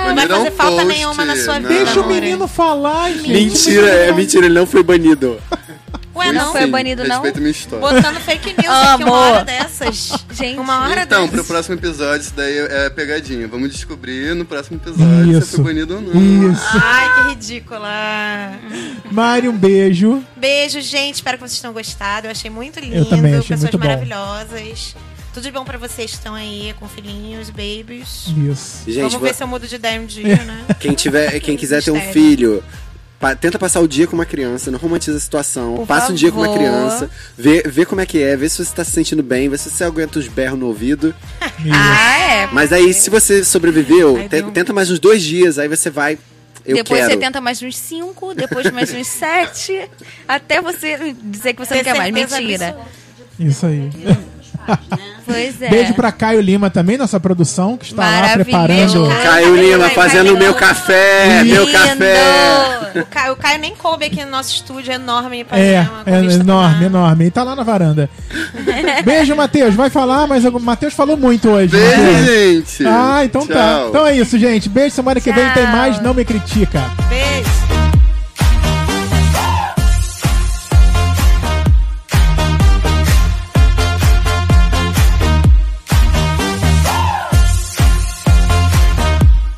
[0.07, 1.67] Não vai fazer falta post, nenhuma na sua não.
[1.69, 1.83] vida.
[1.83, 3.27] Deixa o menino falar, gente.
[3.27, 5.37] Mentira, é mentira, ele não foi banido.
[6.27, 6.51] Ué, não.
[6.51, 7.15] foi banido, não?
[7.15, 7.79] Respeita minha história.
[7.87, 10.11] Botando fake news aqui uma hora dessas.
[10.33, 11.35] Gente, Uma hora Então, dessas.
[11.35, 13.47] pro próximo episódio, isso daí é pegadinha.
[13.47, 15.55] Vamos descobrir no próximo episódio se Isso.
[15.55, 16.51] foi banido ou não.
[16.51, 16.61] Isso.
[16.81, 17.89] Ai, que ridícula.
[19.11, 20.23] Mari, um beijo.
[20.35, 21.15] Beijo, gente.
[21.15, 22.27] Espero que vocês tenham gostado.
[22.27, 22.95] Eu achei muito lindo.
[22.95, 23.85] Eu também achei Pessoas muito bom.
[23.87, 24.95] maravilhosas.
[25.33, 28.25] Tudo de bom pra vocês que estão aí com filhinhos, babies.
[28.51, 28.83] Isso.
[28.85, 30.65] Gente, Vamos va- ver se eu mudo de ideia um dia, né?
[30.79, 32.13] quem, tiver, quem quiser ter um Mistério.
[32.13, 32.63] filho,
[33.21, 35.75] pa- tenta passar o dia com uma criança, não romantiza a situação.
[35.77, 38.65] Por passa um dia com uma criança, vê, vê como é que é, vê se
[38.65, 41.13] você tá se sentindo bem, vê se você aguenta os berros no ouvido.
[41.73, 42.47] Ah, é.
[42.51, 45.67] Mas aí, se você sobreviveu, Ai, te- deu um- tenta mais uns dois dias, aí
[45.67, 46.17] você vai.
[46.65, 47.11] Eu depois quero.
[47.13, 49.89] você tenta mais uns 5, depois mais uns 7,
[50.27, 52.11] até você dizer que você não Ter quer mais.
[52.13, 52.75] Mentira.
[53.39, 53.89] Isso aí.
[55.23, 55.69] Pois é.
[55.69, 59.07] Beijo pra Caio Lima também, nossa produção, que está lá preparando.
[59.07, 59.23] Caio.
[59.23, 60.39] Caio Lima Caio fazendo Lima.
[60.39, 61.71] meu café, meu Lindo.
[61.77, 62.91] café.
[62.99, 66.19] O Caio, o Caio nem coube aqui no nosso estúdio enorme pra É, uma é
[66.19, 67.25] convista enorme, enorme.
[67.25, 68.09] E tá lá na varanda.
[69.05, 69.73] Beijo, Matheus.
[69.75, 71.67] Vai falar, mas o Matheus falou muito hoje.
[71.77, 72.25] Beijo, Matheus.
[72.25, 72.87] gente.
[72.87, 73.53] Ah, então tá.
[73.53, 73.89] Tchau.
[73.89, 74.67] Então é isso, gente.
[74.67, 75.71] Beijo, semana que vem tem Tchau.
[75.71, 76.01] mais.
[76.01, 76.81] Não me critica.
[77.07, 77.70] Beijo.